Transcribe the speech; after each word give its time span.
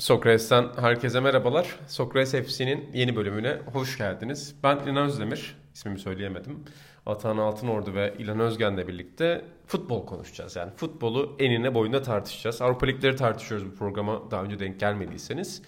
Sokrates'ten 0.00 0.68
herkese 0.80 1.20
merhabalar. 1.20 1.76
Sokrates 1.86 2.46
FC'nin 2.46 2.90
yeni 2.94 3.16
bölümüne 3.16 3.58
hoş 3.72 3.98
geldiniz. 3.98 4.54
Ben 4.62 4.76
İlhan 4.76 4.96
Özdemir, 4.96 5.56
ismimi 5.74 5.98
söyleyemedim. 5.98 6.64
Atan 7.06 7.38
Altınordu 7.38 7.94
ve 7.94 8.14
İlhan 8.18 8.40
Özgen'le 8.40 8.88
birlikte 8.88 9.44
futbol 9.66 10.06
konuşacağız. 10.06 10.56
Yani 10.56 10.70
futbolu 10.76 11.36
enine 11.38 11.74
boyuna 11.74 12.02
tartışacağız. 12.02 12.62
Avrupa 12.62 12.86
Ligleri 12.86 13.16
tartışıyoruz 13.16 13.66
bu 13.66 13.74
programa 13.74 14.30
daha 14.30 14.42
önce 14.42 14.58
denk 14.58 14.80
gelmediyseniz. 14.80 15.62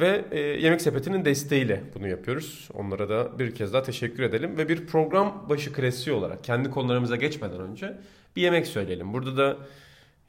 Ve 0.00 0.24
e, 0.30 0.40
Yemek 0.40 0.80
Sepeti'nin 0.80 1.24
desteğiyle 1.24 1.82
bunu 1.94 2.08
yapıyoruz. 2.08 2.68
Onlara 2.74 3.08
da 3.08 3.38
bir 3.38 3.54
kez 3.54 3.72
daha 3.72 3.82
teşekkür 3.82 4.22
edelim. 4.22 4.58
Ve 4.58 4.68
bir 4.68 4.86
program 4.86 5.46
başı 5.48 5.72
klasiği 5.72 6.16
olarak 6.16 6.44
kendi 6.44 6.70
konularımıza 6.70 7.16
geçmeden 7.16 7.60
önce 7.60 7.96
bir 8.36 8.42
yemek 8.42 8.66
söyleyelim. 8.66 9.12
Burada 9.12 9.36
da 9.36 9.56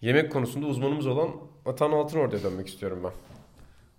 yemek 0.01 0.31
konusunda 0.31 0.67
uzmanımız 0.67 1.07
olan 1.07 1.29
Atan 1.65 1.91
Altınordu'ya 1.91 2.43
dönmek 2.43 2.67
istiyorum 2.67 2.99
ben. 3.03 3.36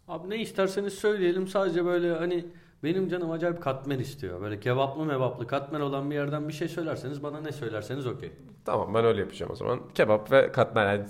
Abi 0.09 0.30
ne 0.30 0.36
isterseniz 0.36 0.94
söyleyelim 0.94 1.48
sadece 1.48 1.85
böyle 1.85 2.12
hani 2.12 2.44
benim 2.85 3.08
canım 3.08 3.30
acayip 3.30 3.62
katmer 3.62 3.98
istiyor. 3.98 4.40
Böyle 4.40 4.61
kebaplı 4.61 5.04
mebaplı 5.04 5.46
katmer 5.46 5.81
olan 5.81 6.11
bir 6.11 6.14
yerden 6.14 6.48
bir 6.48 6.53
şey 6.53 6.68
söylerseniz 6.68 7.22
bana 7.22 7.40
ne 7.40 7.53
söylerseniz 7.53 8.07
okey. 8.07 8.32
Tamam 8.64 8.94
ben 8.94 9.04
öyle 9.04 9.21
yapacağım 9.21 9.53
o 9.53 9.54
zaman. 9.54 9.81
Kebap 9.94 10.32
ve 10.32 10.53
katmer 10.53 10.93
yani 10.93 11.07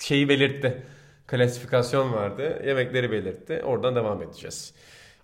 şeyi 0.00 0.28
belirtti. 0.28 0.82
Klasifikasyon 1.26 2.12
vardı. 2.12 2.62
Yemekleri 2.66 3.10
belirtti. 3.10 3.62
Oradan 3.64 3.96
devam 3.96 4.22
edeceğiz. 4.22 4.74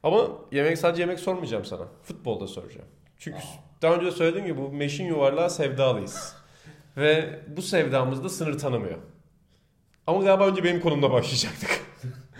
Ama 0.03 0.29
yemek 0.53 0.79
sadece 0.79 1.03
yemek 1.03 1.21
sormayacağım 1.21 1.65
sana. 1.65 1.85
Futbolda 2.03 2.47
soracağım. 2.47 2.89
Çünkü 3.19 3.39
daha 3.83 3.95
önce 3.95 4.07
de 4.07 4.11
söylediğim 4.11 4.47
gibi 4.47 4.59
bu 4.59 4.73
meşin 4.73 5.07
yuvarlığa 5.07 5.49
sevdalıyız. 5.49 6.35
ve 6.97 7.41
bu 7.57 7.63
sevdamız 7.63 8.37
sınır 8.37 8.59
tanımıyor. 8.59 8.99
Ama 10.07 10.23
galiba 10.23 10.47
önce 10.47 10.65
benim 10.65 10.81
konumda 10.81 11.13
başlayacaktık. 11.13 11.87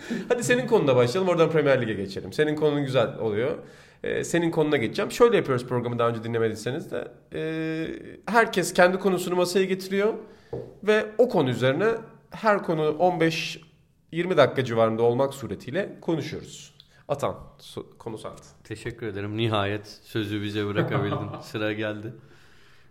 Hadi 0.29 0.43
senin 0.43 0.67
konuna 0.67 0.95
başlayalım 0.95 1.29
oradan 1.29 1.49
Premier 1.49 1.81
Lig'e 1.81 1.93
geçelim. 1.93 2.33
Senin 2.33 2.55
konun 2.55 2.85
güzel 2.85 3.17
oluyor. 3.17 3.57
Ee, 4.03 4.23
senin 4.23 4.51
konuna 4.51 4.77
geçeceğim. 4.77 5.11
Şöyle 5.11 5.37
yapıyoruz 5.37 5.67
programı 5.67 5.99
daha 5.99 6.09
önce 6.09 6.23
dinlemediyseniz 6.23 6.91
de. 6.91 7.11
Ee, 7.33 7.87
herkes 8.25 8.73
kendi 8.73 8.99
konusunu 8.99 9.35
masaya 9.35 9.65
getiriyor. 9.65 10.13
Ve 10.83 11.05
o 11.17 11.29
konu 11.29 11.49
üzerine 11.49 11.87
her 12.31 12.63
konu 12.63 12.81
15-20 12.81 13.61
dakika 14.37 14.65
civarında 14.65 15.03
olmak 15.03 15.33
suretiyle 15.33 15.97
konuşuyoruz. 16.01 16.77
Atan 17.07 17.35
konu 17.99 18.17
sent. 18.17 18.41
Teşekkür 18.63 19.07
ederim. 19.07 19.37
Nihayet 19.37 19.87
sözü 19.87 20.41
bize 20.41 20.67
bırakabildin. 20.67 21.29
Sıra 21.41 21.73
geldi. 21.73 22.13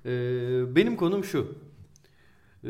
Ee, 0.07 0.77
benim 0.77 0.97
konum 0.97 1.25
şu. 1.25 1.59
Ee, 2.65 2.69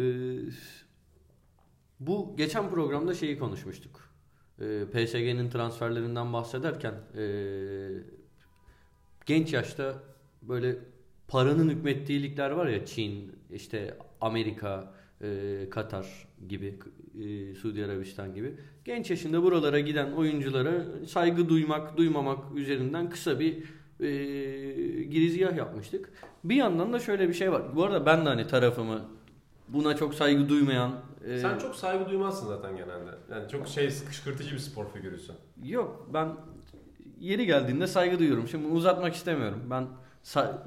bu 2.01 2.35
geçen 2.37 2.71
programda 2.71 3.15
şeyi 3.15 3.39
konuşmuştuk 3.39 4.06
ee, 4.61 4.85
PSG'nin 4.93 5.51
transferlerinden 5.51 6.33
bahsederken 6.33 6.95
e, 7.19 7.25
genç 9.27 9.53
yaşta 9.53 9.95
böyle 10.43 10.77
paranın 11.29 11.69
hükmettiği 11.69 12.23
ligler 12.23 12.51
var 12.51 12.67
ya 12.67 12.87
Çin, 12.87 13.33
işte 13.53 13.95
Amerika, 14.21 14.93
e, 15.23 15.71
Katar 15.71 16.29
gibi, 16.49 16.79
Suudi 17.61 17.85
Arabistan 17.85 18.35
gibi. 18.35 18.55
Genç 18.85 19.11
yaşında 19.11 19.43
buralara 19.43 19.81
giden 19.81 20.13
oyunculara 20.13 20.85
saygı 21.07 21.49
duymak, 21.49 21.97
duymamak 21.97 22.57
üzerinden 22.57 23.11
kısa 23.11 23.41
bir 23.41 23.55
e, 24.01 24.09
girizgah 25.03 25.57
yapmıştık. 25.57 26.13
Bir 26.45 26.55
yandan 26.55 26.93
da 26.93 26.99
şöyle 26.99 27.29
bir 27.29 27.35
şey 27.35 27.53
var. 27.53 27.63
Bu 27.77 27.85
arada 27.85 28.07
ben 28.07 28.25
de 28.25 28.29
hani 28.29 28.47
tarafımı 28.47 29.09
buna 29.69 29.97
çok 29.97 30.15
saygı 30.15 30.49
duymayan 30.49 30.93
ee, 31.27 31.39
Sen 31.39 31.59
çok 31.59 31.77
saygı 31.77 32.09
duymazsın 32.09 32.47
zaten 32.47 32.77
genelde. 32.77 33.11
Yani 33.31 33.49
çok 33.49 33.69
şey 33.69 33.91
kışkırtıcı 34.09 34.55
bir 34.55 34.59
spor 34.61 34.87
figürüsün. 34.93 35.35
Yok 35.65 36.09
ben 36.15 36.37
yeri 37.21 37.47
geldiğinde 37.47 37.87
saygı 37.87 38.19
duyuyorum. 38.19 38.49
Şimdi 38.49 38.67
uzatmak 38.67 39.15
istemiyorum. 39.15 39.63
Ben 39.71 39.87
sa- 40.25 40.59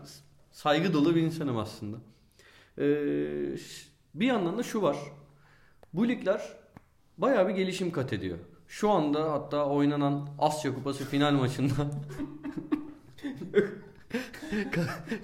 saygı 0.52 0.94
dolu 0.94 1.16
bir 1.16 1.22
insanım 1.22 1.58
aslında. 1.58 1.98
Ee, 2.78 3.56
bir 4.16 4.26
yandan 4.26 4.58
da 4.58 4.64
şu 4.64 4.82
var. 4.82 4.98
Bu 5.94 6.08
ligler 6.08 6.42
bayağı 7.18 7.48
bir 7.48 7.54
gelişim 7.54 7.92
kat 7.92 8.14
ediyor. 8.14 8.38
Şu 8.68 8.90
anda 8.90 9.32
hatta 9.32 9.66
oynanan 9.66 10.30
Asya 10.40 10.74
Kupası 10.74 11.06
final 11.06 11.32
maçında 11.32 11.74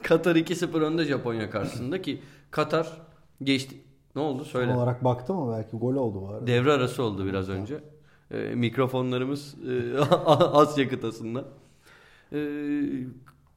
Katar 0.04 0.36
2-0 0.36 0.84
önde 0.84 1.06
Japonya 1.06 1.50
karşısında 1.50 2.02
ki 2.02 2.22
Katar 2.52 3.02
geçti 3.44 3.76
ne 4.16 4.22
oldu 4.22 4.46
söyle. 4.46 4.68
Tam 4.68 4.78
olarak 4.78 5.04
baktı 5.04 5.34
mı 5.34 5.54
belki 5.58 5.78
gol 5.78 5.96
oldu 5.96 6.28
arada. 6.28 6.48
Devre 6.48 6.72
arası 6.72 7.04
oldu 7.04 7.26
biraz 7.26 7.50
önce. 7.50 7.80
E, 8.32 8.38
mikrofonlarımız 8.56 9.56
e, 9.70 10.00
Asya 10.30 10.90
kıtasında. 10.90 11.46
E, 12.34 12.40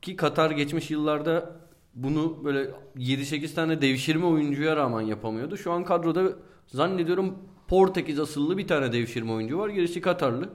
ki 0.02 0.16
Katar 0.16 0.50
geçmiş 0.50 0.90
yıllarda 0.90 1.56
bunu 1.94 2.44
böyle 2.44 2.70
7-8 2.96 3.54
tane 3.54 3.82
devşirme 3.82 4.26
oyuncuya 4.26 4.76
rağmen 4.76 5.00
yapamıyordu. 5.00 5.56
Şu 5.56 5.72
an 5.72 5.84
kadroda 5.84 6.32
zannediyorum 6.66 7.38
Portekiz 7.68 8.20
asıllı 8.20 8.58
bir 8.58 8.66
tane 8.66 8.92
devşirme 8.92 9.32
oyuncu 9.32 9.58
var. 9.58 9.68
Gerisi 9.68 10.00
Katarlı. 10.00 10.50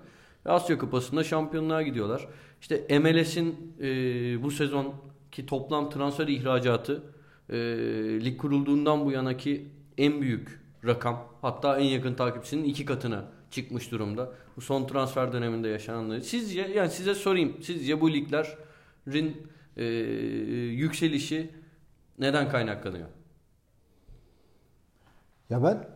Asya 0.45 0.77
Kupası'nda 0.77 1.23
şampiyonluğa 1.23 1.81
gidiyorlar. 1.81 2.27
İşte 2.61 2.99
MLS'in 2.99 3.73
e, 3.81 3.87
bu 4.43 4.51
sezon 4.51 4.93
ki 5.31 5.45
toplam 5.45 5.89
transfer 5.89 6.27
ihracatı 6.27 7.03
e, 7.49 7.55
lig 8.25 8.37
kurulduğundan 8.37 9.05
bu 9.05 9.11
yanaki 9.11 9.67
en 9.97 10.21
büyük 10.21 10.61
rakam 10.85 11.27
hatta 11.41 11.79
en 11.79 11.85
yakın 11.85 12.13
takipçisinin 12.13 12.63
iki 12.63 12.85
katına 12.85 13.25
çıkmış 13.51 13.91
durumda. 13.91 14.31
Bu 14.55 14.61
son 14.61 14.87
transfer 14.87 15.33
döneminde 15.33 15.67
yaşananları. 15.67 16.21
Sizce 16.21 16.61
yani 16.61 16.89
size 16.89 17.15
sorayım. 17.15 17.61
Sizce 17.61 18.01
bu 18.01 18.13
liglerin 18.13 19.47
e, 19.77 19.83
yükselişi 20.73 21.51
neden 22.19 22.49
kaynaklanıyor? 22.49 23.07
Ya 25.49 25.63
ben 25.63 25.87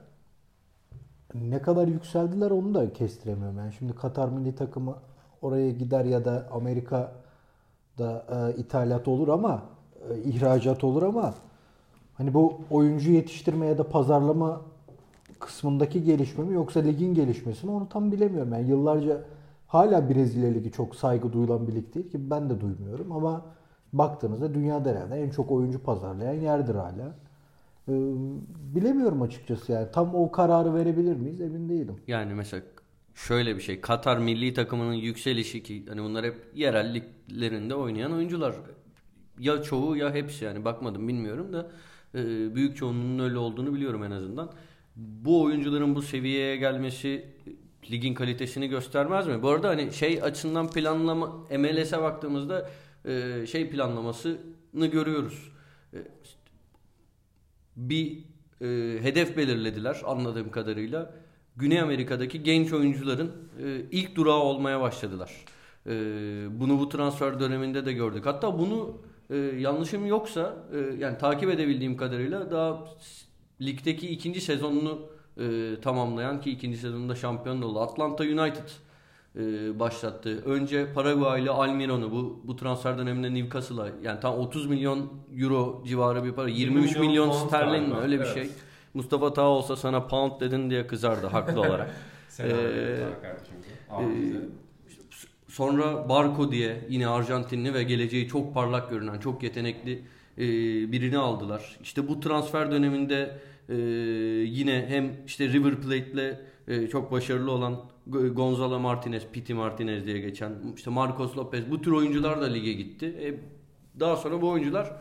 ne 1.34 1.62
kadar 1.62 1.88
yükseldiler 1.88 2.52
onu 2.52 2.76
da 2.76 2.94
kestiremiyorum. 2.94 3.58
Yani 3.58 3.74
şimdi 3.74 3.96
Katar 3.96 4.30
milli 4.30 4.56
takımı 4.56 4.96
oraya 5.42 5.72
gider 5.72 6.06
ya 6.06 6.26
da 6.26 6.48
Amerika'da 6.52 8.26
e, 8.32 8.60
ithalat 8.60 9.08
olur 9.08 9.28
ama 9.28 9.66
e, 10.10 10.22
ihracat 10.22 10.84
olur 10.84 11.04
ama 11.04 11.34
Hani 12.18 12.34
bu 12.34 12.62
oyuncu 12.70 13.12
yetiştirme 13.12 13.66
ya 13.66 13.78
da 13.78 13.90
pazarlama 13.90 14.62
kısmındaki 15.40 16.04
gelişme 16.04 16.44
mi 16.44 16.54
yoksa 16.54 16.80
ligin 16.80 17.14
gelişmesi 17.14 17.66
mi 17.66 17.72
onu 17.72 17.90
tam 17.90 18.12
bilemiyorum. 18.12 18.54
Yani 18.54 18.70
yıllarca 18.70 19.22
hala 19.68 20.10
Brezilya 20.10 20.50
Ligi 20.50 20.72
çok 20.72 20.96
saygı 20.96 21.34
duyulan 21.34 21.68
bir 21.68 21.76
lig 21.76 21.96
değil 21.96 22.10
ki 22.10 22.30
ben 22.30 22.50
de 22.50 22.62
duymuyorum 22.62 23.12
ama 23.12 23.46
baktığınızda 23.94 24.54
dünyada 24.54 24.90
herhalde 24.90 25.16
en 25.16 25.30
çok 25.30 25.52
oyuncu 25.52 25.84
pazarlayan 25.84 26.34
yerdir 26.34 26.76
hala. 26.76 27.16
Ee, 27.90 27.94
bilemiyorum 28.76 29.22
açıkçası 29.22 29.72
yani 29.72 29.88
tam 29.94 30.16
o 30.16 30.32
kararı 30.32 30.76
verebilir 30.76 31.16
miyiz 31.16 31.42
emin 31.42 31.70
değilim. 31.70 31.96
Yani 32.08 32.34
mesela 32.34 32.64
şöyle 33.16 33.56
bir 33.56 33.62
şey 33.62 33.82
Katar 33.82 34.18
milli 34.18 34.54
takımının 34.54 34.94
yükselişi 34.94 35.64
ki 35.64 35.86
hani 35.90 36.04
bunlar 36.04 36.26
hep 36.26 36.36
yerel 36.56 36.94
liglerinde 36.94 37.76
oynayan 37.76 38.14
oyuncular 38.14 38.56
ya 39.40 39.62
çoğu 39.62 39.98
ya 39.98 40.14
hepsi 40.14 40.46
yani 40.46 40.66
bakmadım 40.66 41.08
bilmiyorum 41.08 41.54
da 41.54 41.68
ee, 42.16 42.56
büyük 42.56 42.78
çoğunluğunun 42.78 43.24
öyle 43.24 43.38
olduğunu 43.38 43.74
biliyorum 43.74 44.04
en 44.04 44.12
azından. 44.12 44.52
Bu 44.96 45.42
oyuncuların 45.42 45.96
bu 45.96 46.02
seviyeye 46.02 46.58
gelmesi 46.58 47.26
ligin 47.92 48.14
kalitesini 48.14 48.68
göstermez 48.68 49.28
mi? 49.28 49.42
Bu 49.42 49.50
arada 49.50 49.70
hani 49.70 49.94
şey 49.94 50.24
açısından 50.24 50.72
planlama 50.72 51.28
MLS'e 51.58 52.02
baktığımızda 52.02 52.70
e, 53.06 53.46
şey 53.48 53.70
planlamasını 53.70 54.86
görüyoruz. 54.92 55.52
E, 55.94 55.98
bir 57.76 58.24
e, 58.62 58.68
hedef 59.04 59.38
belirlediler 59.38 60.02
anladığım 60.06 60.52
kadarıyla. 60.52 61.14
Güney 61.56 61.82
Amerika'daki 61.82 62.44
genç 62.44 62.74
oyuncuların 62.74 63.32
ilk 63.92 64.16
durağı 64.16 64.40
olmaya 64.40 64.82
başladılar. 64.82 65.32
Bunu 66.60 66.80
bu 66.80 66.90
transfer 66.90 67.40
döneminde 67.40 67.86
de 67.86 67.94
gördük. 67.94 68.26
Hatta 68.26 68.60
bunu 68.60 68.98
e, 69.30 69.36
yanlışım 69.38 70.06
yoksa 70.06 70.56
e, 70.74 70.78
yani 71.00 71.18
takip 71.18 71.50
edebildiğim 71.50 71.98
kadarıyla 71.98 72.52
daha 72.52 72.84
ligdeki 73.62 74.10
ikinci 74.10 74.42
sezonunu 74.42 75.02
e, 75.38 75.76
tamamlayan 75.82 76.42
ki 76.42 76.52
ikinci 76.52 76.78
sezonunda 76.78 77.16
şampiyon 77.16 77.62
oldu. 77.62 77.80
Atlanta 77.80 78.24
United 78.24 78.70
e, 79.36 79.80
başlattı. 79.80 80.44
Önce 80.46 80.94
Paraguay 80.94 81.44
ile 81.44 81.50
Almiron'u 81.50 82.12
bu 82.12 82.42
bu 82.44 82.56
transfer 82.56 82.98
döneminde 82.98 83.34
Newcastle'a 83.34 83.88
yani 84.04 84.20
tam 84.20 84.40
30 84.40 84.68
milyon 84.68 85.12
euro 85.38 85.84
civarı 85.88 86.24
bir 86.24 86.32
para. 86.32 86.50
23 86.50 86.96
milyon, 86.96 87.08
milyon 87.08 87.32
sterlin 87.32 87.90
mi 87.90 87.96
öyle 87.96 88.20
bir 88.20 88.26
evet. 88.26 88.34
şey. 88.34 88.50
Mustafa 88.94 89.34
Tağ 89.34 89.42
olsa 89.42 89.76
sana 89.76 90.08
pound 90.08 90.42
dedin 90.42 90.70
diye 90.70 90.88
kızardı 90.88 91.28
haklı 91.28 91.60
olarak. 91.68 91.90
Sen 92.30 92.46
ee, 92.46 92.52
kardeşim. 93.22 93.56
E, 93.90 94.67
Sonra 95.58 96.10
Barco 96.10 96.52
diye 96.52 96.86
yine 96.90 97.08
Arjantinli 97.08 97.74
ve 97.74 97.84
geleceği 97.84 98.28
çok 98.28 98.54
parlak 98.54 98.90
görünen, 98.90 99.20
çok 99.20 99.44
yetenekli 99.44 100.04
e, 100.38 100.42
birini 100.92 101.18
aldılar. 101.18 101.78
İşte 101.82 102.08
bu 102.08 102.20
transfer 102.20 102.72
döneminde 102.72 103.38
e, 103.70 103.76
yine 104.46 104.86
hem 104.90 105.14
işte 105.26 105.48
River 105.48 105.76
Plate'le 105.76 106.40
e, 106.68 106.88
çok 106.88 107.12
başarılı 107.12 107.52
olan 107.52 107.80
Gonzalo 108.08 108.80
Martinez, 108.80 109.24
Piti 109.34 109.54
Martinez 109.54 110.06
diye 110.06 110.20
geçen 110.20 110.54
işte 110.76 110.90
Marcos 110.90 111.38
Lopez 111.38 111.72
bu 111.72 111.82
tür 111.82 111.92
oyuncular 111.92 112.42
da 112.42 112.46
lige 112.46 112.74
gitti. 112.74 113.06
E, 113.06 113.28
daha 114.00 114.16
sonra 114.16 114.42
bu 114.42 114.50
oyuncular 114.50 114.92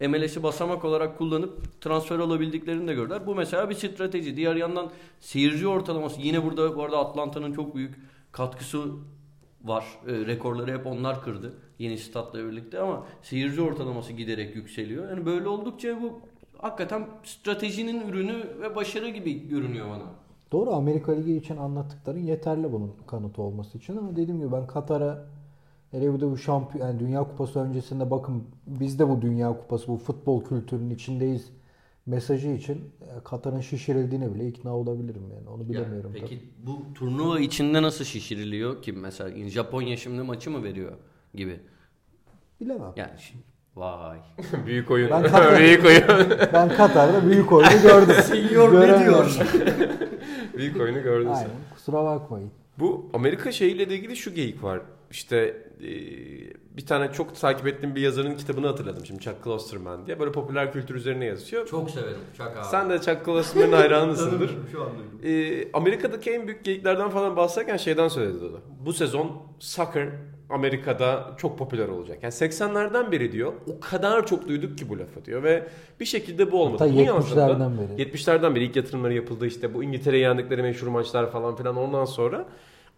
MLS'i 0.00 0.42
basamak 0.42 0.84
olarak 0.84 1.18
kullanıp 1.18 1.80
transfer 1.80 2.18
olabildiklerini 2.18 2.88
de 2.88 2.94
gördüler. 2.94 3.26
Bu 3.26 3.34
mesela 3.34 3.70
bir 3.70 3.74
strateji. 3.74 4.36
Diğer 4.36 4.56
yandan 4.56 4.90
seyirci 5.20 5.68
ortalaması 5.68 6.20
yine 6.20 6.44
burada 6.44 6.76
bu 6.76 6.82
arada 6.82 6.98
Atlanta'nın 6.98 7.52
çok 7.52 7.74
büyük 7.74 7.94
katkısı 8.32 8.82
var. 9.68 9.84
E, 10.06 10.12
rekorları 10.12 10.78
hep 10.78 10.86
onlar 10.86 11.22
kırdı. 11.22 11.54
Yeni 11.78 11.98
statla 11.98 12.38
birlikte 12.38 12.78
ama 12.78 13.06
seyirci 13.22 13.62
ortalaması 13.62 14.12
giderek 14.12 14.56
yükseliyor. 14.56 15.10
Yani 15.10 15.26
böyle 15.26 15.48
oldukça 15.48 16.02
bu 16.02 16.20
hakikaten 16.58 17.06
stratejinin 17.24 18.08
ürünü 18.08 18.44
ve 18.60 18.76
başarı 18.76 19.08
gibi 19.08 19.48
görünüyor 19.48 19.90
bana. 19.90 20.04
Doğru 20.52 20.70
Amerika 20.70 21.12
Ligi 21.12 21.36
için 21.36 21.56
anlattıkların 21.56 22.20
yeterli 22.20 22.72
bunun 22.72 22.92
kanıtı 23.06 23.42
olması 23.42 23.78
için 23.78 23.96
ama 23.96 24.16
dediğim 24.16 24.40
gibi 24.40 24.52
ben 24.52 24.66
Katar'a 24.66 25.26
hele 25.90 26.14
bir 26.14 26.20
de 26.20 26.30
bu 26.30 26.36
şampiyon 26.36 26.86
yani 26.86 27.00
Dünya 27.00 27.24
Kupası 27.24 27.60
öncesinde 27.60 28.10
bakın 28.10 28.44
biz 28.66 28.98
de 28.98 29.08
bu 29.08 29.22
Dünya 29.22 29.48
Kupası 29.48 29.88
bu 29.88 29.96
futbol 29.96 30.44
kültürünün 30.44 30.90
içindeyiz 30.90 31.52
mesajı 32.06 32.48
için 32.48 32.74
e, 33.00 33.24
Katar'ın 33.24 33.60
şişirildiğine 33.60 34.34
bile 34.34 34.48
ikna 34.48 34.76
olabilirim 34.76 35.22
yani 35.36 35.48
onu 35.48 35.68
bilemiyorum 35.68 36.12
Ya, 36.14 36.20
peki 36.20 36.38
tabii. 36.38 36.66
bu 36.66 36.94
turnuva 36.94 37.40
içinde 37.40 37.82
nasıl 37.82 38.04
şişiriliyor 38.04 38.82
ki 38.82 38.92
mesela 38.92 39.48
Japonya 39.48 39.96
şimdi 39.96 40.22
maçı 40.22 40.50
mı 40.50 40.64
veriyor 40.64 40.92
gibi. 41.34 41.60
Bilemem. 42.60 42.92
Yani 42.96 43.10
şimdi, 43.20 43.44
vay. 43.76 44.18
Büyük 44.66 44.90
oyun. 44.90 45.10
Ben 45.10 45.22
Katar- 45.26 45.58
Büyük 45.58 45.84
oyun. 45.84 46.02
Ben 46.52 46.68
Katar'da 46.76 47.26
büyük 47.30 47.52
oyunu 47.52 47.82
gördüm. 47.82 48.14
Senior 48.22 48.80
ne 48.80 49.00
diyor? 49.04 49.36
Büyük 50.56 50.80
oyunu 50.80 51.02
gördün 51.02 51.26
sen. 51.28 51.34
Aynen. 51.34 51.50
Kusura 51.74 52.04
bakmayın. 52.04 52.50
Bu 52.78 53.10
Amerika 53.14 53.52
şeyiyle 53.52 53.90
de 53.90 53.94
ilgili 53.96 54.16
şu 54.16 54.34
geyik 54.34 54.62
var. 54.62 54.80
İşte 55.10 55.36
e, 55.82 55.90
bir 56.76 56.86
tane 56.86 57.12
çok 57.12 57.40
takip 57.40 57.66
ettiğim 57.66 57.94
bir 57.94 58.00
yazarın 58.00 58.34
kitabını 58.36 58.66
hatırladım 58.66 59.06
şimdi 59.06 59.20
Chuck 59.20 59.44
Klosterman 59.44 60.06
diye. 60.06 60.20
Böyle 60.20 60.32
popüler 60.32 60.72
kültür 60.72 60.94
üzerine 60.94 61.24
yazıyor. 61.24 61.66
Çok 61.66 61.90
severim. 61.90 62.16
Şaka 62.36 62.60
abi. 62.60 62.66
Sen 62.66 62.90
de 62.90 63.00
Chuck 63.00 63.24
Klosterman'ın 63.24 63.72
hayranısındır. 63.76 64.50
Şu 64.72 64.82
an. 64.82 64.88
Ee, 65.24 65.72
Amerika'daki 65.72 66.30
en 66.30 66.46
büyük 66.46 66.64
geyiklerden 66.64 67.10
falan 67.10 67.36
bahsederken 67.36 67.76
şeyden 67.76 68.08
söyledi 68.08 68.44
o 68.44 68.52
da. 68.52 68.56
Bu 68.86 68.92
sezon 68.92 69.42
soccer 69.58 70.08
Amerika'da 70.50 71.34
çok 71.36 71.58
popüler 71.58 71.88
olacak. 71.88 72.18
Yani 72.22 72.32
80'lerden 72.32 73.12
beri 73.12 73.32
diyor 73.32 73.52
o 73.76 73.80
kadar 73.80 74.26
çok 74.26 74.48
duyduk 74.48 74.78
ki 74.78 74.88
bu 74.88 74.98
lafı 74.98 75.24
diyor 75.24 75.42
ve 75.42 75.68
bir 76.00 76.04
şekilde 76.04 76.52
bu 76.52 76.62
olmadı. 76.62 76.84
Hatta 76.84 76.94
Bunun 76.94 77.02
yanında 77.02 77.24
70'lerden 77.24 77.72
beri. 77.78 78.02
70'lerden 78.02 78.54
beri 78.54 78.64
ilk 78.64 78.76
yatırımları 78.76 79.14
yapıldı 79.14 79.46
işte 79.46 79.74
bu 79.74 79.82
İngiltere'ye 79.82 80.22
yendikleri 80.22 80.62
meşhur 80.62 80.86
maçlar 80.86 81.32
falan 81.32 81.56
filan 81.56 81.76
ondan 81.76 82.04
sonra. 82.04 82.46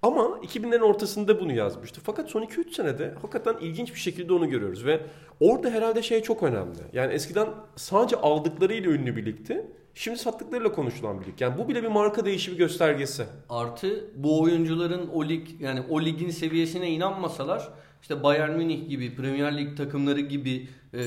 Ama 0.02 0.22
2000'lerin 0.22 0.82
ortasında 0.82 1.40
bunu 1.40 1.52
yazmıştı. 1.52 2.00
Fakat 2.04 2.30
son 2.30 2.42
2-3 2.42 2.74
senede 2.74 3.14
hakikaten 3.22 3.56
ilginç 3.60 3.94
bir 3.94 4.00
şekilde 4.00 4.32
onu 4.32 4.50
görüyoruz 4.50 4.84
ve 4.86 5.00
orada 5.40 5.70
herhalde 5.70 6.02
şey 6.02 6.22
çok 6.22 6.42
önemli. 6.42 6.78
Yani 6.92 7.12
eskiden 7.12 7.48
sadece 7.76 8.16
aldıklarıyla 8.16 8.90
ünlü 8.90 9.16
bir 9.16 9.26
ligdi. 9.26 9.66
Şimdi 9.94 10.18
sattıklarıyla 10.18 10.72
konuşulan 10.72 11.20
bir 11.20 11.26
lig. 11.26 11.40
Yani 11.40 11.58
bu 11.58 11.68
bile 11.68 11.82
bir 11.82 11.88
marka 11.88 12.24
değişimi 12.24 12.56
göstergesi. 12.56 13.24
Artı 13.48 14.10
bu 14.16 14.40
oyuncuların 14.42 15.08
o 15.08 15.24
lig 15.24 15.48
yani 15.60 15.82
o 15.88 16.00
ligin 16.00 16.30
seviyesine 16.30 16.90
inanmasalar 16.90 17.68
işte 18.02 18.22
Bayern 18.22 18.50
Münih 18.50 18.88
gibi 18.88 19.16
Premier 19.16 19.58
Lig 19.58 19.76
takımları 19.76 20.20
gibi 20.20 20.68
e, 20.94 20.98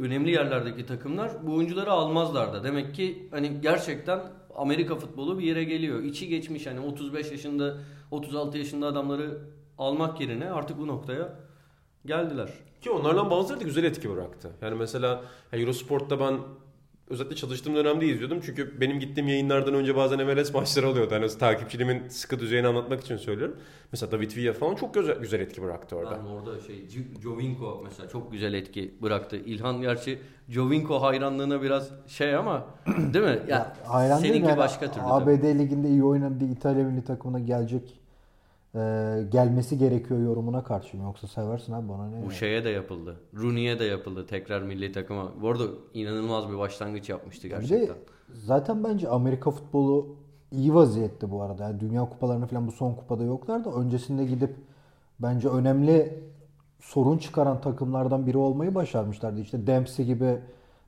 önemli 0.00 0.30
yerlerdeki 0.30 0.86
takımlar 0.86 1.46
bu 1.46 1.54
oyuncuları 1.54 1.90
almazlardı. 1.90 2.64
Demek 2.64 2.94
ki 2.94 3.28
hani 3.30 3.60
gerçekten 3.60 4.20
Amerika 4.60 4.96
futbolu 4.96 5.38
bir 5.38 5.44
yere 5.44 5.64
geliyor. 5.64 6.02
İçi 6.02 6.28
geçmiş 6.28 6.66
hani 6.66 6.80
35 6.80 7.30
yaşında 7.30 7.76
36 8.10 8.58
yaşında 8.58 8.86
adamları 8.86 9.38
almak 9.78 10.20
yerine 10.20 10.50
artık 10.50 10.78
bu 10.78 10.86
noktaya 10.86 11.36
geldiler. 12.06 12.50
Ki 12.80 12.90
onlardan 12.90 13.30
bazıları 13.30 13.60
da 13.60 13.64
güzel 13.64 13.84
etki 13.84 14.10
bıraktı. 14.10 14.50
Yani 14.62 14.74
mesela 14.74 15.24
Eurosport'ta 15.52 16.20
ben 16.20 16.38
özellikle 17.10 17.36
çalıştığım 17.36 17.74
dönemde 17.76 18.06
izliyordum. 18.06 18.40
Çünkü 18.46 18.80
benim 18.80 19.00
gittiğim 19.00 19.28
yayınlardan 19.28 19.74
önce 19.74 19.96
bazen 19.96 20.26
MLS 20.26 20.54
maçları 20.54 20.88
oluyordu. 20.88 21.14
Hani 21.14 21.28
takipçiliğimin 21.28 22.08
sıkı 22.08 22.38
düzeyini 22.38 22.66
anlatmak 22.66 23.00
için 23.00 23.16
söylüyorum. 23.16 23.56
Mesela 23.92 24.12
David 24.12 24.36
Villa 24.36 24.52
falan 24.52 24.74
çok 24.74 24.94
güzel, 24.94 25.18
güzel 25.18 25.40
etki 25.40 25.62
bıraktı 25.62 25.96
orada. 25.96 26.18
Ben 26.24 26.30
orada 26.30 26.60
şey 26.60 26.84
Jovinko 27.22 27.80
mesela 27.84 28.08
çok 28.08 28.32
güzel 28.32 28.54
etki 28.54 28.94
bıraktı. 29.02 29.36
İlhan 29.36 29.80
gerçi 29.80 30.18
Jovinko 30.48 31.02
hayranlığına 31.02 31.62
biraz 31.62 31.90
şey 32.06 32.34
ama 32.34 32.64
değil 32.86 33.24
mi? 33.24 33.38
Ya, 33.48 33.56
Ya, 33.56 33.76
hayran 33.84 34.18
seninki 34.18 34.48
yani 34.48 34.58
başka 34.58 34.90
türlü. 34.92 35.04
tabii. 35.04 35.30
ABD 35.32 35.58
liginde 35.58 35.88
iyi 35.88 36.04
oynadığı 36.04 36.44
İtalya 36.44 36.84
milli 36.84 37.04
takımına 37.04 37.38
gelecek 37.38 37.99
gelmesi 39.30 39.78
gerekiyor 39.78 40.20
yorumuna 40.20 40.64
karşıyım. 40.64 41.06
Yoksa 41.06 41.26
seversin 41.26 41.72
abi 41.72 41.88
bana 41.88 42.08
ne? 42.10 42.24
Bu 42.26 42.30
şeye 42.30 42.64
de 42.64 42.68
yapıldı. 42.68 43.16
Rooney'e 43.36 43.78
de 43.78 43.84
yapıldı 43.84 44.26
tekrar 44.26 44.62
milli 44.62 44.92
takıma. 44.92 45.32
Bu 45.42 45.48
arada 45.48 45.64
inanılmaz 45.94 46.48
bir 46.48 46.58
başlangıç 46.58 47.08
yapmıştı 47.08 47.46
Bir 47.46 47.52
de 47.52 47.56
gerçekten. 47.58 47.96
zaten 48.32 48.84
bence 48.84 49.08
Amerika 49.08 49.50
futbolu 49.50 50.16
iyi 50.52 50.74
vaziyette 50.74 51.30
bu 51.30 51.42
arada. 51.42 51.62
Yani 51.62 51.80
Dünya 51.80 52.08
kupalarını 52.08 52.46
falan 52.46 52.66
bu 52.66 52.72
son 52.72 52.94
kupada 52.94 53.24
yoklar 53.24 53.64
da 53.64 53.70
öncesinde 53.72 54.24
gidip 54.24 54.54
bence 55.20 55.48
önemli 55.48 56.24
sorun 56.80 57.18
çıkaran 57.18 57.60
takımlardan 57.60 58.26
biri 58.26 58.38
olmayı 58.38 58.74
başarmışlardı. 58.74 59.40
İşte 59.40 59.66
Dempsey 59.66 60.06
gibi 60.06 60.38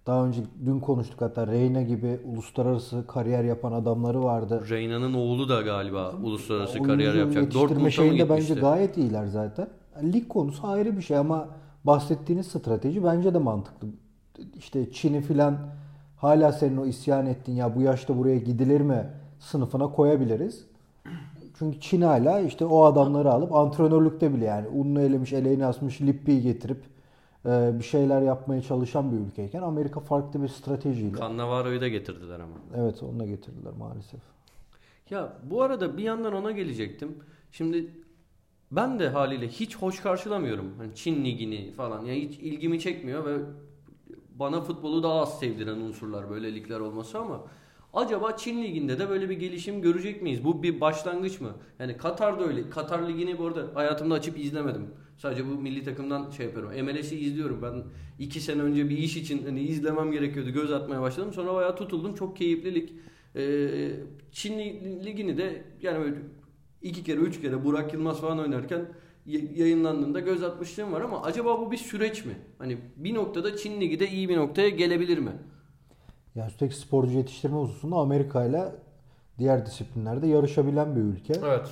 daha 0.07 0.27
önce 0.27 0.41
dün 0.67 0.81
konuştuk 0.81 1.21
hatta 1.21 1.47
Reyna 1.47 1.83
gibi 1.83 2.21
uluslararası 2.25 3.07
kariyer 3.07 3.45
yapan 3.45 3.73
adamları 3.73 4.25
vardı. 4.25 4.65
Reyna'nın 4.71 5.15
oğlu 5.15 5.49
da 5.49 5.63
galiba 5.63 6.13
uluslararası 6.23 6.73
Oyuncu 6.73 6.89
kariyer 6.89 7.15
yapacak. 7.15 7.55
Dortmund'a 7.55 7.91
şeyinde 7.91 8.29
bence 8.29 8.55
gayet 8.55 8.97
iyiler 8.97 9.27
zaten. 9.27 9.69
Lig 10.03 10.29
konusu 10.29 10.67
ayrı 10.67 10.97
bir 10.97 11.03
şey 11.03 11.17
ama 11.17 11.49
bahsettiğiniz 11.85 12.47
strateji 12.47 13.05
bence 13.05 13.35
de 13.35 13.39
mantıklı. 13.39 13.89
İşte 14.59 14.93
Çin'i 14.93 15.21
filan 15.21 15.59
hala 16.17 16.53
senin 16.53 16.77
o 16.77 16.87
isyan 16.87 17.27
ettiğin 17.27 17.59
ya 17.59 17.77
bu 17.77 17.83
yaşta 17.83 18.19
buraya 18.19 18.39
gidilir 18.39 18.81
mi 18.81 19.07
sınıfına 19.39 19.87
koyabiliriz. 19.87 20.65
Çünkü 21.59 21.81
Çin 21.81 22.01
hala 22.01 22.41
işte 22.41 22.65
o 22.65 22.85
adamları 22.85 23.33
alıp 23.33 23.55
antrenörlükte 23.55 24.35
bile 24.35 24.45
yani 24.45 24.69
ununu 24.69 25.01
elemiş, 25.01 25.33
eleğini 25.33 25.67
asmış, 25.67 26.01
Lippi'yi 26.01 26.43
getirip 26.43 26.83
bir 27.45 27.85
şeyler 27.85 28.23
yapmaya 28.23 28.63
çalışan 28.63 29.13
bir 29.13 29.17
ülkeyken 29.17 29.63
Amerika 29.63 30.01
farklı 30.01 30.43
bir 30.43 30.49
stratejiyle. 30.49 31.19
Cannavaro'yu 31.19 31.81
da 31.81 31.89
getirdiler 31.89 32.41
ama. 32.41 32.55
Evet 32.77 33.03
onu 33.03 33.21
da 33.21 33.27
getirdiler 33.27 33.73
maalesef. 33.79 34.21
Ya 35.11 35.33
bu 35.51 35.63
arada 35.63 35.97
bir 35.97 36.03
yandan 36.03 36.33
ona 36.33 36.51
gelecektim. 36.51 37.17
Şimdi 37.53 37.91
ben 38.73 38.99
de 38.99 39.09
haliyle 39.09 39.49
hiç 39.49 39.77
hoş 39.77 40.01
karşılamıyorum. 40.01 40.75
Hani 40.79 40.95
Çin 40.95 41.25
ligini 41.25 41.73
falan. 41.73 42.05
Yani 42.05 42.21
hiç 42.21 42.39
ilgimi 42.39 42.81
çekmiyor 42.81 43.25
ve 43.27 43.39
bana 44.39 44.61
futbolu 44.61 45.03
daha 45.03 45.21
az 45.21 45.39
sevdiren 45.39 45.77
unsurlar 45.77 46.31
böyle 46.31 46.55
ligler 46.55 46.81
olması 46.81 47.19
ama 47.19 47.45
acaba 47.95 48.37
Çin 48.37 48.63
liginde 48.63 48.99
de 48.99 49.09
böyle 49.09 49.31
bir 49.31 49.39
gelişim 49.39 49.83
görecek 49.83 50.23
miyiz? 50.23 50.45
Bu 50.45 50.63
bir 50.63 50.81
başlangıç 50.81 51.41
mı? 51.41 51.51
Yani 51.79 51.97
Katar'da 51.97 52.45
öyle. 52.45 52.71
Katar 52.71 53.09
ligini 53.09 53.39
bu 53.39 53.47
arada 53.47 53.67
hayatımda 53.75 54.15
açıp 54.15 54.39
izlemedim. 54.39 54.87
Sadece 55.19 55.47
bu 55.47 55.51
milli 55.51 55.85
takımdan 55.85 56.31
şey 56.31 56.47
yapıyorum. 56.47 56.85
MLS'i 56.85 57.19
izliyorum. 57.19 57.63
Ben 57.63 57.85
iki 58.19 58.41
sene 58.41 58.63
önce 58.63 58.89
bir 58.89 58.99
iş 58.99 59.17
için 59.17 59.45
hani 59.45 59.61
izlemem 59.61 60.13
gerekiyordu. 60.13 60.51
Göz 60.51 60.73
atmaya 60.73 61.01
başladım. 61.01 61.33
Sonra 61.33 61.55
bayağı 61.55 61.77
tutuldum. 61.77 62.15
Çok 62.15 62.37
keyifli 62.37 62.75
lig. 62.75 62.91
Ee, 63.37 63.91
Çin 64.33 64.59
ligini 65.05 65.39
de 65.39 65.65
yani 65.83 66.05
böyle 66.05 66.17
iki 66.83 67.05
kere 67.05 67.21
üç 67.21 67.41
kere 67.41 67.65
Burak 67.65 67.93
Yılmaz 67.95 68.21
falan 68.21 68.39
oynarken 68.39 68.87
yayınlandığında 69.55 70.21
göz 70.21 70.43
atmışlığım 70.43 70.93
var 70.93 71.01
ama 71.01 71.23
acaba 71.23 71.61
bu 71.61 71.73
bir 71.73 71.77
süreç 71.77 72.25
mi? 72.25 72.35
Hani 72.59 72.79
bir 72.97 73.15
noktada 73.15 73.57
Çin 73.57 73.81
ligi 73.81 74.01
de 74.01 74.09
iyi 74.09 74.29
bir 74.29 74.37
noktaya 74.37 74.69
gelebilir 74.69 75.19
mi? 75.19 75.33
Yani 76.35 76.49
üstelik 76.49 76.73
sporcu 76.73 77.13
yetiştirme 77.13 77.57
hususunda 77.57 77.97
Amerika 77.97 78.45
ile 78.45 78.73
diğer 79.39 79.67
disiplinlerde 79.67 80.27
yarışabilen 80.27 80.97
bir 80.97 81.01
ülke. 81.01 81.35
Evet. 81.45 81.69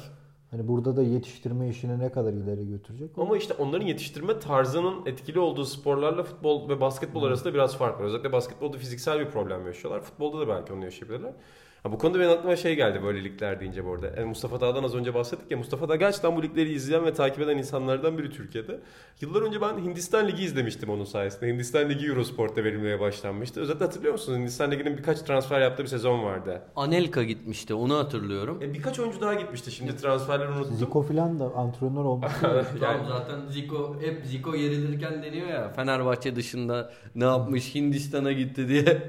Hani 0.50 0.68
burada 0.68 0.96
da 0.96 1.02
yetiştirme 1.02 1.68
işini 1.68 1.98
ne 1.98 2.12
kadar 2.12 2.32
ileri 2.32 2.68
götürecek? 2.68 3.10
Ama 3.18 3.36
işte 3.36 3.54
onların 3.54 3.86
yetiştirme 3.86 4.38
tarzının 4.38 5.06
etkili 5.06 5.38
olduğu 5.38 5.64
sporlarla 5.64 6.22
futbol 6.22 6.68
ve 6.68 6.80
basketbol 6.80 7.22
arasında 7.22 7.54
biraz 7.54 7.76
fark 7.76 8.00
var. 8.00 8.04
Özellikle 8.04 8.32
basketbolda 8.32 8.78
fiziksel 8.78 9.20
bir 9.20 9.30
problem 9.30 9.66
yaşıyorlar. 9.66 10.02
Futbolda 10.02 10.40
da 10.40 10.48
belki 10.48 10.72
onu 10.72 10.84
yaşayabilirler. 10.84 11.32
Ha, 11.82 11.92
bu 11.92 11.98
konuda 11.98 12.18
benim 12.20 12.30
aklıma 12.30 12.56
şey 12.56 12.76
geldi 12.76 13.02
böyle 13.02 13.24
ligler 13.24 13.60
deyince 13.60 13.84
bu 13.86 13.92
arada. 13.94 14.06
Yani 14.06 14.24
Mustafa 14.28 14.60
Dağ'dan 14.60 14.84
az 14.84 14.94
önce 14.94 15.14
bahsettik 15.14 15.50
ya. 15.50 15.56
Mustafa 15.58 15.88
Dağ 15.88 15.96
gerçekten 15.96 16.36
bu 16.36 16.42
ligleri 16.42 16.72
izleyen 16.72 17.04
ve 17.04 17.12
takip 17.14 17.40
eden 17.40 17.58
insanlardan 17.58 18.18
biri 18.18 18.30
Türkiye'de. 18.30 18.80
Yıllar 19.20 19.42
önce 19.42 19.60
ben 19.60 19.78
Hindistan 19.78 20.28
Ligi 20.28 20.42
izlemiştim 20.44 20.90
onun 20.90 21.04
sayesinde. 21.04 21.46
Hindistan 21.52 21.88
Ligi 21.90 22.06
Eurosport'ta 22.06 22.64
verilmeye 22.64 23.00
başlanmıştı. 23.00 23.60
Özellikle 23.60 23.84
hatırlıyor 23.84 24.12
musunuz? 24.12 24.38
Hindistan 24.38 24.70
Ligi'nin 24.70 24.96
birkaç 24.98 25.20
transfer 25.20 25.60
yaptığı 25.60 25.82
bir 25.82 25.88
sezon 25.88 26.22
vardı. 26.24 26.62
Anelka 26.76 27.22
gitmişti 27.22 27.74
onu 27.74 27.96
hatırlıyorum. 27.98 28.58
E, 28.62 28.74
birkaç 28.74 28.98
oyuncu 28.98 29.20
daha 29.20 29.34
gitmişti. 29.34 29.70
Şimdi 29.70 29.96
transferleri 29.96 30.48
unuttum. 30.48 30.76
Zico 30.76 31.02
filan 31.02 31.38
da 31.38 31.44
antrenör 31.54 32.04
olmuş. 32.04 32.32
Yani- 32.42 32.64
Tamam 32.80 33.06
zaten 33.08 33.46
Zico 33.48 33.96
hep 34.00 34.26
Zico 34.26 34.54
yerilirken 34.54 35.22
deniyor 35.22 35.46
ya 35.48 35.68
Fenerbahçe 35.72 36.36
dışında 36.36 36.92
ne 37.14 37.24
yapmış 37.24 37.74
Hindistan'a 37.74 38.32
gitti 38.32 38.68
diye. 38.68 39.02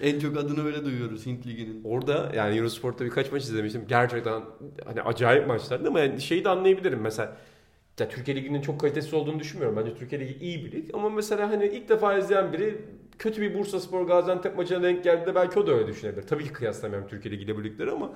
En 0.00 0.18
çok 0.18 0.36
adını 0.36 0.66
öyle 0.66 0.84
duyuyoruz 0.84 1.26
Hint 1.26 1.46
Ligi'nin. 1.46 1.84
Orada 1.84 2.32
yani 2.34 2.56
Eurosport'ta 2.56 3.04
birkaç 3.04 3.32
maç 3.32 3.42
izlemiştim. 3.42 3.84
Gerçekten 3.88 4.42
hani 4.84 5.02
acayip 5.02 5.46
maçlardı 5.46 5.88
ama 5.88 6.00
yani 6.00 6.20
şeyi 6.20 6.44
de 6.44 6.48
anlayabilirim. 6.48 7.00
Mesela 7.00 7.36
ya 8.00 8.08
Türkiye 8.08 8.36
Ligi'nin 8.36 8.60
çok 8.60 8.80
kalitesiz 8.80 9.14
olduğunu 9.14 9.40
düşünmüyorum. 9.40 9.76
Bence 9.76 9.94
Türkiye 9.94 10.20
Ligi 10.20 10.44
iyi 10.44 10.64
bir 10.64 10.72
lig. 10.72 10.90
Ama 10.94 11.10
mesela 11.10 11.50
hani 11.50 11.66
ilk 11.66 11.88
defa 11.88 12.18
izleyen 12.18 12.52
biri 12.52 12.78
kötü 13.18 13.42
bir 13.42 13.58
Bursa 13.58 13.80
Spor 13.80 14.06
Gaziantep 14.06 14.56
maçına 14.56 14.82
denk 14.82 15.04
geldiğinde 15.04 15.34
belki 15.34 15.58
o 15.58 15.66
da 15.66 15.72
öyle 15.72 15.86
düşünebilir. 15.86 16.22
Tabii 16.22 16.44
ki 16.44 16.52
kıyaslamıyorum 16.52 17.08
Türkiye 17.08 17.34
Ligi 17.34 17.44
ile 17.44 17.56
bu 17.56 17.64
ligleri 17.64 17.90
ama 17.90 18.12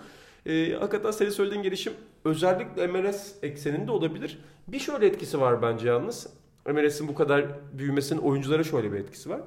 e, 0.46 0.72
hakikaten 0.72 1.10
senin 1.10 1.30
söylediğin 1.30 1.62
gelişim 1.62 1.92
özellikle 2.25 2.87
MLS 2.87 3.34
ekseninde 3.42 3.90
olabilir. 3.90 4.38
Bir 4.68 4.78
şöyle 4.78 5.06
etkisi 5.06 5.40
var 5.40 5.62
bence 5.62 5.88
yalnız. 5.88 6.26
MLS'in 6.66 7.08
bu 7.08 7.14
kadar 7.14 7.44
büyümesinin 7.72 8.20
oyunculara 8.20 8.64
şöyle 8.64 8.92
bir 8.92 8.99
etkisi 8.99 9.30
var. 9.30 9.40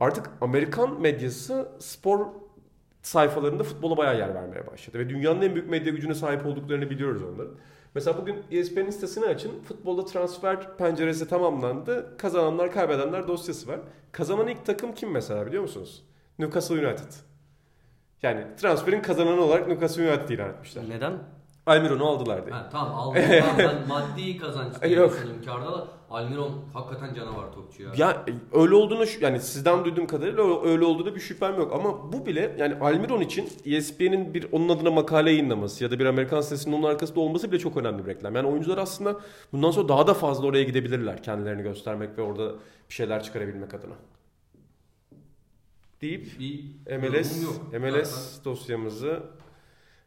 Artık 0.00 0.30
Amerikan 0.40 1.00
medyası 1.00 1.68
spor 1.78 2.26
sayfalarında 3.02 3.62
futbola 3.62 3.96
bayağı 3.96 4.18
yer 4.18 4.34
vermeye 4.34 4.66
başladı. 4.66 4.98
Ve 4.98 5.08
dünyanın 5.08 5.42
en 5.42 5.54
büyük 5.54 5.70
medya 5.70 5.92
gücüne 5.92 6.14
sahip 6.14 6.46
olduklarını 6.46 6.90
biliyoruz 6.90 7.22
onların. 7.22 7.54
Mesela 7.94 8.18
bugün 8.18 8.42
ESPN'in 8.50 8.90
sitesini 8.90 9.26
açın. 9.26 9.62
Futbolda 9.62 10.04
transfer 10.04 10.76
penceresi 10.76 11.28
tamamlandı. 11.28 12.16
Kazananlar 12.18 12.72
kaybedenler 12.72 13.28
dosyası 13.28 13.68
var. 13.68 13.80
Kazanan 14.12 14.48
ilk 14.48 14.66
takım 14.66 14.94
kim 14.94 15.10
mesela 15.10 15.46
biliyor 15.46 15.62
musunuz? 15.62 16.02
Newcastle 16.38 16.74
United. 16.86 17.12
Yani 18.22 18.44
transferin 18.56 19.02
kazananı 19.02 19.40
olarak 19.40 19.68
Newcastle 19.68 20.10
United 20.12 20.28
ilan 20.28 20.48
etmişler. 20.50 20.84
Neden? 20.88 21.12
Almiron'u 21.66 22.06
aldılar 22.06 22.46
diye. 22.46 22.54
Ha, 22.56 22.68
tamam 22.72 22.94
aldım. 22.94 23.22
tamam, 23.40 23.58
ben 23.58 23.88
maddi 23.88 24.38
kazanç 24.38 24.82
diye 24.82 24.96
Yok. 24.98 25.12
düşündüm 25.12 25.42
karda 25.46 25.72
da 25.72 25.88
Almiron 26.14 26.52
hakikaten 26.72 27.14
canavar 27.14 27.52
topçu 27.52 27.82
ya. 27.82 27.92
Ya 27.96 28.24
e, 28.28 28.58
öyle 28.58 28.74
olduğunu 28.74 29.04
yani 29.20 29.40
sizden 29.40 29.84
duyduğum 29.84 30.06
kadarıyla 30.06 30.62
öyle- 30.62 30.84
olduğunu 30.84 31.14
bir 31.14 31.20
şüphem 31.20 31.56
yok 31.56 31.72
ama 31.72 32.12
bu 32.12 32.26
bile 32.26 32.56
yani 32.58 32.74
Almiron 32.80 33.20
için 33.20 33.48
ESPN'in 33.64 34.34
bir 34.34 34.46
onun 34.52 34.68
adına 34.68 34.90
makale 34.90 35.30
yayınlaması 35.30 35.84
ya 35.84 35.90
da 35.90 35.98
bir 35.98 36.06
Amerikan 36.06 36.40
sitesinin 36.40 36.74
onun 36.76 36.82
arkasında 36.82 37.20
olması 37.20 37.50
bile 37.52 37.58
çok 37.58 37.76
önemli 37.76 38.02
bir 38.06 38.10
reklam. 38.10 38.34
Yani 38.34 38.48
oyuncular 38.48 38.78
aslında 38.78 39.20
bundan 39.52 39.70
sonra 39.70 39.88
daha 39.88 40.06
da 40.06 40.14
fazla 40.14 40.46
oraya 40.46 40.62
gidebilirler 40.64 41.22
kendilerini 41.22 41.62
göstermek 41.62 42.18
ve 42.18 42.22
orada 42.22 42.52
bir 42.88 42.94
şeyler 42.94 43.22
çıkarabilmek 43.22 43.74
adına. 43.74 43.94
Deyip 46.00 46.38
Bir 46.38 46.70
MLS. 46.98 47.48
MLS 47.72 48.44
dosyamızı 48.44 49.22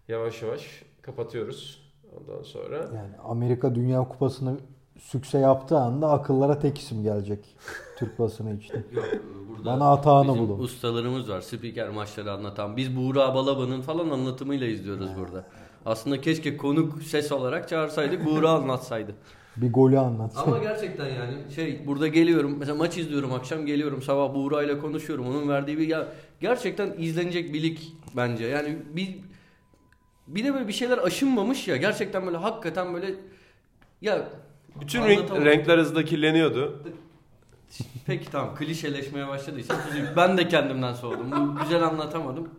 yavaş 0.07 0.41
yavaş 0.41 0.83
kapatıyoruz. 1.01 1.91
Ondan 2.19 2.43
sonra 2.43 2.75
Yani 2.77 3.17
Amerika 3.23 3.75
Dünya 3.75 3.99
Kupası'nı 4.07 4.57
sükse 4.99 5.37
yaptığı 5.37 5.77
anda 5.77 6.09
akıllara 6.09 6.59
tek 6.59 6.77
isim 6.77 7.03
gelecek 7.03 7.55
Türk 7.97 8.19
basını 8.19 8.53
için. 8.57 8.85
Yok 8.91 9.05
burada 9.49 9.65
Bana 9.65 9.91
atağını 9.91 10.33
bizim 10.33 10.47
bulun. 10.47 10.59
ustalarımız 10.59 11.29
var. 11.29 11.41
Spiker 11.41 11.89
maçları 11.89 12.31
anlatan. 12.31 12.77
Biz 12.77 12.97
Buğra 12.97 13.35
Balaba'nın 13.35 13.81
falan 13.81 14.09
anlatımıyla 14.09 14.67
izliyoruz 14.67 15.09
burada. 15.17 15.45
Aslında 15.85 16.21
keşke 16.21 16.57
konuk 16.57 17.03
ses 17.03 17.31
olarak 17.31 17.69
çağırsaydık 17.69 18.25
Buğra 18.25 18.49
anlatsaydı. 18.49 19.15
Bir 19.57 19.73
golü 19.73 19.99
anlat. 19.99 20.33
Ama 20.35 20.57
gerçekten 20.57 21.05
yani 21.05 21.51
şey 21.55 21.87
burada 21.87 22.07
geliyorum 22.07 22.55
mesela 22.59 22.75
maç 22.77 22.97
izliyorum 22.97 23.33
akşam 23.33 23.65
geliyorum 23.65 24.01
sabah 24.01 24.35
Buğra 24.35 24.63
ile 24.63 24.79
konuşuyorum 24.79 25.27
onun 25.27 25.49
verdiği 25.49 25.77
bir 25.77 25.87
ya 25.87 26.07
gerçekten 26.39 26.93
izlenecek 26.97 27.53
bir 27.53 27.63
lig 27.63 27.77
bence 28.15 28.45
yani 28.45 28.77
bir 28.95 29.19
bir 30.27 30.43
de 30.43 30.53
böyle 30.53 30.67
bir 30.67 30.73
şeyler 30.73 30.97
aşınmamış 30.97 31.67
ya 31.67 31.77
gerçekten 31.77 32.25
böyle 32.25 32.37
hakikaten 32.37 32.93
böyle 32.93 33.15
ya 34.01 34.29
bütün 34.81 35.03
renk, 35.03 35.31
renkler 35.31 35.77
hızla 35.77 36.03
kirleniyordu. 36.03 36.83
peki 38.05 38.31
tamam 38.31 38.55
klişeleşmeye 38.55 39.27
başladıysa 39.27 39.75
üzüldüm. 39.89 40.09
ben 40.17 40.37
de 40.37 40.47
kendimden 40.47 40.93
soğudum 40.93 41.31
bu 41.31 41.59
güzel 41.63 41.83
anlatamadım 41.83 42.49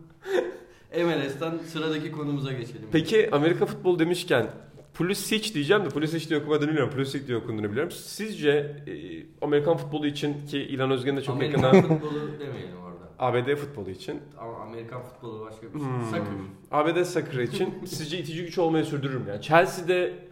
MLS'ten 0.97 1.57
sıradaki 1.57 2.11
konumuza 2.11 2.53
geçelim. 2.53 2.87
Peki 2.91 3.29
Amerika 3.31 3.65
futbolu 3.65 3.99
demişken 3.99 4.47
Pulisic 4.93 5.53
diyeceğim 5.53 5.85
de 5.85 5.89
Pulisic 5.89 6.29
diye 6.29 6.39
okumadığını 6.39 6.69
biliyorum. 6.69 6.93
Pulisic 6.93 7.27
diye 7.27 7.37
okunduğunu 7.37 7.71
biliyorum. 7.71 7.91
Sizce 7.91 8.49
e, 8.87 8.93
Amerikan 9.41 9.77
futbolu 9.77 10.07
için 10.07 10.45
ki 10.45 10.57
İlhan 10.59 10.91
Özgen 10.91 11.17
de 11.17 11.21
çok 11.21 11.35
Amerikan 11.35 11.63
yakından 11.63 11.81
futbolu 11.81 12.39
demeyelim 12.39 12.77
orada. 12.83 13.09
ABD 13.19 13.55
futbolu 13.55 13.89
için 13.89 14.21
Ama 14.37 14.57
Amerikan 14.57 15.01
futbolu 15.01 15.45
başka 15.45 15.73
bir 15.73 15.79
şey. 15.79 15.87
Hmm. 15.87 16.05
Sakın. 16.11 16.47
ABD 16.71 17.03
soccer 17.03 17.39
için 17.39 17.73
sizce 17.85 18.19
itici 18.19 18.45
güç 18.45 18.57
olmayı 18.57 18.85
sürdürür 18.85 19.15
mü? 19.15 19.29
Yani 19.29 19.41
Chelsea'de 19.41 20.28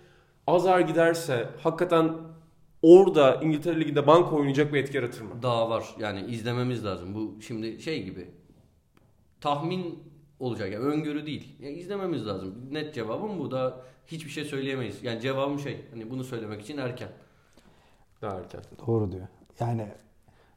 azar 0.48 0.80
giderse 0.80 1.50
hakikaten 1.64 2.12
orada 2.82 3.36
İngiltere 3.36 3.80
Ligi'nde 3.80 4.08
banka 4.08 4.36
oynayacak 4.36 4.74
bir 4.74 4.80
etki 4.80 4.98
yaratır 4.98 5.22
mı? 5.22 5.30
Daha 5.42 5.70
var. 5.70 5.86
Yani 6.00 6.22
izlememiz 6.22 6.86
lazım. 6.86 7.16
Bu 7.16 7.42
şimdi 7.42 7.82
şey 7.82 8.04
gibi. 8.04 8.32
Tahmin 9.42 10.00
olacak. 10.40 10.72
Yani 10.72 10.86
öngörü 10.86 11.26
değil. 11.26 11.56
Yani 11.60 11.74
izlememiz 11.74 12.28
lazım. 12.28 12.56
Net 12.72 12.94
cevabım 12.94 13.40
bu. 13.40 13.52
Da 13.52 13.82
hiçbir 14.08 14.30
şey 14.30 14.44
söyleyemeyiz. 14.44 15.04
Yani 15.04 15.22
cevabım 15.22 15.60
şey. 15.60 15.86
Hani 15.92 16.10
bunu 16.10 16.24
söylemek 16.24 16.62
için 16.62 16.78
erken. 16.78 17.10
Daha 18.22 18.38
erken. 18.38 18.62
Doğru 18.88 19.12
diyor. 19.12 19.28
Yani 19.60 19.88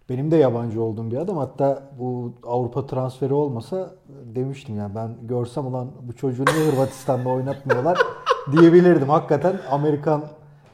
benim 0.08 0.30
de 0.30 0.36
yabancı 0.36 0.82
olduğum 0.82 1.10
bir 1.10 1.16
adam. 1.16 1.36
Hatta 1.36 1.90
bu 1.98 2.34
Avrupa 2.42 2.86
transferi 2.86 3.34
olmasa 3.34 3.94
demiştim 4.08 4.76
yani 4.76 4.94
ben 4.94 5.16
görsem 5.22 5.66
ulan 5.66 5.90
bu 6.02 6.12
çocuğu 6.16 6.44
niye 6.44 6.72
Hırvatistan'da 6.72 7.28
oynatmıyorlar 7.28 7.98
diyebilirdim. 8.52 9.08
Hakikaten 9.08 9.56
Amerikan 9.70 10.22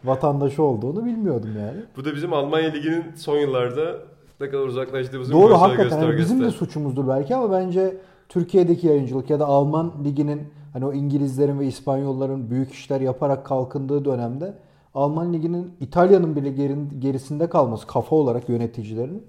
vatandaşı 0.04 0.62
olduğunu 0.62 1.04
bilmiyordum 1.04 1.50
yani. 1.58 1.78
Bu 1.96 2.04
da 2.04 2.14
bizim 2.14 2.32
Almanya 2.32 2.70
Ligi'nin 2.70 3.04
son 3.16 3.36
yıllarda 3.36 3.96
ne 4.40 4.50
kadar 4.50 4.64
uzaklaştığımızın 4.64 5.32
Doğru 5.32 5.60
hakikaten 5.60 5.98
hani 5.98 6.18
bizim 6.18 6.44
de 6.44 6.50
suçumuzdur 6.50 7.08
belki 7.08 7.36
ama 7.36 7.52
bence 7.52 7.96
Türkiye'deki 8.28 8.86
yayıncılık 8.86 9.30
ya 9.30 9.40
da 9.40 9.46
Alman 9.46 9.92
liginin 10.04 10.42
hani 10.72 10.86
o 10.86 10.92
İngilizlerin 10.92 11.60
ve 11.60 11.66
İspanyolların 11.66 12.50
büyük 12.50 12.72
işler 12.72 13.00
yaparak 13.00 13.46
kalkındığı 13.46 14.04
dönemde 14.04 14.54
Alman 14.94 15.32
liginin 15.32 15.74
İtalya'nın 15.80 16.36
bile 16.36 16.50
gerisinde 16.98 17.48
kalması 17.48 17.86
kafa 17.86 18.16
olarak 18.16 18.48
yöneticilerin 18.48 19.22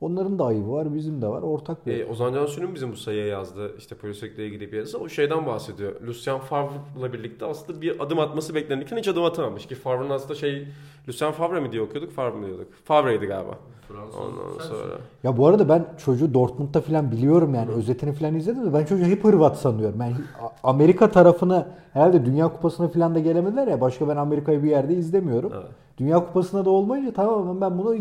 onların 0.00 0.38
da 0.38 0.44
ayıbı 0.46 0.72
var 0.72 0.94
bizim 0.94 1.22
de 1.22 1.26
var 1.28 1.42
ortak 1.42 1.86
bir. 1.86 1.98
E, 2.00 2.06
Ozan 2.06 2.34
Cansu'nun 2.34 2.74
bizim 2.74 2.92
bu 2.92 2.96
sayıya 2.96 3.26
yazdı 3.26 3.74
işte 3.78 3.94
Pulisic'le 3.94 4.38
ilgili 4.38 4.72
bir 4.72 4.76
yazısı. 4.78 4.98
O 4.98 5.08
şeyden 5.08 5.46
bahsediyor. 5.46 6.00
Lucien 6.06 6.38
Favre'la 6.38 7.12
birlikte 7.12 7.46
aslında 7.46 7.80
bir 7.80 8.00
adım 8.00 8.18
atması 8.18 8.54
beklenirken 8.54 8.96
hiç 8.96 9.08
adım 9.08 9.24
atamamış. 9.24 9.66
Ki 9.66 9.74
Favre'ın 9.74 10.10
aslında 10.10 10.34
şey 10.34 10.68
Lucien 11.08 11.32
Favre 11.32 11.60
mi 11.60 11.72
diye 11.72 11.82
okuyorduk 11.82 12.12
Favre 12.12 12.36
mi 12.36 12.46
diyorduk? 12.46 12.66
Favre'ydi 12.84 13.26
galiba. 13.26 13.58
Fransız. 13.88 14.14
Ondan 14.20 14.52
sensin. 14.58 14.68
sonra. 14.74 14.94
Ya 15.24 15.36
bu 15.36 15.46
arada 15.46 15.68
ben 15.68 15.86
çocuğu 16.04 16.34
Dortmund'da 16.34 16.80
falan 16.80 17.10
biliyorum 17.10 17.54
yani 17.54 17.70
özetini 17.70 18.12
falan 18.12 18.34
izledim 18.34 18.66
de 18.66 18.74
ben 18.74 18.84
çocuğu 18.84 19.04
hep 19.04 19.24
Hırvat 19.24 19.58
sanıyorum. 19.58 19.96
Ben 20.00 20.10
A- 20.10 20.70
Amerika 20.70 21.10
tarafını 21.10 21.66
herhalde 21.92 22.24
Dünya 22.26 22.48
Kupası'na 22.48 22.88
falan 22.88 23.14
da 23.14 23.18
gelemediler 23.18 23.66
ya 23.68 23.80
başka 23.80 24.08
ben 24.08 24.16
Amerika'yı 24.16 24.62
bir 24.62 24.70
yerde 24.70 24.94
izlemiyorum. 24.94 25.52
Evet. 25.54 25.66
Dünya 25.98 26.26
Kupası'na 26.26 26.64
da 26.64 26.70
olmayınca 26.70 27.12
tamamen 27.12 27.60
ben 27.60 27.78
bunu 27.78 27.96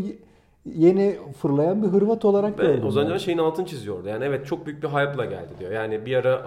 yeni 0.75 1.17
fırlayan 1.41 1.83
bir 1.83 1.87
Hırvat 1.87 2.25
olarak 2.25 2.59
Ve 2.59 2.65
gördüm. 2.65 2.85
Ozan 2.85 3.01
yani. 3.01 3.09
Can 3.09 3.17
şeyin 3.17 3.37
altını 3.37 3.65
çiziyor 3.65 3.97
orada. 3.97 4.09
Yani 4.09 4.25
evet 4.25 4.45
çok 4.45 4.65
büyük 4.65 4.83
bir 4.83 4.87
hype'la 4.87 5.25
geldi 5.25 5.53
diyor. 5.59 5.71
Yani 5.71 6.05
bir 6.05 6.15
ara 6.15 6.45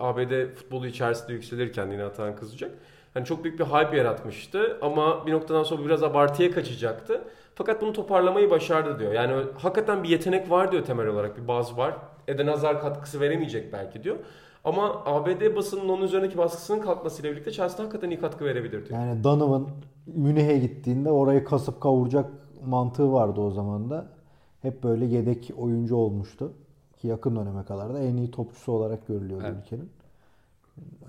ABD 0.00 0.54
futbolu 0.54 0.86
içerisinde 0.86 1.32
yükselirken 1.32 1.90
yine 1.90 2.04
Atan 2.04 2.36
kızacak. 2.36 2.70
Hani 3.14 3.24
çok 3.24 3.44
büyük 3.44 3.58
bir 3.58 3.64
hype 3.64 3.96
yaratmıştı 3.96 4.78
ama 4.82 5.26
bir 5.26 5.32
noktadan 5.32 5.62
sonra 5.62 5.84
biraz 5.84 6.02
abartıya 6.02 6.50
kaçacaktı. 6.50 7.20
Fakat 7.54 7.82
bunu 7.82 7.92
toparlamayı 7.92 8.50
başardı 8.50 8.98
diyor. 8.98 9.12
Yani 9.12 9.44
hakikaten 9.58 10.02
bir 10.02 10.08
yetenek 10.08 10.50
var 10.50 10.72
diyor 10.72 10.84
temel 10.84 11.06
olarak. 11.06 11.42
Bir 11.42 11.48
baz 11.48 11.76
var. 11.76 11.94
Eden 12.28 12.46
Hazar 12.46 12.80
katkısı 12.80 13.20
veremeyecek 13.20 13.72
belki 13.72 14.04
diyor. 14.04 14.16
Ama 14.64 15.02
ABD 15.04 15.56
basının 15.56 15.88
onun 15.88 16.02
üzerindeki 16.02 16.38
baskısının 16.38 16.80
kalkmasıyla 16.80 17.30
birlikte 17.30 17.50
Chelsea 17.50 17.78
hakikaten 17.78 18.10
iyi 18.10 18.20
katkı 18.20 18.44
verebilir 18.44 18.86
diyor. 18.86 19.00
Yani 19.00 19.24
Donovan 19.24 19.68
Münih'e 20.06 20.58
gittiğinde 20.58 21.10
orayı 21.10 21.44
kasıp 21.44 21.80
kavuracak 21.80 22.30
mantığı 22.66 23.12
vardı 23.12 23.40
o 23.40 23.50
zaman 23.50 23.90
da. 23.90 24.06
Hep 24.62 24.82
böyle 24.82 25.04
yedek 25.04 25.50
oyuncu 25.58 25.96
olmuştu. 25.96 26.52
Ki 26.96 27.08
yakın 27.08 27.36
döneme 27.36 27.64
kadar 27.64 27.94
da 27.94 27.98
en 28.00 28.16
iyi 28.16 28.30
topçusu 28.30 28.72
olarak 28.72 29.06
görülüyordu 29.06 29.44
Evet. 29.48 29.56
ülkenin. 29.64 29.90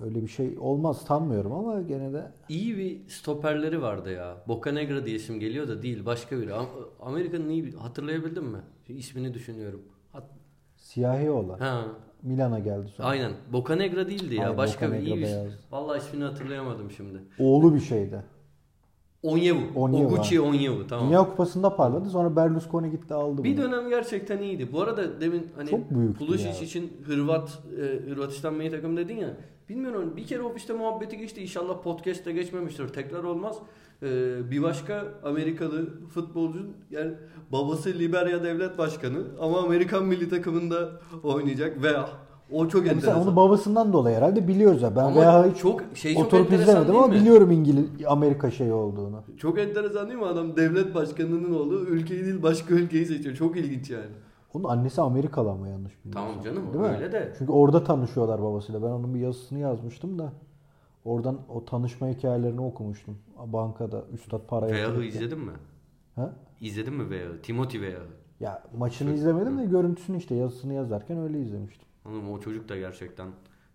Öyle 0.03 0.21
bir 0.21 0.27
şey 0.27 0.57
olmaz 0.59 0.97
sanmıyorum 0.97 1.51
ama 1.51 1.81
gene 1.81 2.13
de 2.13 2.31
İyi 2.50 2.77
bir 2.77 3.09
stoperleri 3.09 3.81
vardı 3.81 4.12
ya. 4.12 4.38
Bocanegra 4.47 5.05
diye 5.05 5.15
isim 5.15 5.39
geliyor 5.39 5.67
da 5.67 5.81
değil 5.81 6.05
başka 6.05 6.38
biri. 6.39 6.51
Am- 6.51 6.65
Amerika'nın 7.01 7.50
iyi 7.50 7.65
bir 7.65 7.74
hatırlayabildin 7.74 8.43
mi? 8.43 8.57
İsmini 8.88 9.33
düşünüyorum. 9.33 9.81
Hat- 10.13 10.29
siyahi 10.77 11.29
olan. 11.31 11.59
ha, 11.59 11.85
Milan'a 12.24 12.59
geldi 12.59 12.88
sonra. 12.95 13.07
aynen. 13.07 13.31
Bocanegra 13.53 14.07
değildi 14.07 14.35
ya. 14.35 14.43
Aynen, 14.43 14.57
başka 14.57 14.88
bir 14.88 14.91
Bocanegra 15.01 15.15
iyi 15.15 15.21
bir. 15.45 15.71
Vallahi 15.71 15.97
ismini 15.97 16.24
hatırlayamadım 16.24 16.91
şimdi. 16.91 17.17
Oğlu 17.39 17.75
bir 17.75 17.79
şeydi. 17.79 18.24
Onyevu. 19.25 19.60
Onyevu, 19.75 20.08
Oguchi. 20.08 20.41
Onyevu 20.41 20.88
tamam. 20.88 21.08
Dünya 21.08 21.20
Kupası'nda 21.24 21.75
parladı. 21.75 22.10
Sonra 22.10 22.36
Berlusconi 22.36 22.91
gitti 22.91 23.13
aldı 23.13 23.44
Bir 23.44 23.58
bunu. 23.58 23.63
dönem 23.65 23.89
gerçekten 23.89 24.38
iyiydi. 24.41 24.70
Bu 24.72 24.82
arada 24.82 25.22
demin 25.22 25.48
hani 25.55 25.70
Çok 25.70 25.79
Pulisic 26.20 26.65
için 26.65 26.94
Hırvat 27.08 27.60
e, 27.77 28.10
Hırvatistan 28.10 28.53
milli 28.53 28.72
takım 28.72 28.98
dedin 28.98 29.17
ya. 29.17 29.38
Bilmiyorum 29.70 30.13
bir 30.17 30.25
kere 30.27 30.41
ofiste 30.41 30.74
muhabbeti 30.74 31.17
geçti. 31.17 31.41
İnşallah 31.41 31.82
podcast'te 31.84 32.32
geçmemiştir. 32.32 32.88
Tekrar 32.88 33.24
olmaz. 33.24 33.58
E, 34.03 34.08
bir 34.51 34.63
başka 34.63 35.03
Amerikalı 35.24 36.08
futbolcu 36.08 36.60
yani 36.91 37.12
babası 37.51 37.89
Liberya 37.89 38.44
devlet 38.44 38.77
başkanı 38.77 39.17
ama 39.41 39.60
Amerikan 39.63 40.05
milli 40.05 40.29
takımında 40.29 40.91
oynayacak 41.24 41.84
ve 41.84 41.89
o 42.52 42.68
çok 42.68 42.88
enteresan. 42.88 43.22
onu 43.22 43.36
babasından 43.36 43.94
dolayı 43.94 44.16
herhalde 44.18 44.48
biliyoruz 44.48 44.82
ya. 44.82 44.96
Ben 44.96 45.04
Ama 45.04 45.44
VH'yı 45.44 45.54
çok 45.56 45.82
şey 45.94 46.14
çok 46.16 46.25
oturup 46.25 46.54
izlemedim 46.54 46.96
ama 46.96 47.08
mi? 47.08 47.16
biliyorum 47.16 47.52
İngiliz 47.52 47.86
Amerika 48.08 48.52
şeyi 48.52 48.74
olduğunu. 48.74 49.24
Çok 49.38 49.60
enteresan 49.60 50.08
değil 50.08 50.20
mi 50.20 50.25
adam 50.25 50.56
devlet 50.56 50.96
başkanının 50.96 51.54
oğlu 51.60 51.80
ülkeyi 51.80 52.25
değil 52.25 52.44
başka 52.44 52.74
ülkeyi 52.74 53.06
seçiyor. 53.06 53.36
Çok 53.36 53.58
ilginç 53.58 53.90
yani. 53.90 54.06
Onun 54.54 54.64
annesi 54.64 55.02
Amerikalı 55.02 55.52
ama 55.52 55.68
yanlış 55.68 55.94
bilmiyorsam. 56.06 56.28
Tamam 56.32 56.44
canım 56.44 56.74
Değil 56.74 56.86
mi? 56.86 56.92
öyle 56.96 57.12
de. 57.12 57.34
Çünkü 57.38 57.52
orada 57.52 57.84
tanışıyorlar 57.84 58.42
babasıyla. 58.44 58.82
Ben 58.84 58.88
onun 58.88 59.14
bir 59.14 59.20
yazısını 59.20 59.60
yazmıştım 59.60 60.20
da. 60.20 60.34
Oradan 61.06 61.38
o 61.50 61.66
tanışma 61.66 62.08
hikayelerini 62.08 62.62
okumuştum. 62.62 63.18
Bankada 63.46 64.04
üstad 64.14 64.42
para 64.48 64.68
yatırırken. 64.78 65.08
izledin 65.08 65.40
mi? 65.40 65.52
Ha? 66.16 66.34
İzledin 66.62 66.94
mi 66.94 67.10
Veyah'ı? 67.10 67.42
Timothy 67.42 67.82
Veyah'ı. 67.84 68.06
Ya 68.40 68.64
maçını 68.78 69.14
izlemedim 69.14 69.58
de 69.58 69.66
görüntüsünü 69.66 70.18
işte 70.18 70.36
yazısını 70.36 70.74
yazarken 70.74 71.18
öyle 71.20 71.42
izlemiştim. 71.42 71.85
Oğlum 72.05 72.31
o 72.31 72.39
çocuk 72.39 72.69
da 72.69 72.77
gerçekten 72.77 73.27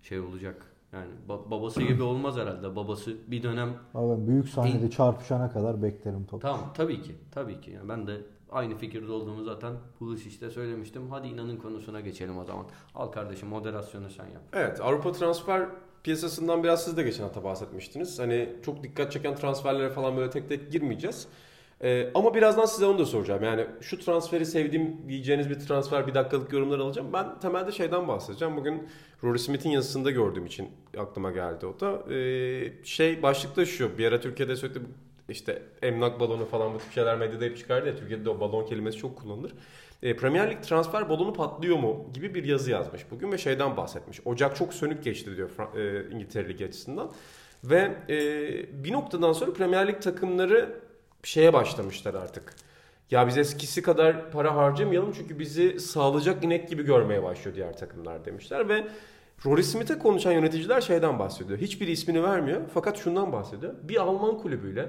şey 0.02 0.20
olacak. 0.20 0.66
Yani 0.92 1.10
ba- 1.28 1.50
babası 1.50 1.82
gibi 1.82 2.02
olmaz 2.02 2.36
herhalde. 2.36 2.76
Babası 2.76 3.16
bir 3.26 3.42
dönem 3.42 3.74
ben 3.94 4.26
büyük 4.26 4.48
sahnede 4.48 4.90
çarpışana 4.90 5.50
kadar 5.52 5.82
beklerim 5.82 6.24
topu. 6.24 6.38
tamam 6.42 6.72
tabii 6.74 7.02
ki 7.02 7.14
tabii 7.30 7.60
ki. 7.60 7.70
Yani 7.70 7.88
ben 7.88 8.06
de 8.06 8.20
aynı 8.50 8.74
fikirde 8.78 9.12
olduğumu 9.12 9.44
zaten 9.44 9.72
Pulisic'te 9.98 10.50
söylemiştim. 10.50 11.02
Hadi 11.10 11.28
inanın 11.28 11.56
konusuna 11.56 12.00
geçelim 12.00 12.38
o 12.38 12.44
zaman. 12.44 12.66
Al 12.94 13.06
kardeşim 13.06 13.48
moderasyonu 13.48 14.10
sen 14.10 14.24
yap. 14.24 14.42
Evet 14.52 14.80
Avrupa 14.80 15.12
transfer 15.12 15.68
piyasasından 16.02 16.62
biraz 16.64 16.84
siz 16.84 16.96
de 16.96 17.02
geçen 17.02 17.22
hafta 17.22 17.44
bahsetmiştiniz. 17.44 18.18
Hani 18.18 18.48
çok 18.62 18.82
dikkat 18.82 19.12
çeken 19.12 19.36
transferlere 19.36 19.90
falan 19.90 20.16
böyle 20.16 20.30
tek 20.30 20.48
tek 20.48 20.72
girmeyeceğiz. 20.72 21.28
Ee, 21.84 22.10
ama 22.14 22.34
birazdan 22.34 22.66
size 22.66 22.86
onu 22.86 22.98
da 22.98 23.06
soracağım. 23.06 23.44
Yani 23.44 23.66
şu 23.80 23.98
transferi 23.98 24.46
sevdiğim 24.46 25.08
diyeceğiniz 25.08 25.50
bir 25.50 25.54
transfer 25.54 26.06
bir 26.06 26.14
dakikalık 26.14 26.52
yorumlar 26.52 26.78
alacağım. 26.78 27.12
Ben 27.12 27.38
temelde 27.38 27.72
şeyden 27.72 28.08
bahsedeceğim. 28.08 28.56
Bugün 28.56 28.88
Rory 29.24 29.38
Smith'in 29.38 29.70
yazısında 29.70 30.10
gördüğüm 30.10 30.46
için 30.46 30.68
aklıma 30.98 31.30
geldi 31.30 31.66
o 31.66 31.80
da. 31.80 32.14
Ee, 32.14 32.84
şey 32.84 33.22
başlıkta 33.22 33.66
şu. 33.66 33.98
Bir 33.98 34.06
ara 34.06 34.20
Türkiye'de 34.20 34.56
sürekli 34.56 34.80
işte 35.28 35.62
emlak 35.82 36.20
balonu 36.20 36.46
falan 36.46 36.74
bu 36.74 36.78
tip 36.78 36.92
şeyler 36.92 37.18
medyada 37.18 37.44
hep 37.44 37.58
çıkardı 37.58 37.88
ya. 37.88 37.96
Türkiye'de 37.96 38.24
de 38.24 38.30
o 38.30 38.40
balon 38.40 38.66
kelimesi 38.66 38.98
çok 38.98 39.16
kullanılır. 39.16 39.52
E, 40.02 40.16
Premier 40.16 40.50
Lig 40.50 40.62
transfer 40.62 41.08
balonu 41.08 41.32
patlıyor 41.32 41.78
mu 41.78 42.10
gibi 42.14 42.34
bir 42.34 42.44
yazı 42.44 42.70
yazmış 42.70 43.02
bugün 43.10 43.32
ve 43.32 43.38
şeyden 43.38 43.76
bahsetmiş. 43.76 44.20
Ocak 44.24 44.56
çok 44.56 44.74
sönük 44.74 45.04
geçti 45.04 45.36
diyor 45.36 45.50
e, 45.76 46.14
İngiltere 46.14 46.48
Ligi 46.48 46.66
açısından. 46.66 47.10
Ve 47.64 47.94
e, 48.08 48.84
bir 48.84 48.92
noktadan 48.92 49.32
sonra 49.32 49.52
Premier 49.52 49.88
Lig 49.88 50.02
takımları 50.02 50.80
şeye 51.28 51.52
başlamışlar 51.52 52.14
artık. 52.14 52.54
Ya 53.10 53.26
biz 53.26 53.38
eskisi 53.38 53.82
kadar 53.82 54.30
para 54.30 54.56
harcamayalım 54.56 55.12
çünkü 55.12 55.38
bizi 55.38 55.80
sağlayacak 55.80 56.44
inek 56.44 56.68
gibi 56.68 56.82
görmeye 56.82 57.22
başlıyor 57.22 57.56
diğer 57.56 57.76
takımlar 57.76 58.24
demişler 58.24 58.68
ve 58.68 58.86
Rory 59.46 59.62
Smith'e 59.62 59.98
konuşan 59.98 60.32
yöneticiler 60.32 60.80
şeyden 60.80 61.18
bahsediyor. 61.18 61.58
Hiçbiri 61.58 61.90
ismini 61.90 62.22
vermiyor 62.22 62.60
fakat 62.74 62.98
şundan 62.98 63.32
bahsediyor. 63.32 63.74
Bir 63.82 63.96
Alman 63.96 64.38
kulübüyle, 64.38 64.88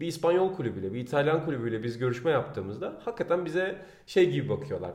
bir 0.00 0.06
İspanyol 0.06 0.54
kulübüyle, 0.54 0.92
bir 0.94 1.00
İtalyan 1.00 1.44
kulübüyle 1.44 1.82
biz 1.82 1.98
görüşme 1.98 2.30
yaptığımızda 2.30 2.92
hakikaten 3.04 3.44
bize 3.44 3.76
şey 4.06 4.30
gibi 4.30 4.48
bakıyorlar. 4.48 4.92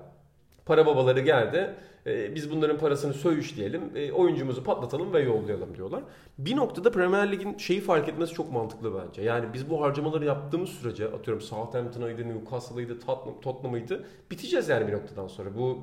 Para 0.65 0.86
babaları 0.86 1.20
geldi. 1.20 1.75
E, 2.07 2.35
biz 2.35 2.51
bunların 2.51 2.77
parasını 2.77 3.13
söğüşleyelim. 3.13 3.81
e, 3.95 4.12
oyuncumuzu 4.12 4.63
patlatalım 4.63 5.13
ve 5.13 5.19
yollayalım 5.19 5.75
diyorlar. 5.75 6.03
Bir 6.38 6.55
noktada 6.55 6.91
Premier 6.91 7.31
Lig'in 7.31 7.57
şeyi 7.57 7.81
fark 7.81 8.09
etmesi 8.09 8.33
çok 8.33 8.51
mantıklı 8.51 8.91
bence. 9.05 9.21
Yani 9.21 9.45
biz 9.53 9.69
bu 9.69 9.81
harcamaları 9.81 10.25
yaptığımız 10.25 10.69
sürece 10.69 11.05
atıyorum 11.07 11.41
Southampton'ıydı, 11.43 12.29
Newcastle'ıydı, 12.29 12.93
Tottenham- 13.00 13.41
Tottenham'ıydı. 13.41 14.05
Biteceğiz 14.31 14.69
yani 14.69 14.88
bir 14.88 14.93
noktadan 14.93 15.27
sonra. 15.27 15.50
Bu 15.57 15.79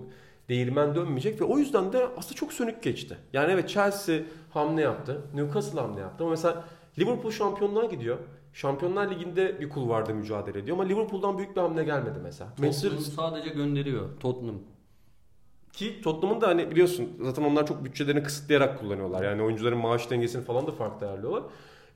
değirmen 0.48 0.94
dönmeyecek 0.94 1.40
ve 1.40 1.44
o 1.44 1.58
yüzden 1.58 1.92
de 1.92 2.06
aslında 2.16 2.34
çok 2.34 2.52
sönük 2.52 2.82
geçti. 2.82 3.16
Yani 3.32 3.52
evet 3.52 3.68
Chelsea 3.68 4.20
hamle 4.50 4.80
yaptı. 4.82 5.20
Newcastle 5.34 5.80
hamle 5.80 6.00
yaptı 6.00 6.24
ama 6.24 6.30
mesela 6.30 6.64
Liverpool 6.98 7.30
şampiyonluğa 7.32 7.84
gidiyor. 7.84 8.18
Şampiyonlar 8.52 9.10
Ligi'nde 9.10 9.60
bir 9.60 9.68
kulvarda 9.68 10.14
mücadele 10.14 10.58
ediyor 10.58 10.76
ama 10.76 10.86
Liverpool'dan 10.86 11.38
büyük 11.38 11.56
bir 11.56 11.60
hamle 11.60 11.84
gelmedi 11.84 12.18
mesela. 12.22 12.50
Manchester 12.58 12.90
Tottenham 12.90 13.12
sadece 13.30 13.50
gönderiyor. 13.50 14.08
Tottenham. 14.20 14.54
Ki 15.72 16.00
Tottenham'ın 16.02 16.40
da 16.40 16.48
hani 16.48 16.70
biliyorsun 16.70 17.08
zaten 17.22 17.42
onlar 17.42 17.66
çok 17.66 17.84
bütçelerini 17.84 18.22
kısıtlayarak 18.22 18.80
kullanıyorlar. 18.80 19.24
Yani 19.24 19.42
oyuncuların 19.42 19.78
maaş 19.78 20.10
dengesini 20.10 20.44
falan 20.44 20.66
da 20.66 20.72
farklı 20.72 21.06
ayarlıyorlar. 21.06 21.42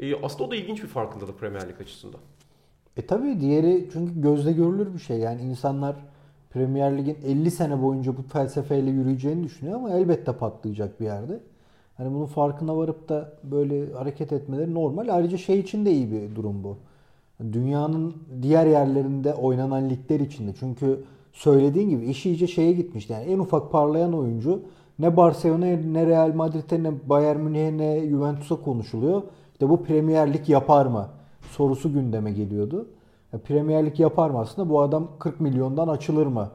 E, 0.00 0.22
aslında 0.22 0.44
o 0.44 0.50
da 0.50 0.56
ilginç 0.56 0.82
bir 0.82 0.88
farkındalık 0.88 1.38
Premier 1.38 1.68
Lig 1.68 1.80
açısından. 1.80 2.20
E 2.96 3.06
tabii 3.06 3.40
diğeri 3.40 3.88
çünkü 3.92 4.20
gözle 4.20 4.52
görülür 4.52 4.94
bir 4.94 4.98
şey. 4.98 5.18
Yani 5.18 5.42
insanlar 5.42 5.96
Premier 6.50 6.98
Lig'in 6.98 7.18
50 7.24 7.50
sene 7.50 7.82
boyunca 7.82 8.16
bu 8.16 8.22
felsefeyle 8.22 8.90
yürüyeceğini 8.90 9.44
düşünüyor 9.44 9.76
ama 9.76 9.90
elbette 9.90 10.32
patlayacak 10.32 11.00
bir 11.00 11.04
yerde. 11.04 11.40
Hani 11.96 12.14
bunun 12.14 12.26
farkına 12.26 12.76
varıp 12.76 13.08
da 13.08 13.32
böyle 13.44 13.92
hareket 13.92 14.32
etmeleri 14.32 14.74
normal. 14.74 15.08
Ayrıca 15.08 15.38
şey 15.38 15.60
için 15.60 15.86
de 15.86 15.92
iyi 15.92 16.10
bir 16.10 16.36
durum 16.36 16.64
bu. 16.64 16.78
Dünyanın 17.52 18.14
diğer 18.42 18.66
yerlerinde 18.66 19.34
oynanan 19.34 19.90
ligler 19.90 20.20
için 20.20 20.48
de. 20.48 20.52
Çünkü 20.60 21.04
söylediğin 21.36 21.90
gibi 21.90 22.06
iş 22.06 22.26
iyice 22.26 22.46
şeye 22.46 22.72
gitmiş. 22.72 23.10
Yani 23.10 23.24
en 23.24 23.38
ufak 23.38 23.72
parlayan 23.72 24.12
oyuncu 24.12 24.62
ne 24.98 25.16
Barcelona'ya 25.16 25.76
ne 25.76 26.06
Real 26.06 26.34
Madrid'e 26.34 26.82
ne 26.82 27.08
Bayern 27.08 27.40
Münih'e 27.40 27.78
ne 27.78 28.08
Juventus'a 28.08 28.56
konuşuluyor. 28.56 29.22
İşte 29.52 29.68
bu 29.68 29.82
Premier 29.82 30.34
Lig 30.34 30.48
yapar 30.48 30.86
mı? 30.86 31.08
Sorusu 31.50 31.92
gündeme 31.92 32.32
geliyordu. 32.32 32.88
Ya 33.32 33.38
Premier 33.38 33.86
Lig 33.86 34.00
yapar 34.00 34.30
mı 34.30 34.38
aslında? 34.38 34.70
Bu 34.70 34.80
adam 34.80 35.08
40 35.18 35.40
milyondan 35.40 35.88
açılır 35.88 36.26
mı? 36.26 36.50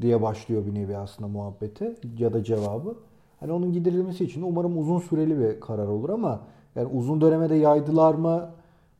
diye 0.00 0.22
başlıyor 0.22 0.66
bir 0.66 0.74
nevi 0.74 0.96
aslında 0.96 1.28
muhabbeti 1.28 1.96
ya 2.18 2.32
da 2.32 2.44
cevabı. 2.44 2.94
Hani 3.40 3.52
onun 3.52 3.72
giderilmesi 3.72 4.24
için 4.24 4.42
umarım 4.42 4.78
uzun 4.78 4.98
süreli 4.98 5.38
bir 5.38 5.60
karar 5.60 5.86
olur 5.86 6.08
ama 6.08 6.40
yani 6.76 6.86
uzun 6.86 7.20
döneme 7.20 7.50
de 7.50 7.54
yaydılar 7.54 8.14
mı? 8.14 8.50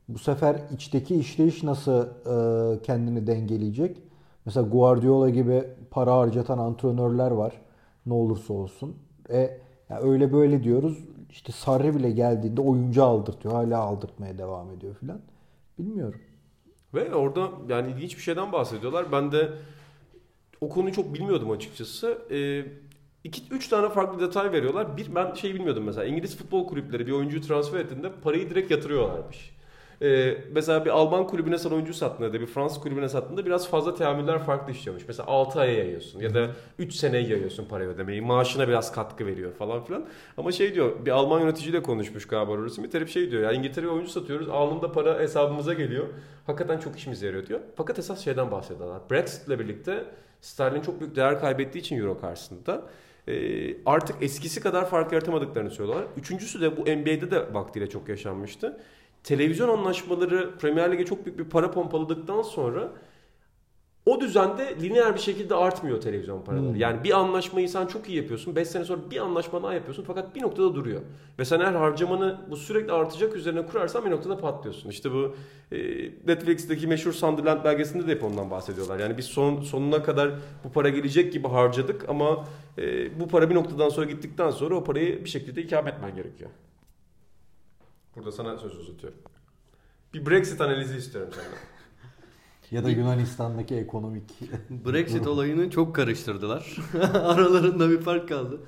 Bu 0.09 0.19
sefer 0.19 0.61
içteki 0.73 1.15
işleyiş 1.15 1.63
nasıl 1.63 2.01
e, 2.01 2.81
kendini 2.81 3.27
dengeleyecek? 3.27 4.04
Mesela 4.45 4.67
Guardiola 4.67 5.29
gibi 5.29 5.63
para 5.91 6.17
harcatan 6.17 6.57
antrenörler 6.57 7.31
var. 7.31 7.53
Ne 8.05 8.13
olursa 8.13 8.53
olsun. 8.53 8.95
E 9.29 9.59
ya 9.89 10.01
öyle 10.01 10.33
böyle 10.33 10.63
diyoruz. 10.63 10.97
İşte 11.29 11.51
Sarri 11.51 11.95
bile 11.95 12.11
geldiğinde 12.11 12.61
oyuncu 12.61 13.03
aldırtıyor. 13.03 13.53
Hala 13.53 13.79
aldırtmaya 13.79 14.37
devam 14.37 14.71
ediyor 14.71 14.95
filan. 14.95 15.21
Bilmiyorum. 15.79 16.19
Ve 16.93 17.15
orada 17.15 17.49
yani 17.69 17.91
ilginç 17.91 18.17
bir 18.17 18.21
şeyden 18.21 18.51
bahsediyorlar. 18.51 19.11
Ben 19.11 19.31
de 19.31 19.49
o 20.61 20.69
konuyu 20.69 20.93
çok 20.93 21.13
bilmiyordum 21.13 21.51
açıkçası. 21.51 22.17
Ee, 22.31 22.65
iki, 23.23 23.41
üç 23.51 23.67
tane 23.67 23.89
farklı 23.89 24.19
detay 24.19 24.51
veriyorlar. 24.51 24.97
Bir 24.97 25.15
ben 25.15 25.33
şey 25.33 25.53
bilmiyordum 25.53 25.83
mesela. 25.83 26.05
İngiliz 26.05 26.37
futbol 26.37 26.67
kulüpleri 26.67 27.07
bir 27.07 27.11
oyuncuyu 27.11 27.41
transfer 27.41 27.79
ettiğinde 27.79 28.11
parayı 28.23 28.49
direkt 28.49 28.71
yatırıyorlarmış. 28.71 29.54
Ee, 30.01 30.37
mesela 30.51 30.85
bir 30.85 30.89
Alman 30.89 31.27
kulübüne 31.27 31.57
sen 31.57 31.69
oyuncu 31.69 31.93
sattığında 31.93 32.33
da 32.33 32.41
bir 32.41 32.45
Fransız 32.45 32.79
kulübüne 32.79 33.09
sattığında 33.09 33.45
biraz 33.45 33.69
fazla 33.69 33.95
teamüller 33.95 34.39
farklı 34.43 34.73
işliyormuş. 34.73 35.07
Mesela 35.07 35.27
6 35.27 35.59
aya 35.59 35.73
yayıyorsun 35.73 36.19
ya 36.19 36.33
da 36.33 36.47
3 36.79 36.93
seneye 36.93 37.23
yayıyorsun 37.23 37.65
parayı 37.65 37.89
ödemeyi. 37.89 38.21
Maaşına 38.21 38.67
biraz 38.67 38.91
katkı 38.91 39.25
veriyor 39.25 39.53
falan 39.53 39.83
filan. 39.83 40.05
Ama 40.37 40.51
şey 40.51 40.73
diyor 40.73 41.05
bir 41.05 41.11
Alman 41.11 41.39
yöneticiyle 41.39 41.83
konuşmuş 41.83 42.27
galiba 42.27 42.57
Rory 42.57 42.69
Smith. 42.69 42.95
Herif 42.95 43.09
şey 43.09 43.31
diyor 43.31 43.43
ya 43.43 43.51
İngiltere'ye 43.51 43.91
oyuncu 43.91 44.11
satıyoruz 44.11 44.49
anında 44.49 44.91
para 44.91 45.19
hesabımıza 45.19 45.73
geliyor. 45.73 46.05
Hakikaten 46.47 46.77
çok 46.77 46.97
işimize 46.97 47.25
yarıyor 47.25 47.47
diyor. 47.47 47.59
Fakat 47.75 47.99
esas 47.99 48.23
şeyden 48.23 48.51
bahsediyorlar. 48.51 49.01
Brexit'le 49.11 49.59
birlikte 49.59 50.05
Sterling 50.41 50.85
çok 50.85 50.99
büyük 50.99 51.15
değer 51.15 51.39
kaybettiği 51.39 51.81
için 51.81 51.99
Euro 51.99 52.19
karşısında 52.19 52.83
e, 53.27 53.33
artık 53.85 54.23
eskisi 54.23 54.61
kadar 54.61 54.89
fark 54.89 55.11
yaratamadıklarını 55.11 55.71
söylüyorlar. 55.71 56.07
Üçüncüsü 56.17 56.61
de 56.61 56.77
bu 56.77 56.81
NBA'de 56.81 57.31
de 57.31 57.53
vaktiyle 57.53 57.89
çok 57.89 58.09
yaşanmıştı. 58.09 58.77
Televizyon 59.25 59.69
anlaşmaları 59.69 60.57
Premier 60.57 60.91
Lig'e 60.91 61.05
çok 61.05 61.25
büyük 61.25 61.39
bir 61.39 61.43
para 61.43 61.71
pompaladıktan 61.71 62.41
sonra 62.41 62.91
o 64.05 64.21
düzende 64.21 64.75
lineer 64.81 65.15
bir 65.15 65.19
şekilde 65.19 65.55
artmıyor 65.55 66.01
televizyon 66.01 66.41
paraları. 66.41 66.69
Hmm. 66.69 66.75
Yani 66.75 67.03
bir 67.03 67.19
anlaşmayı 67.19 67.69
sen 67.69 67.85
çok 67.85 68.09
iyi 68.09 68.17
yapıyorsun. 68.17 68.55
5 68.55 68.67
sene 68.67 68.85
sonra 68.85 69.01
bir 69.11 69.17
anlaşma 69.17 69.63
daha 69.63 69.73
yapıyorsun 69.73 70.03
fakat 70.07 70.35
bir 70.35 70.41
noktada 70.41 70.75
duruyor. 70.75 71.01
Ve 71.39 71.45
sen 71.45 71.59
her 71.59 71.73
harcamanı 71.73 72.37
bu 72.49 72.57
sürekli 72.57 72.91
artacak 72.91 73.35
üzerine 73.35 73.65
kurarsan 73.65 74.05
bir 74.05 74.11
noktada 74.11 74.37
patlıyorsun. 74.37 74.89
İşte 74.89 75.11
bu 75.11 75.35
e, 75.71 75.77
Netflix'teki 76.27 76.87
meşhur 76.87 77.13
Sunderland 77.13 77.63
belgesinde 77.63 78.07
de 78.07 78.11
hep 78.11 78.23
ondan 78.23 78.51
bahsediyorlar. 78.51 78.99
Yani 78.99 79.17
biz 79.17 79.25
son, 79.25 79.61
sonuna 79.61 80.03
kadar 80.03 80.31
bu 80.63 80.71
para 80.71 80.89
gelecek 80.89 81.33
gibi 81.33 81.47
harcadık 81.47 82.09
ama 82.09 82.45
e, 82.77 83.19
bu 83.19 83.27
para 83.27 83.49
bir 83.49 83.55
noktadan 83.55 83.89
sonra 83.89 84.05
gittikten 84.05 84.49
sonra 84.49 84.75
o 84.75 84.83
parayı 84.83 85.25
bir 85.25 85.29
şekilde 85.29 85.61
ikame 85.61 85.89
etmen 85.89 86.15
gerekiyor. 86.15 86.49
Burada 88.15 88.31
sana 88.31 88.57
söz 88.57 88.79
uzatıyorum. 88.79 89.19
Bir 90.13 90.25
Brexit 90.25 90.61
analizi 90.61 90.97
istiyorum 90.97 91.33
senden. 91.33 91.51
Ya 92.71 92.83
da 92.83 92.89
Yunanistan'daki 92.89 93.75
ekonomik 93.75 94.23
Brexit 94.69 95.27
olayını 95.27 95.69
çok 95.69 95.95
karıştırdılar. 95.95 96.77
Aralarında 97.13 97.89
bir 97.89 97.99
fark 97.99 98.29
kaldı. 98.29 98.59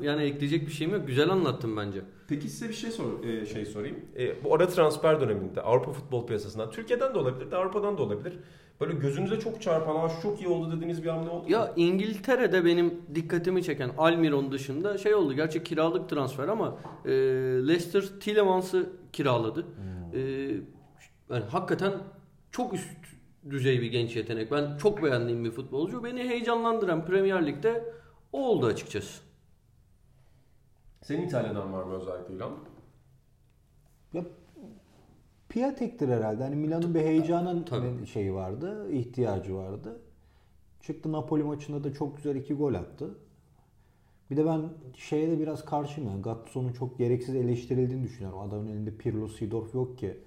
Yani 0.00 0.22
ekleyecek 0.22 0.66
bir 0.66 0.72
şeyim 0.72 0.92
yok. 0.92 1.06
Güzel 1.06 1.30
anlattım 1.30 1.76
bence. 1.76 2.02
Peki 2.28 2.48
size 2.48 2.68
bir 2.68 2.74
şey 2.74 2.90
sor, 2.90 3.24
e, 3.24 3.46
şey 3.46 3.66
sorayım. 3.66 3.96
E, 4.18 4.44
bu 4.44 4.54
ara 4.54 4.68
transfer 4.68 5.20
döneminde 5.20 5.62
Avrupa 5.62 5.92
futbol 5.92 6.26
piyasasından, 6.26 6.70
Türkiye'den 6.70 7.14
de 7.14 7.18
olabilir, 7.18 7.50
de 7.50 7.56
Avrupa'dan 7.56 7.98
da 7.98 8.02
olabilir. 8.02 8.38
Böyle 8.80 8.92
gözünüze 8.92 9.40
çok 9.40 9.62
çarpan, 9.62 9.96
"Aa, 9.96 10.20
çok 10.22 10.40
iyi 10.40 10.48
oldu 10.48 10.76
dediğiniz 10.76 11.04
bir 11.04 11.08
hamle 11.08 11.30
oldu 11.30 11.44
mu? 11.44 11.52
Ya 11.52 11.72
İngiltere'de 11.76 12.64
benim 12.64 13.02
dikkatimi 13.14 13.62
çeken 13.62 13.90
Almiron 13.98 14.52
dışında 14.52 14.98
şey 14.98 15.14
oldu. 15.14 15.32
Gerçi 15.32 15.64
kiralık 15.64 16.08
transfer 16.10 16.48
ama 16.48 16.78
e, 17.04 17.10
Leicester 17.68 18.02
Tillemans'ı 18.20 18.90
kiraladı. 19.12 19.66
E, 20.14 20.20
yani 21.30 21.44
hakikaten 21.50 21.92
çok 22.50 22.74
üst 22.74 22.90
düzey 23.50 23.80
bir 23.80 23.86
genç 23.86 24.16
yetenek. 24.16 24.52
Ben 24.52 24.76
çok 24.76 25.02
beğendiğim 25.02 25.44
bir 25.44 25.50
futbolcu. 25.50 26.04
Beni 26.04 26.20
heyecanlandıran 26.28 27.06
Premier 27.06 27.46
Lig'de 27.46 27.94
o 28.32 28.48
oldu 28.48 28.66
açıkçası. 28.66 29.22
Senin 31.02 31.26
İtalya'dan 31.26 31.72
var 31.72 31.82
mı 31.84 31.94
özellikle 31.94 32.34
İlhan? 32.34 32.52
Piatek'tir 35.56 36.08
herhalde. 36.08 36.42
Hani 36.42 36.56
Milan'ın 36.56 36.94
bir 36.94 37.00
heyecanın 37.00 37.62
Tabii. 37.62 38.06
şeyi 38.06 38.34
vardı, 38.34 38.92
ihtiyacı 38.92 39.56
vardı. 39.56 40.00
Çıktı 40.80 41.12
Napoli 41.12 41.42
maçında 41.42 41.84
da 41.84 41.92
çok 41.94 42.16
güzel 42.16 42.36
iki 42.36 42.54
gol 42.54 42.74
attı. 42.74 43.14
Bir 44.30 44.36
de 44.36 44.46
ben 44.46 44.60
şeye 44.94 45.30
de 45.30 45.38
biraz 45.38 45.64
karşıyım 45.64 46.10
yani. 46.10 46.22
Gattuso'nun 46.22 46.72
çok 46.72 46.98
gereksiz 46.98 47.34
eleştirildiğini 47.34 48.04
düşünüyorum. 48.04 48.38
Adamın 48.40 48.68
elinde 48.68 48.96
Pirlo, 48.96 49.28
Seedorf 49.28 49.74
yok 49.74 49.98
ki 49.98 50.18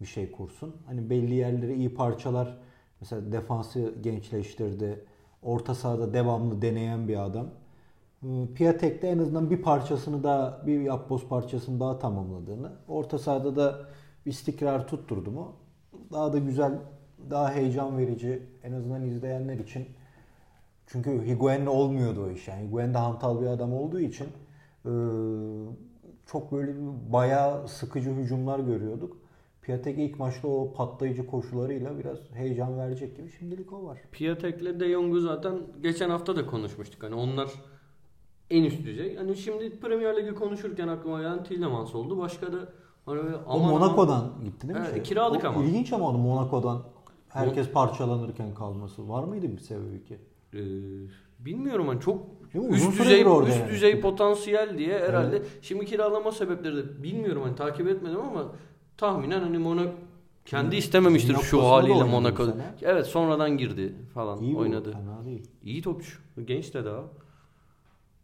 bir 0.00 0.06
şey 0.06 0.30
kursun. 0.30 0.76
Hani 0.86 1.10
belli 1.10 1.34
yerlere 1.34 1.74
iyi 1.74 1.94
parçalar 1.94 2.58
mesela 3.00 3.32
defansı 3.32 3.94
gençleştirdi. 4.02 5.04
Orta 5.42 5.74
sahada 5.74 6.14
devamlı 6.14 6.62
deneyen 6.62 7.08
bir 7.08 7.24
adam. 7.24 7.46
Ee, 8.22 8.26
Piatek'te 8.54 9.08
en 9.08 9.18
azından 9.18 9.50
bir 9.50 9.62
parçasını 9.62 10.22
daha 10.22 10.66
bir 10.66 10.80
yapboz 10.80 11.28
parçasını 11.28 11.80
daha 11.80 11.98
tamamladığını, 11.98 12.72
orta 12.88 13.18
sahada 13.18 13.56
da 13.56 13.86
istikrar 14.26 14.88
tutturdu 14.88 15.30
mu 15.30 15.56
daha 16.12 16.32
da 16.32 16.38
güzel, 16.38 16.72
daha 17.30 17.54
heyecan 17.54 17.98
verici 17.98 18.42
en 18.62 18.72
azından 18.72 19.02
izleyenler 19.02 19.58
için. 19.58 19.86
Çünkü 20.86 21.26
Higuain'le 21.26 21.66
olmuyordu 21.66 22.26
o 22.26 22.30
iş. 22.30 22.48
Yani 22.48 22.66
Higuain 22.66 22.94
de 22.94 22.98
hantal 22.98 23.40
bir 23.40 23.46
adam 23.46 23.72
olduğu 23.72 24.00
için 24.00 24.26
e, 24.84 24.92
çok 26.26 26.52
böyle 26.52 26.72
bayağı 27.12 27.68
sıkıcı 27.68 28.10
hücumlar 28.10 28.58
görüyorduk. 28.58 29.16
Piatek 29.62 29.98
ilk 29.98 30.18
maçta 30.18 30.48
o 30.48 30.72
patlayıcı 30.72 31.26
koşularıyla 31.26 31.98
biraz 31.98 32.18
heyecan 32.34 32.78
verecek 32.78 33.16
gibi 33.16 33.30
şimdilik 33.30 33.72
o 33.72 33.84
var. 33.84 33.98
Piatek'le 34.12 34.80
De 34.80 34.92
Jong'u 34.92 35.20
zaten 35.20 35.58
geçen 35.82 36.10
hafta 36.10 36.36
da 36.36 36.46
konuşmuştuk. 36.46 37.02
Hani 37.02 37.14
onlar 37.14 37.50
en 38.50 38.64
üst 38.64 38.84
düzey. 38.84 39.16
Hani 39.16 39.36
şimdi 39.36 39.80
Premier 39.80 40.16
Ligi 40.16 40.34
konuşurken 40.34 40.88
aklıma 40.88 41.18
gelen 41.18 41.44
Tillemans 41.44 41.94
oldu. 41.94 42.18
Başka 42.18 42.52
da 42.52 42.68
hani 43.06 43.16
böyle 43.16 43.36
O 43.36 43.40
aman 43.46 43.70
Monaco'dan 43.70 44.32
gitti 44.44 44.68
değil 44.68 44.78
mi? 44.78 44.84
Evet, 44.86 44.94
şey? 44.94 45.02
kiralık 45.02 45.44
O 45.44 45.48
ama. 45.48 45.64
İlginç 45.64 45.92
ama 45.92 46.08
onu 46.08 46.18
Monaco'dan 46.18 46.82
herkes 47.28 47.70
parçalanırken 47.70 48.54
kalması. 48.54 49.08
Var 49.08 49.24
mıydı 49.24 49.52
bir 49.52 49.58
sebebi 49.58 50.04
ki? 50.04 50.18
Ee, 50.54 50.58
bilmiyorum 51.38 51.88
hani 51.88 52.00
çok 52.00 52.18
üst 52.54 53.00
düzey 53.00 53.26
orada 53.26 53.48
üst 53.48 53.58
yani. 53.58 53.70
düzey 53.70 54.00
potansiyel 54.00 54.78
diye 54.78 54.98
herhalde 54.98 55.42
şimdi 55.62 55.86
kiralama 55.86 56.32
sebepleri 56.32 56.76
de 56.76 57.02
bilmiyorum 57.02 57.42
hani 57.42 57.56
takip 57.56 57.88
etmedim 57.88 58.20
ama 58.20 58.44
tahminen 58.96 59.40
hani 59.40 59.58
Monaco 59.58 59.90
kendi 60.44 60.76
istememiştir 60.76 61.34
şu 61.34 61.62
haliyle 61.64 62.04
bu 62.04 62.06
Monaco. 62.06 62.46
Evet 62.82 63.06
sonradan 63.06 63.58
girdi 63.58 63.94
falan 64.14 64.42
İyi 64.42 64.54
bu, 64.54 64.58
oynadı. 64.58 64.92
Fena 64.92 65.24
değil. 65.24 65.50
İyi 65.62 65.82
topçu. 65.82 66.18
Genç 66.44 66.74
de 66.74 66.84
daha. 66.84 67.04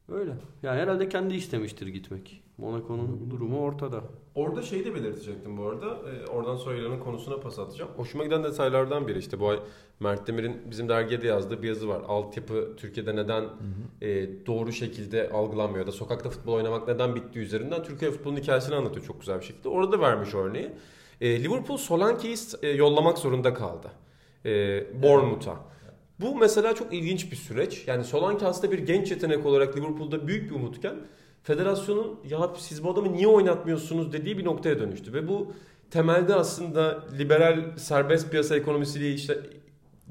Öyle. 0.09 0.35
Yani 0.63 0.81
herhalde 0.81 1.09
kendi 1.09 1.35
istemiştir 1.35 1.87
gitmek. 1.87 2.43
Monaco'nun 2.63 3.31
durumu 3.31 3.61
ortada. 3.61 4.01
Orada 4.35 4.63
şeyi 4.63 4.85
de 4.85 4.95
belirtecektim 4.95 5.57
bu 5.57 5.67
arada. 5.67 5.87
Ee, 5.87 6.27
oradan 6.27 6.57
sonra 6.57 6.77
İlhan'ın 6.77 7.01
konusuna 7.01 7.41
pas 7.41 7.59
atacağım. 7.59 7.91
Hoşuma 7.97 8.25
giden 8.25 8.45
detaylardan 8.45 9.09
biri 9.09 9.19
işte 9.19 9.41
bu 9.41 9.49
ay 9.49 9.59
Mert 10.01 10.27
Demir'in 10.27 10.57
bizim 10.71 10.89
dergiye 10.89 11.23
de 11.23 11.27
yazdığı 11.27 11.63
bir 11.63 11.69
yazı 11.69 11.89
var. 11.89 12.03
Altyapı 12.09 12.77
Türkiye'de 12.77 13.17
neden 13.17 13.45
e, 14.01 14.29
doğru 14.47 14.73
şekilde 14.73 15.31
algılanmıyor 15.31 15.87
da 15.87 15.93
sokakta 15.93 16.31
futbol 16.31 16.53
oynamak 16.53 16.89
neden 16.89 17.15
bittiği 17.15 17.45
üzerinden 17.45 17.83
Türkiye 17.83 18.11
futbolunun 18.11 18.41
hikayesini 18.41 18.75
anlatıyor 18.75 19.07
çok 19.07 19.21
güzel 19.21 19.41
bir 19.41 19.45
şekilde. 19.45 19.69
Orada 19.69 20.01
vermiş 20.01 20.35
örneği. 20.35 20.71
E, 21.21 21.43
Liverpool 21.43 21.77
Solanke'yi 21.79 22.37
e, 22.63 22.69
yollamak 22.69 23.19
zorunda 23.19 23.55
kaldı. 23.55 23.91
E, 24.45 25.03
Bournemouth'a. 25.03 25.57
Bu 26.21 26.35
mesela 26.35 26.75
çok 26.75 26.93
ilginç 26.93 27.31
bir 27.31 27.37
süreç. 27.37 27.89
Yani 27.89 28.05
Solanke 28.05 28.47
aslında 28.47 28.73
bir 28.73 28.79
genç 28.79 29.11
yetenek 29.11 29.47
olarak 29.47 29.77
Liverpool'da 29.77 30.29
büyük 30.29 30.51
bir 30.51 30.55
umutken 30.55 30.95
federasyonun 31.43 32.21
ya 32.31 32.51
siz 32.59 32.85
bu 32.85 32.91
adamı 32.91 33.13
niye 33.13 33.27
oynatmıyorsunuz 33.27 34.13
dediği 34.13 34.39
bir 34.39 34.45
noktaya 34.45 34.79
dönüştü. 34.79 35.13
Ve 35.13 35.29
bu 35.29 35.53
temelde 35.91 36.35
aslında 36.35 37.05
liberal 37.19 37.77
serbest 37.77 38.31
piyasa 38.31 38.57
ekonomisiyle 38.57 39.15
işte 39.15 39.41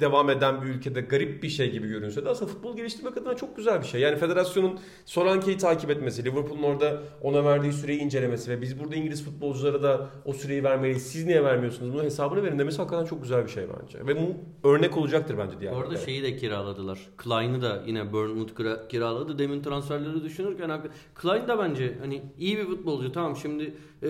devam 0.01 0.29
eden 0.29 0.61
bir 0.61 0.67
ülkede 0.67 1.01
garip 1.01 1.43
bir 1.43 1.49
şey 1.49 1.71
gibi 1.71 1.87
görünse 1.87 2.25
de 2.25 2.29
aslında 2.29 2.51
futbol 2.51 2.75
geliştirmek 2.75 3.17
adına 3.17 3.35
çok 3.35 3.57
güzel 3.57 3.81
bir 3.81 3.85
şey. 3.87 4.01
Yani 4.01 4.17
federasyonun 4.17 4.79
Solanke'yi 5.05 5.57
takip 5.57 5.89
etmesi, 5.89 6.25
Liverpool'un 6.25 6.63
orada 6.63 7.01
ona 7.21 7.45
verdiği 7.45 7.73
süreyi 7.73 7.99
incelemesi 7.99 8.51
ve 8.51 8.61
biz 8.61 8.79
burada 8.79 8.95
İngiliz 8.95 9.25
futbolculara 9.25 9.83
da 9.83 10.09
o 10.25 10.33
süreyi 10.33 10.63
vermeliyiz. 10.63 11.03
Siz 11.11 11.25
niye 11.25 11.43
vermiyorsunuz? 11.43 11.93
Bunun 11.93 12.03
hesabını 12.03 12.43
verin 12.43 12.59
demesi 12.59 12.77
hakikaten 12.77 13.05
çok 13.05 13.21
güzel 13.21 13.43
bir 13.45 13.49
şey 13.49 13.63
bence. 13.81 14.07
Ve 14.07 14.17
bu 14.21 14.35
örnek 14.69 14.97
olacaktır 14.97 15.37
bence 15.37 15.59
diğer 15.59 15.73
ülkelere. 15.87 16.05
şeyi 16.05 16.23
de 16.23 16.35
kiraladılar. 16.35 16.99
Klein'ı 17.17 17.61
da 17.61 17.83
yine 17.87 18.13
kira- 18.55 18.87
kiraladı. 18.87 19.39
Demin 19.39 19.61
transferleri 19.63 20.23
düşünürken 20.23 20.69
Klein 21.15 21.47
de 21.47 21.57
bence 21.59 21.97
hani 21.99 22.21
iyi 22.37 22.57
bir 22.57 22.65
futbolcu. 22.65 23.11
Tamam 23.11 23.35
şimdi 23.35 23.73
e, 24.03 24.09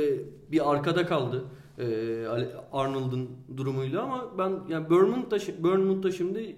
bir 0.52 0.72
arkada 0.72 1.06
kaldı. 1.06 1.46
E, 1.78 2.28
Arnold'un 2.72 3.30
durumuyla 3.58 4.04
ama 4.04 4.38
ben 4.38 4.60
yani 4.70 4.90
Bournemouth'ta 4.90 5.64
Bournemouth'ta 5.64 6.12
şimdi 6.12 6.56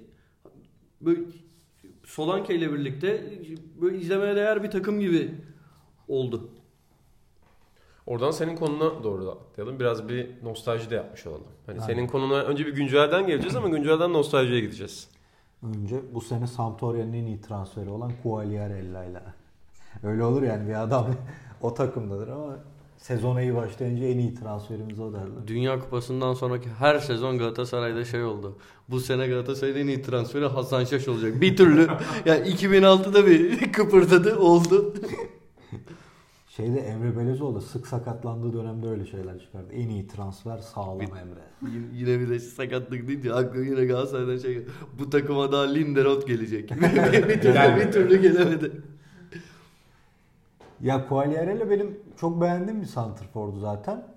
böyle 1.01 1.21
Solanke 2.05 2.55
ile 2.55 2.73
birlikte 2.73 3.31
böyle 3.81 3.97
izlemeye 3.97 4.35
değer 4.35 4.63
bir 4.63 4.71
takım 4.71 4.99
gibi 4.99 5.31
oldu. 6.07 6.49
Oradan 8.05 8.31
senin 8.31 8.55
konuna 8.55 9.03
doğru 9.03 9.29
atlayalım. 9.31 9.79
Biraz 9.79 10.09
bir 10.09 10.43
nostalji 10.43 10.89
de 10.89 10.95
yapmış 10.95 11.27
olalım. 11.27 11.47
Hani 11.65 11.81
Aynen. 11.81 11.93
senin 11.93 12.07
konuna 12.07 12.41
önce 12.41 12.65
bir 12.65 12.75
güncelden 12.75 13.27
geleceğiz 13.27 13.55
ama 13.55 13.69
güncelden 13.69 14.13
nostaljiye 14.13 14.59
gideceğiz. 14.59 15.09
Önce 15.63 16.01
bu 16.13 16.21
sene 16.21 16.47
Sampdoria'nın 16.47 17.13
en 17.13 17.25
iyi 17.25 17.41
transferi 17.41 17.89
olan 17.89 18.11
Quagliarella 18.23 19.05
ile. 19.05 19.21
Öyle 20.03 20.23
olur 20.23 20.43
yani 20.43 20.67
bir 20.67 20.83
adam 20.83 21.07
o 21.61 21.73
takımdadır 21.73 22.27
ama 22.27 22.59
sezona 23.03 23.41
iyi 23.41 23.55
başlayınca 23.55 24.05
en 24.05 24.17
iyi 24.17 24.33
transferimiz 24.33 24.99
o 24.99 25.13
derler. 25.13 25.47
Dünya 25.47 25.79
Kupası'ndan 25.79 26.33
sonraki 26.33 26.69
her 26.69 26.99
sezon 26.99 27.37
Galatasaray'da 27.37 28.05
şey 28.05 28.23
oldu. 28.23 28.57
Bu 28.89 28.99
sene 28.99 29.27
Galatasaray'ın 29.27 29.77
en 29.77 29.87
iyi 29.87 30.01
transferi 30.01 30.45
Hasan 30.45 30.83
Şaş 30.83 31.07
olacak. 31.07 31.41
Bir 31.41 31.57
türlü 31.57 31.87
yani 32.25 32.47
2006'da 32.47 33.27
bir 33.27 33.71
kıpırdadı 33.71 34.39
oldu. 34.39 34.93
Şeyde 36.47 36.79
Emre 36.79 37.17
Belezoğlu 37.17 37.61
sık 37.61 37.87
sakatlandığı 37.87 38.53
dönemde 38.53 38.87
öyle 38.87 39.05
şeyler 39.05 39.39
çıkardı. 39.39 39.73
En 39.73 39.89
iyi 39.89 40.07
transfer 40.07 40.57
sağlam 40.57 41.01
Emre. 41.01 41.71
Yine- 41.93 42.19
bir 42.19 42.29
de 42.29 42.39
sakatlık 42.39 43.07
deyince 43.07 43.33
aklıma 43.33 43.65
yine 43.65 43.85
Galatasaray'dan 43.85 44.37
şey. 44.37 44.65
Bu 44.99 45.09
takıma 45.09 45.51
daha 45.51 45.63
Linderoth 45.63 46.27
gelecek. 46.27 46.71
bir, 46.71 47.41
türlü, 47.41 47.85
bir 47.85 47.91
türlü 47.91 48.21
gelemedi. 48.21 48.71
Ya 50.83 51.07
Quagliarella 51.07 51.69
benim 51.69 51.99
çok 52.17 52.41
beğendiğim 52.41 52.81
bir 52.81 52.85
santrfordu 52.85 53.59
zaten. 53.59 54.07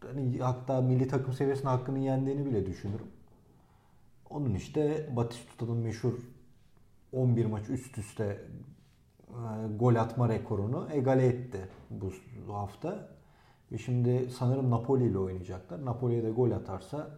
Hani 0.00 0.38
hatta 0.38 0.80
milli 0.80 1.08
takım 1.08 1.32
seviyesinde 1.32 1.68
hakkını 1.68 1.98
yendiğini 1.98 2.46
bile 2.46 2.66
düşünürüm. 2.66 3.06
Onun 4.30 4.54
işte 4.54 5.10
Batistuta'nın 5.16 5.76
meşhur 5.76 6.12
11 7.12 7.46
maç 7.46 7.68
üst 7.68 7.98
üste 7.98 8.24
e, 8.24 9.36
gol 9.78 9.94
atma 9.94 10.28
rekorunu 10.28 10.88
egale 10.92 11.26
etti 11.26 11.68
bu 11.90 12.12
hafta. 12.54 13.08
Ve 13.72 13.78
şimdi 13.78 14.30
sanırım 14.30 14.70
Napoli 14.70 15.04
ile 15.04 15.18
oynayacaklar. 15.18 15.84
Napoli'ye 15.84 16.22
de 16.22 16.30
gol 16.30 16.50
atarsa 16.50 17.10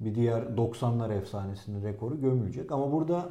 bir 0.00 0.14
diğer 0.14 0.42
90'lar 0.42 1.14
efsanesinin 1.14 1.82
rekoru 1.82 2.20
gömülecek. 2.20 2.72
Ama 2.72 2.92
burada 2.92 3.30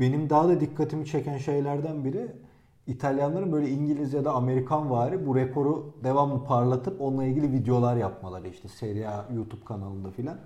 benim 0.00 0.30
daha 0.30 0.48
da 0.48 0.60
dikkatimi 0.60 1.06
çeken 1.06 1.38
şeylerden 1.38 2.04
biri 2.04 2.47
İtalyanların 2.88 3.52
böyle 3.52 3.68
İngiliz 3.68 4.12
ya 4.12 4.24
da 4.24 4.32
Amerikan 4.32 4.90
vari 4.90 5.26
bu 5.26 5.36
rekoru 5.36 5.94
devamlı 6.04 6.44
parlatıp 6.44 7.00
onunla 7.00 7.24
ilgili 7.24 7.52
videolar 7.52 7.96
yapmaları 7.96 8.48
işte 8.48 8.68
Serie 8.68 9.06
A 9.06 9.24
YouTube 9.34 9.64
kanalında 9.64 10.10
filan. 10.10 10.36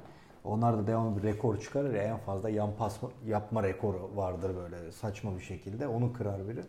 Onlar 0.45 0.79
da 0.79 0.87
devamlı 0.87 1.17
bir 1.17 1.23
rekor 1.23 1.61
çıkarır 1.61 1.95
en 1.95 2.17
fazla 2.17 2.51
yan 2.51 2.71
pas 2.79 2.97
yapma 3.27 3.63
rekoru 3.63 4.11
vardır 4.15 4.51
böyle 4.57 4.93
saçma 4.93 5.37
bir 5.37 5.41
şekilde. 5.43 5.87
Onu 5.87 6.13
kırar 6.13 6.49
biri. 6.49 6.61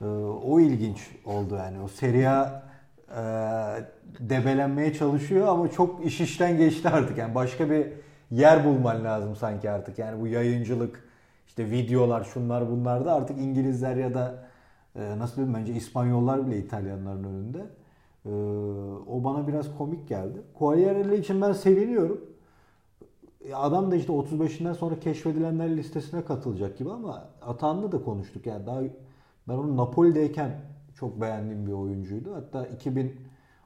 Ee, 0.00 0.04
o 0.44 0.60
ilginç 0.60 1.10
oldu 1.24 1.54
yani. 1.56 1.80
O 1.80 1.88
Serie 1.88 2.26
A 2.26 2.62
e, 3.10 3.20
debelenmeye 4.20 4.94
çalışıyor 4.94 5.46
ama 5.46 5.70
çok 5.70 6.04
iş 6.04 6.20
işten 6.20 6.56
geçti 6.56 6.88
artık. 6.88 7.18
Yani 7.18 7.34
başka 7.34 7.70
bir 7.70 7.86
yer 8.30 8.64
bulman 8.64 9.04
lazım 9.04 9.36
sanki 9.36 9.70
artık. 9.70 9.98
Yani 9.98 10.20
bu 10.20 10.26
yayıncılık, 10.26 11.08
işte 11.46 11.70
videolar, 11.70 12.24
şunlar 12.24 12.70
bunlar 12.70 13.04
da 13.04 13.14
artık 13.14 13.38
İngilizler 13.38 13.96
ya 13.96 14.14
da 14.14 14.46
e, 14.98 15.18
nasıl 15.18 15.36
diyeyim 15.36 15.54
bence 15.54 15.74
İspanyollar 15.74 16.46
bile 16.46 16.58
İtalyanların 16.58 17.24
önünde. 17.24 17.66
E, 18.26 18.30
o 19.10 19.24
bana 19.24 19.48
biraz 19.48 19.78
komik 19.78 20.08
geldi. 20.08 20.42
Quagliarella 20.54 21.14
için 21.14 21.40
ben 21.40 21.52
seviniyorum. 21.52 22.20
E, 23.44 23.54
Adam 23.54 23.90
da 23.90 23.96
işte 23.96 24.12
35'inden 24.12 24.74
sonra 24.74 25.00
keşfedilenler 25.00 25.76
listesine 25.76 26.24
katılacak 26.24 26.78
gibi 26.78 26.90
ama 26.90 27.28
Atan'la 27.42 27.92
da 27.92 28.02
konuştuk. 28.02 28.46
Yani 28.46 28.66
daha 28.66 28.80
ben 29.48 29.54
onu 29.54 29.76
Napoli'deyken 29.76 30.60
çok 30.94 31.20
beğendiğim 31.20 31.66
bir 31.66 31.72
oyuncuydu. 31.72 32.34
Hatta 32.34 32.66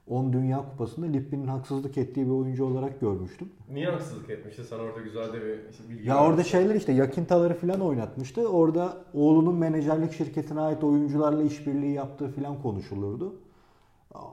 2010 0.07 0.33
Dünya 0.33 0.57
Kupası'nda 0.69 1.05
Lippi'nin 1.05 1.47
haksızlık 1.47 1.97
ettiği 1.97 2.25
bir 2.25 2.31
oyuncu 2.31 2.65
olarak 2.65 3.01
görmüştüm. 3.01 3.49
Niye 3.73 3.87
haksızlık 3.89 4.29
etmişti? 4.29 4.63
Sana 4.63 4.81
orada 4.81 5.01
güzel 5.01 5.33
de 5.33 5.41
bir 5.41 5.89
bilgi 5.89 6.09
Ya 6.09 6.23
orada 6.25 6.43
şeyler 6.43 6.75
işte 6.75 6.91
yakintaları 6.91 7.53
falan 7.53 7.81
oynatmıştı. 7.81 8.49
Orada 8.49 8.97
oğlunun 9.13 9.55
menajerlik 9.55 10.13
şirketine 10.13 10.59
ait 10.59 10.83
oyuncularla 10.83 11.43
işbirliği 11.43 11.93
yaptığı 11.93 12.31
falan 12.31 12.61
konuşulurdu. 12.61 13.35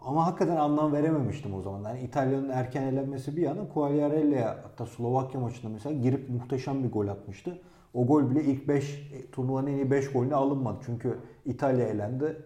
Ama 0.03 0.27
hakikaten 0.27 0.57
anlam 0.57 0.93
verememiştim 0.93 1.55
o 1.55 1.63
zaman. 1.63 1.89
Yani 1.89 2.01
İtalya'nın 2.01 2.49
erken 2.49 2.83
elenmesi 2.83 3.37
bir 3.37 3.43
yana 3.43 3.69
Quagliarella'ya 3.75 4.49
hatta 4.63 4.87
Slovakya 4.87 5.41
maçında 5.41 5.73
mesela 5.73 6.01
girip 6.01 6.29
muhteşem 6.29 6.85
bir 6.85 6.93
gol 6.93 7.09
atmıştı. 7.09 7.59
O 7.95 8.07
gol 8.07 8.31
bile 8.31 8.45
ilk 8.45 8.69
5 8.69 9.13
turnuvanın 9.33 9.67
en 9.67 9.75
iyi 9.75 9.91
5 9.91 10.13
golüne 10.13 10.35
alınmadı. 10.35 10.79
Çünkü 10.87 11.19
İtalya 11.45 11.87
elendi. 11.89 12.37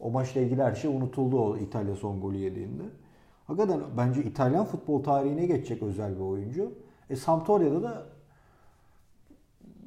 O 0.00 0.10
maçla 0.10 0.40
ilgili 0.40 0.62
her 0.62 0.74
şey 0.74 0.96
unutuldu 0.96 1.40
o 1.40 1.56
İtalya 1.56 1.96
son 1.96 2.20
golü 2.20 2.36
yediğinde. 2.36 2.82
Hakikaten 3.46 3.80
bence 3.96 4.24
İtalyan 4.24 4.64
futbol 4.64 5.02
tarihine 5.02 5.46
geçecek 5.46 5.82
özel 5.82 6.14
bir 6.14 6.20
oyuncu. 6.20 6.72
E 7.10 7.16
Sampdoria'da 7.16 7.82
da 7.82 8.06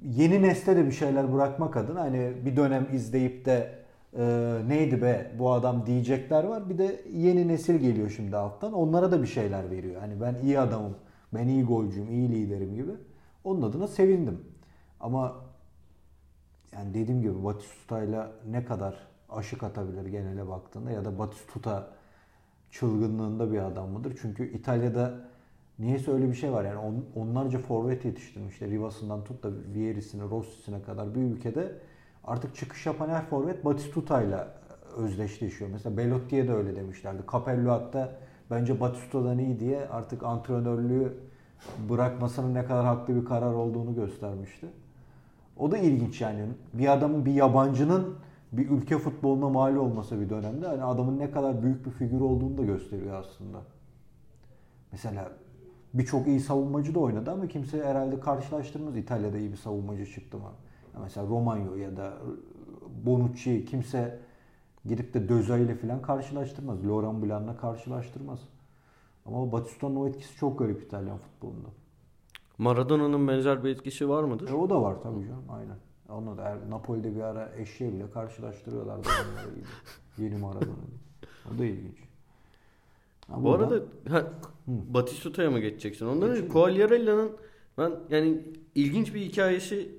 yeni 0.03 0.41
nesle 0.41 0.75
de 0.75 0.85
bir 0.85 0.91
şeyler 0.91 1.33
bırakmak 1.33 1.77
adına 1.77 2.01
hani 2.01 2.33
bir 2.45 2.55
dönem 2.55 2.87
izleyip 2.93 3.45
de 3.45 3.81
e, 4.17 4.57
neydi 4.67 5.01
be 5.01 5.31
bu 5.39 5.51
adam 5.51 5.85
diyecekler 5.85 6.43
var. 6.43 6.69
Bir 6.69 6.77
de 6.77 7.01
yeni 7.13 7.47
nesil 7.47 7.75
geliyor 7.75 8.09
şimdi 8.09 8.37
alttan. 8.37 8.73
Onlara 8.73 9.11
da 9.11 9.21
bir 9.21 9.27
şeyler 9.27 9.71
veriyor. 9.71 10.01
Hani 10.01 10.21
ben 10.21 10.35
iyi 10.43 10.59
adamım, 10.59 10.95
ben 11.33 11.47
iyi 11.47 11.63
golcüyüm, 11.63 12.09
iyi 12.09 12.29
liderim 12.29 12.75
gibi. 12.75 12.91
Onun 13.43 13.61
adına 13.61 13.87
sevindim. 13.87 14.41
Ama 14.99 15.35
yani 16.73 16.93
dediğim 16.93 17.21
gibi 17.21 17.43
Batistuta'yla 17.43 18.31
ne 18.49 18.65
kadar 18.65 19.07
aşık 19.31 19.63
atabilir 19.63 20.05
genele 20.05 20.47
baktığında 20.47 20.91
ya 20.91 21.05
da 21.05 21.19
Batistuta 21.19 21.87
çılgınlığında 22.71 23.51
bir 23.51 23.59
adam 23.59 23.89
mıdır? 23.89 24.17
Çünkü 24.21 24.51
İtalya'da 24.53 25.13
niyeyse 25.79 26.11
öyle 26.11 26.29
bir 26.29 26.33
şey 26.33 26.51
var. 26.51 26.65
Yani 26.65 26.77
on, 26.77 27.05
onlarca 27.15 27.59
forvet 27.59 28.05
yetiştirmişler. 28.05 28.69
Rivas'ından 28.69 29.23
tut 29.23 29.43
da 29.43 29.49
Vieri'sine, 29.73 30.23
Rossi'sine 30.23 30.81
kadar 30.81 31.15
bir 31.15 31.21
ülkede 31.21 31.71
artık 32.23 32.55
çıkış 32.55 32.85
yapan 32.85 33.09
her 33.09 33.25
forvet 33.25 33.65
Batistuta'yla 33.65 34.53
özdeşleşiyor. 34.97 35.69
Mesela 35.73 35.97
Belotti'ye 35.97 36.47
de 36.47 36.53
öyle 36.53 36.75
demişlerdi. 36.75 37.21
Capello 37.31 37.71
hatta 37.71 38.15
bence 38.51 38.79
Batistuta'dan 38.79 39.39
iyi 39.39 39.59
diye 39.59 39.87
artık 39.87 40.23
antrenörlüğü 40.23 41.17
bırakmasının 41.89 42.53
ne 42.53 42.65
kadar 42.65 42.85
haklı 42.85 43.21
bir 43.21 43.25
karar 43.25 43.53
olduğunu 43.53 43.95
göstermişti. 43.95 44.67
O 45.57 45.71
da 45.71 45.77
ilginç 45.77 46.21
yani. 46.21 46.45
Bir 46.73 46.93
adamın, 46.93 47.25
bir 47.25 47.33
yabancının 47.33 48.15
bir 48.51 48.69
ülke 48.69 48.97
futboluna 48.97 49.49
mal 49.49 49.75
olması 49.75 50.21
bir 50.21 50.29
dönemde 50.29 50.67
hani 50.67 50.83
adamın 50.83 51.19
ne 51.19 51.31
kadar 51.31 51.63
büyük 51.63 51.85
bir 51.85 51.91
figür 51.91 52.21
olduğunu 52.21 52.57
da 52.57 52.63
gösteriyor 52.63 53.19
aslında. 53.19 53.61
Mesela 54.91 55.31
birçok 55.93 56.27
iyi 56.27 56.39
savunmacı 56.39 56.95
da 56.95 56.99
oynadı 56.99 57.31
ama 57.31 57.47
kimse 57.47 57.83
herhalde 57.83 58.19
karşılaştırmaz 58.19 58.97
İtalya'da 58.97 59.37
iyi 59.37 59.51
bir 59.51 59.57
savunmacı 59.57 60.05
çıktı 60.05 60.37
mı. 60.37 60.51
Ya 60.93 60.99
mesela 61.03 61.27
Romagno 61.27 61.75
ya 61.75 61.97
da 61.97 62.13
Bonucci 63.05 63.65
kimse 63.65 64.19
gidip 64.85 65.13
de 65.13 65.29
Döza 65.29 65.57
ile 65.57 65.75
falan 65.75 66.01
karşılaştırmaz. 66.01 66.87
Laurent 66.87 67.23
Blanc'la 67.23 67.57
karşılaştırmaz. 67.57 68.39
Ama 69.25 69.51
Batistuta'nın 69.51 69.95
o 69.95 70.07
etkisi 70.07 70.35
çok 70.35 70.59
garip 70.59 70.83
İtalyan 70.83 71.17
futbolunda. 71.17 71.67
Maradona'nın 72.57 73.27
benzer 73.27 73.63
bir 73.63 73.69
etkisi 73.69 74.09
var 74.09 74.23
mıdır? 74.23 74.49
E 74.49 74.53
o 74.53 74.69
da 74.69 74.81
var 74.81 74.95
tabii 75.03 75.27
canım 75.27 75.45
aynen. 75.49 75.77
Onunla 76.11 76.37
da 76.37 76.57
Napoli'de 76.69 77.15
bir 77.15 77.21
ara 77.21 77.51
eşeğe 77.57 77.93
bile 77.93 78.11
karşılaştırıyorlardı. 78.11 79.07
Yeni 80.17 80.37
Maradona. 80.37 80.75
O 81.55 81.59
da 81.59 81.65
ilginç. 81.65 81.97
Ha, 83.27 83.43
Bu 83.43 83.53
arada 83.53 83.75
ha, 84.09 84.23
Batistuta'ya 84.67 85.51
mı 85.51 85.59
geçeceksin? 85.59 86.05
Ondan 86.05 86.29
önce 86.29 86.47
Quagliarella'nın 86.47 87.31
ben 87.77 87.91
yani 88.09 88.41
ilginç 88.75 89.13
bir 89.13 89.21
hikayesi 89.21 89.89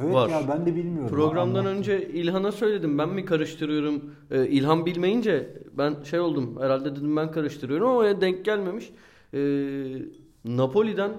evet 0.00 0.14
var. 0.14 0.28
ya 0.28 0.48
ben 0.48 0.66
de 0.66 0.76
bilmiyorum. 0.76 1.08
Programdan 1.08 1.58
Anlattım. 1.60 1.78
önce 1.78 2.08
İlhan'a 2.08 2.52
söyledim. 2.52 2.98
Ben 2.98 3.08
mi 3.08 3.24
karıştırıyorum? 3.24 4.14
Ee, 4.30 4.46
İlhan 4.48 4.86
bilmeyince 4.86 5.62
ben 5.78 6.02
şey 6.02 6.20
oldum. 6.20 6.56
Herhalde 6.60 6.96
dedim 6.96 7.16
ben 7.16 7.30
karıştırıyorum 7.32 7.88
ama 7.88 8.20
denk 8.20 8.44
gelmemiş. 8.44 8.90
Ee, 9.34 9.38
Napoli'den 10.44 11.12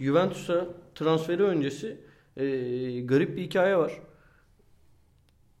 Juventus'a 0.00 0.66
transferi 0.94 1.42
öncesi 1.42 2.00
ee, 2.36 3.00
garip 3.00 3.36
bir 3.36 3.42
hikaye 3.42 3.76
var. 3.76 4.00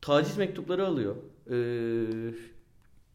Taciz 0.00 0.38
mektupları 0.38 0.86
alıyor. 0.86 1.16
Ee, 1.50 1.54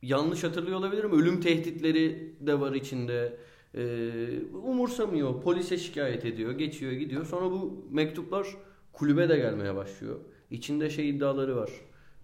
yanlış 0.01 0.43
hatırlıyor 0.43 0.77
olabilirim. 0.77 1.11
Ölüm 1.11 1.41
tehditleri 1.41 2.35
de 2.39 2.59
var 2.59 2.73
içinde. 2.73 3.37
Ee, 3.75 4.39
umursamıyor. 4.53 5.41
Polise 5.41 5.77
şikayet 5.77 6.25
ediyor. 6.25 6.51
Geçiyor 6.51 6.91
gidiyor. 6.91 7.25
Sonra 7.25 7.51
bu 7.51 7.85
mektuplar 7.91 8.47
kulübe 8.93 9.29
de 9.29 9.37
gelmeye 9.37 9.75
başlıyor. 9.75 10.19
İçinde 10.51 10.89
şey 10.89 11.09
iddiaları 11.09 11.55
var. 11.55 11.69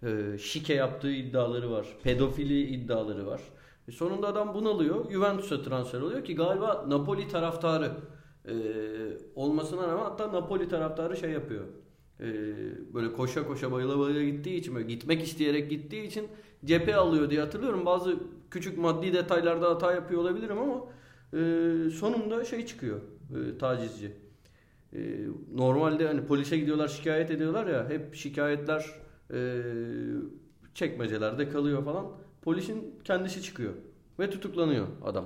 Ee, 0.04 0.38
şike 0.38 0.74
yaptığı 0.74 1.12
iddiaları 1.12 1.72
var. 1.72 1.88
Pedofili 2.04 2.62
iddiaları 2.62 3.28
var. 3.28 3.42
E 3.88 3.92
sonunda 3.92 4.28
adam 4.28 4.54
bunalıyor. 4.54 5.12
Juventus'a 5.12 5.62
transfer 5.62 6.02
oluyor 6.02 6.24
ki 6.24 6.36
galiba 6.36 6.86
Napoli 6.88 7.28
taraftarı 7.28 7.92
e, 8.48 8.54
olmasına 9.36 9.88
rağmen 9.88 10.04
hatta 10.04 10.34
Napoli 10.34 10.70
taraftarı 10.70 11.18
şey 11.18 11.32
yapıyor. 11.32 11.64
E, 12.20 12.26
böyle 12.94 13.14
koşa 13.14 13.48
koşa 13.48 13.72
bayıla 13.72 14.00
bayıla 14.00 14.24
gittiği 14.24 14.56
için 14.56 14.76
böyle 14.76 14.88
gitmek 14.88 15.24
isteyerek 15.24 15.70
gittiği 15.70 16.04
için 16.04 16.28
cephe 16.66 16.96
alıyor 16.96 17.30
diye 17.30 17.42
hatırlıyorum. 17.42 17.86
Bazı 17.86 18.16
küçük 18.52 18.78
maddi 18.78 19.14
detaylarda 19.14 19.70
hata 19.70 19.94
yapıyor 19.94 20.22
olabilirim 20.22 20.58
ama 20.58 20.86
e, 21.34 21.90
sonunda 21.90 22.46
şey 22.46 22.66
çıkıyor 22.66 23.02
e, 23.36 23.58
tacizci. 23.58 24.12
E, 24.94 25.00
normalde 25.54 26.08
hani 26.08 26.26
polise 26.26 26.58
gidiyorlar 26.58 26.88
şikayet 26.88 27.32
ediyorlar 27.32 27.68
ya 27.68 27.90
hep 27.90 28.16
şikayetler 28.16 28.86
e, 29.34 29.62
çekmecelerde 30.74 31.50
kalıyor 31.50 31.86
falan. 31.86 32.06
Polisin 32.42 32.96
kendisi 33.04 33.42
çıkıyor 33.42 33.74
ve 34.20 34.30
tutuklanıyor 34.30 34.88
adam. 35.04 35.26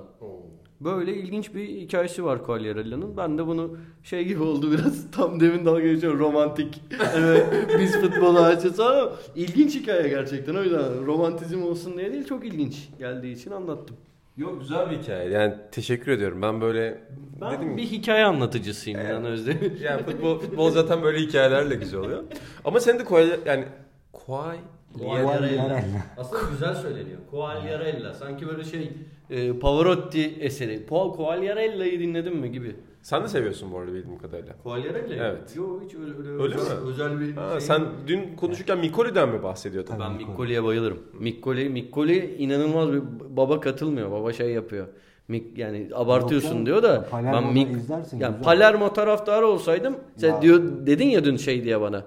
Böyle 0.80 1.14
ilginç 1.14 1.54
bir 1.54 1.68
hikayesi 1.68 2.24
var 2.24 2.44
Quagliarella'nın. 2.44 3.16
Ben 3.16 3.38
de 3.38 3.46
bunu 3.46 3.76
şey 4.02 4.24
gibi 4.24 4.42
oldu 4.42 4.72
biraz 4.72 5.10
tam 5.12 5.40
demin 5.40 5.64
dalga 5.64 5.80
geçiyorum 5.80 6.18
romantik. 6.18 6.82
evet, 7.16 7.46
biz 7.78 8.00
futbolu 8.00 8.38
açız 8.38 8.80
ama 8.80 9.12
ilginç 9.36 9.74
hikaye 9.74 10.08
gerçekten. 10.08 10.54
O 10.54 10.62
yüzden 10.62 11.06
romantizm 11.06 11.62
olsun 11.62 11.98
diye 11.98 12.12
değil 12.12 12.24
çok 12.24 12.46
ilginç 12.46 12.88
geldiği 12.98 13.32
için 13.32 13.50
anlattım. 13.50 13.96
Yok 14.36 14.60
güzel 14.60 14.90
bir 14.90 14.98
hikaye. 14.98 15.30
Yani 15.30 15.54
teşekkür 15.72 16.12
ediyorum. 16.12 16.42
Ben 16.42 16.60
böyle 16.60 17.00
Ben 17.40 17.52
dedim 17.52 17.76
bir 17.76 17.82
hikaye 17.82 18.24
anlatıcısıyım 18.24 19.00
yani 19.00 19.26
Özdemir. 19.26 19.80
yani 19.84 20.02
futbol 20.02 20.38
futbol 20.38 20.70
zaten 20.70 21.02
böyle 21.02 21.18
hikayelerle 21.18 21.74
güzel 21.74 22.00
oluyor. 22.00 22.24
Ama 22.64 22.80
sen 22.80 22.98
de 22.98 23.04
koy 23.04 23.30
yani 23.46 23.64
koy 24.12 24.56
Quagliarella. 24.98 25.82
Aslında 26.16 26.42
güzel 26.50 26.74
söyleniyor. 26.74 27.18
Quagliarella. 27.30 28.14
Sanki 28.14 28.48
böyle 28.48 28.64
şey 28.64 28.92
e, 29.30 29.58
Pavarotti 29.58 30.36
eseri. 30.40 30.86
Paul 30.86 31.12
Quagliarella'yı 31.12 32.00
dinledin 32.00 32.36
mi 32.36 32.52
gibi. 32.52 32.76
Sen 33.02 33.24
de 33.24 33.28
seviyorsun 33.28 33.72
bu 33.72 33.78
arada 33.78 33.94
bildiğim 33.94 34.18
kadarıyla. 34.18 34.52
Quagliarella? 34.62 35.14
Evet. 35.14 35.56
Yok 35.56 35.82
hiç 35.84 35.94
öyle, 35.94 36.18
öyle, 36.18 36.42
Öyle 36.42 36.54
özel, 36.54 36.74
mi? 36.82 36.88
özel 36.88 37.20
bir 37.20 37.36
Ha, 37.36 37.50
şey 37.50 37.60
sen 37.60 37.82
dün 38.06 38.36
konuşurken 38.36 38.78
Mikoli'den 38.78 39.28
mi 39.28 39.42
bahsediyordun? 39.42 39.94
Ben. 40.00 40.12
Miccoli'ye 40.12 40.64
bayılırım. 40.64 40.98
Miccoli, 41.20 41.68
Miccoli 41.68 42.34
inanılmaz 42.38 42.92
bir 42.92 43.02
baba 43.36 43.60
katılmıyor. 43.60 44.10
Baba 44.10 44.32
şey 44.32 44.50
yapıyor. 44.52 44.86
Mik, 45.28 45.58
yani 45.58 45.88
abartıyorsun 45.94 46.56
Yok 46.56 46.66
diyor 46.66 46.82
da 46.82 47.06
Palermo'da 47.10 47.46
ben 47.46 47.52
Mik, 47.52 47.76
izlersin, 47.76 48.18
yani 48.20 48.32
güzel. 48.32 48.44
Palermo 48.44 48.92
taraftarı 48.92 49.46
olsaydım 49.46 49.96
sen 50.16 50.28
Ya. 50.28 50.42
diyor 50.42 50.86
dedin 50.86 51.06
ya 51.08 51.24
dün 51.24 51.36
şey 51.36 51.64
diye 51.64 51.80
bana 51.80 52.04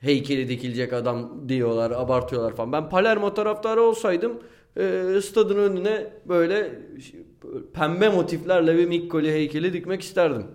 heykeli 0.00 0.48
dikilecek 0.48 0.92
adam 0.92 1.48
diyorlar 1.48 1.90
abartıyorlar 1.90 2.56
falan. 2.56 2.72
Ben 2.72 2.88
Palermo 2.88 3.34
taraftarı 3.34 3.82
olsaydım 3.82 4.32
e, 4.76 5.20
stadın 5.22 5.56
önüne 5.56 6.12
böyle 6.28 6.80
pembe 7.72 8.08
motiflerle 8.08 8.78
bir 8.78 8.86
Miccoli 8.86 9.32
heykeli 9.32 9.72
dikmek 9.72 10.02
isterdim. 10.02 10.46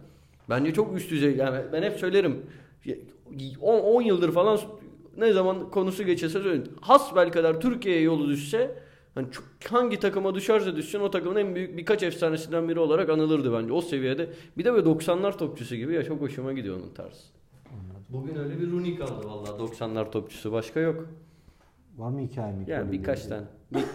Bence 0.50 0.74
çok 0.74 0.98
üst 0.98 1.12
düzey 1.12 1.36
yani 1.36 1.58
ben 1.74 1.84
hep 1.84 2.00
söylerim 2.00 2.46
10, 3.62 3.80
10 3.80 4.02
yıldır 4.02 4.32
falan 4.32 4.60
ne 5.18 5.34
zaman 5.34 5.72
konusu 5.72 6.04
geçerse 6.04 6.42
söyleyin. 6.42 6.72
Hasbel 6.82 7.32
kadar 7.32 7.62
Türkiye'ye 7.62 8.02
yolu 8.02 8.30
düşse 8.30 8.78
çok, 9.32 9.44
hangi 9.70 10.00
takıma 10.00 10.36
düşerse 10.36 10.76
düşsün 10.76 11.00
o 11.00 11.12
takımın 11.12 11.36
en 11.36 11.56
büyük 11.56 11.78
birkaç 11.78 12.04
efsanesinden 12.04 12.70
biri 12.70 12.80
olarak 12.80 13.10
anılırdı 13.10 13.54
bence. 13.54 13.74
O 13.74 13.82
seviyede. 13.82 14.30
Bir 14.58 14.66
de 14.66 14.74
böyle 14.74 14.90
90'lar 14.90 15.38
topçusu 15.38 15.76
gibi 15.76 15.94
ya 15.94 16.04
çok 16.04 16.22
hoşuma 16.22 16.54
gidiyor 16.54 16.76
onun 16.76 16.94
tarzı. 16.94 17.24
Bugün 18.10 18.36
öyle 18.36 18.60
bir 18.60 18.72
Rooney 18.72 18.96
kaldı 18.96 19.28
vallahi 19.28 19.52
90'lar 19.52 20.12
topçusu 20.12 20.52
başka 20.52 20.80
yok. 20.80 21.08
Var 21.98 22.10
mı 22.10 22.20
hikaye 22.22 22.54
mi? 22.54 22.64
Yani 22.68 22.92
birkaç 22.92 23.26
tane. 23.26 23.44
Bir- 23.74 23.84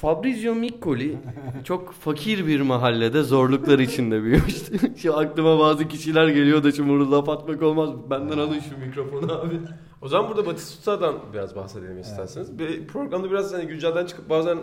Fabrizio 0.00 0.54
Miccoli 0.54 1.18
çok 1.64 1.92
fakir 1.92 2.46
bir 2.46 2.60
mahallede 2.60 3.22
zorluklar 3.22 3.78
içinde 3.78 4.22
büyümüştü. 4.22 4.78
Şu 4.96 5.16
aklıma 5.18 5.58
bazı 5.58 5.88
kişiler 5.88 6.28
geliyor 6.28 6.64
da 6.64 6.72
şimdi 6.72 6.88
burada 6.90 7.10
laf 7.10 7.28
atmak 7.28 7.62
olmaz. 7.62 7.90
Benden 8.10 8.38
alın 8.38 8.60
şu 8.60 8.78
mikrofonu 8.78 9.32
abi. 9.32 9.54
O 10.02 10.08
zaman 10.08 10.28
burada 10.30 10.46
Batistuta'dan 10.46 11.14
biraz 11.32 11.56
bahsedelim 11.56 12.00
isterseniz. 12.00 12.58
Bir 12.58 12.86
programda 12.86 13.30
biraz 13.30 13.52
hani 13.52 13.66
güncelden 13.66 14.06
çıkıp 14.06 14.30
bazen 14.30 14.58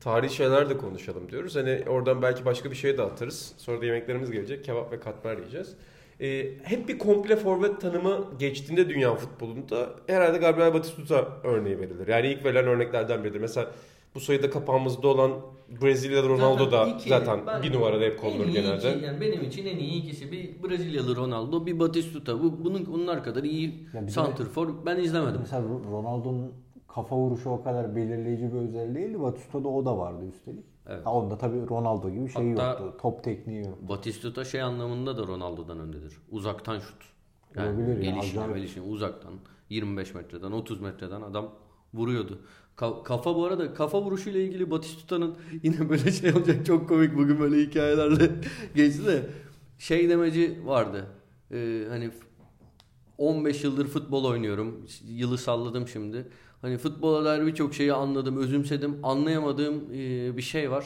tarihi 0.00 0.34
şeyler 0.34 0.70
de 0.70 0.76
konuşalım 0.76 1.30
diyoruz. 1.30 1.56
Hani 1.56 1.84
oradan 1.88 2.22
belki 2.22 2.44
başka 2.44 2.70
bir 2.70 2.76
şey 2.76 2.98
de 2.98 3.02
atarız. 3.02 3.52
Sonra 3.56 3.80
da 3.80 3.84
yemeklerimiz 3.86 4.30
gelecek. 4.30 4.64
Kebap 4.64 4.92
ve 4.92 5.00
katmer 5.00 5.36
yiyeceğiz. 5.36 5.76
Ee, 6.20 6.46
hep 6.62 6.88
bir 6.88 6.98
komple 6.98 7.36
forvet 7.36 7.80
tanımı 7.80 8.18
geçtiğinde 8.38 8.88
dünya 8.88 9.14
futbolunda 9.14 9.90
herhalde 10.06 10.38
Gabriel 10.38 10.74
Batistuta 10.74 11.28
örneği 11.44 11.78
verilir. 11.78 12.08
Yani 12.08 12.26
ilk 12.28 12.44
verilen 12.44 12.66
örneklerden 12.66 13.24
biridir. 13.24 13.40
Mesela 13.40 13.70
bu 14.14 14.20
sayıda 14.20 14.50
kapağımızda 14.50 15.08
olan 15.08 15.30
Brezilyalı 15.82 16.28
Ronaldo 16.28 16.70
da 16.72 16.86
iki- 16.86 17.08
zaten 17.08 17.46
ben- 17.46 17.62
bir 17.62 17.72
numarada 17.72 18.04
hep 18.04 18.20
konulur 18.20 18.46
genelde. 18.46 18.94
iki- 18.96 19.04
yani 19.04 19.20
benim 19.20 19.42
için 19.44 19.66
en 19.66 19.78
iyi 19.78 20.02
ikisi 20.02 20.32
bir 20.32 20.62
Brezilyalı 20.62 21.16
Ronaldo, 21.16 21.66
bir 21.66 21.78
Batistuta. 21.80 22.42
Bu 22.42 22.64
bunun 22.64 22.86
bunlar 22.92 23.24
kadar 23.24 23.44
iyi 23.44 23.86
Ya 23.94 24.02
bir 24.02 24.06
de- 24.06 24.10
santrfor 24.10 24.68
ben 24.86 24.96
izlemedim. 24.96 25.40
Mesela 25.40 25.62
Ronaldo'nun 25.90 26.52
kafa 26.88 27.16
vuruşu 27.16 27.50
o 27.50 27.62
kadar 27.62 27.96
belirleyici 27.96 28.52
bir 28.52 28.58
özelliği 28.58 29.04
değildi. 29.04 29.20
Batista'da 29.20 29.68
o 29.68 29.84
da 29.84 29.98
vardı 29.98 30.24
üstelik. 30.34 30.64
Evet. 30.86 31.06
Ha, 31.06 31.12
onda 31.14 31.38
tabii 31.38 31.68
Ronaldo 31.68 32.10
gibi 32.10 32.28
şey 32.28 32.50
Hatta- 32.50 32.70
yoktu. 32.82 32.96
Top 33.02 33.24
tekniği 33.24 33.64
yok. 33.64 33.78
Batistuta 33.88 34.44
şey 34.44 34.62
anlamında 34.62 35.18
da 35.18 35.26
Ronaldo'dan 35.26 35.78
öndedir. 35.78 36.16
Uzaktan 36.30 36.78
şut. 36.78 37.02
Yani 37.56 37.68
Olabilir 37.68 38.04
ya, 38.04 38.10
gelişine, 38.10 38.40
acayip. 38.40 38.56
gelişine 38.56 38.82
uzaktan 38.84 39.32
25 39.70 40.14
metreden 40.14 40.52
30 40.52 40.80
metreden 40.80 41.20
adam 41.22 41.52
vuruyordu. 41.94 42.38
Ka- 42.76 43.02
kafa 43.02 43.36
bu 43.36 43.44
arada 43.44 43.74
kafa 43.74 44.02
vuruşuyla 44.02 44.40
ilgili 44.40 44.70
Batistuta'nın 44.70 45.36
yine 45.62 45.88
böyle 45.88 46.12
şey 46.12 46.32
olacak 46.32 46.66
çok 46.66 46.88
komik 46.88 47.16
bugün 47.16 47.40
böyle 47.40 47.56
hikayelerle 47.66 48.30
geçti 48.74 49.06
de 49.06 49.26
şey 49.78 50.08
demeci 50.08 50.60
vardı. 50.64 51.06
Ee, 51.52 51.84
hani 51.88 52.10
15 53.18 53.64
yıldır 53.64 53.86
futbol 53.86 54.24
oynuyorum. 54.24 54.86
Yılı 55.08 55.38
salladım 55.38 55.88
şimdi. 55.88 56.28
Hani 56.62 56.78
futbola 56.78 57.24
dair 57.24 57.46
birçok 57.46 57.74
şeyi 57.74 57.92
anladım, 57.92 58.36
özümsedim. 58.36 58.96
Anlayamadığım 59.02 59.74
e, 59.94 60.36
bir 60.36 60.42
şey 60.42 60.70
var. 60.70 60.84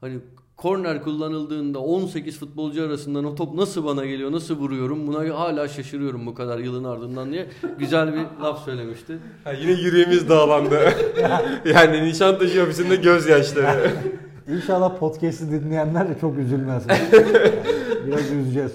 Hani 0.00 0.18
korner 0.56 1.02
kullanıldığında 1.02 1.78
18 1.78 2.38
futbolcu 2.38 2.82
arasından 2.82 3.24
o 3.24 3.34
top 3.34 3.54
nasıl 3.54 3.84
bana 3.84 4.06
geliyor, 4.06 4.32
nasıl 4.32 4.56
vuruyorum 4.56 5.06
buna 5.06 5.38
hala 5.38 5.68
şaşırıyorum 5.68 6.26
bu 6.26 6.34
kadar 6.34 6.58
yılın 6.58 6.84
ardından 6.84 7.32
diye 7.32 7.46
güzel 7.78 8.14
bir 8.14 8.20
laf 8.42 8.64
söylemişti. 8.64 9.18
Ha, 9.44 9.52
yine 9.52 9.72
yüreğimiz 9.72 10.28
dağlandı. 10.28 10.80
yani 11.64 12.04
Nişantaşı 12.04 12.62
ofisinde 12.62 12.96
gözyaşları. 12.96 13.90
İnşallah 14.48 14.98
podcast'i 14.98 15.50
dinleyenler 15.50 16.08
de 16.08 16.20
çok 16.20 16.38
üzülmez. 16.38 16.86
Biraz 18.06 18.32
üzeceğiz. 18.32 18.72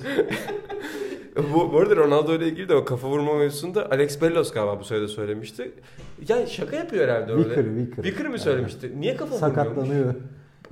bu, 1.54 1.74
bu 1.74 1.78
arada 1.78 1.96
Ronaldo 1.96 2.36
ile 2.36 2.48
ilgili 2.48 2.70
de 2.70 2.76
o 2.76 2.86
kafa 2.86 3.08
vurma 3.08 3.34
mevzusunda 3.34 3.92
Alex 3.92 4.22
Bellos 4.22 4.52
galiba 4.52 4.80
bu 4.80 4.84
sırada 4.84 5.08
söylemişti. 5.08 5.72
Yani 6.28 6.48
şaka 6.48 6.76
yapıyor 6.76 7.08
herhalde 7.08 7.32
öyle. 7.32 7.50
Vicker, 7.50 7.76
Vicker. 7.76 8.04
Vicker 8.04 8.28
mi 8.28 8.40
söylemişti? 8.40 8.92
Niye 9.00 9.16
kafa? 9.16 9.36
Sakatlanıyor. 9.36 10.14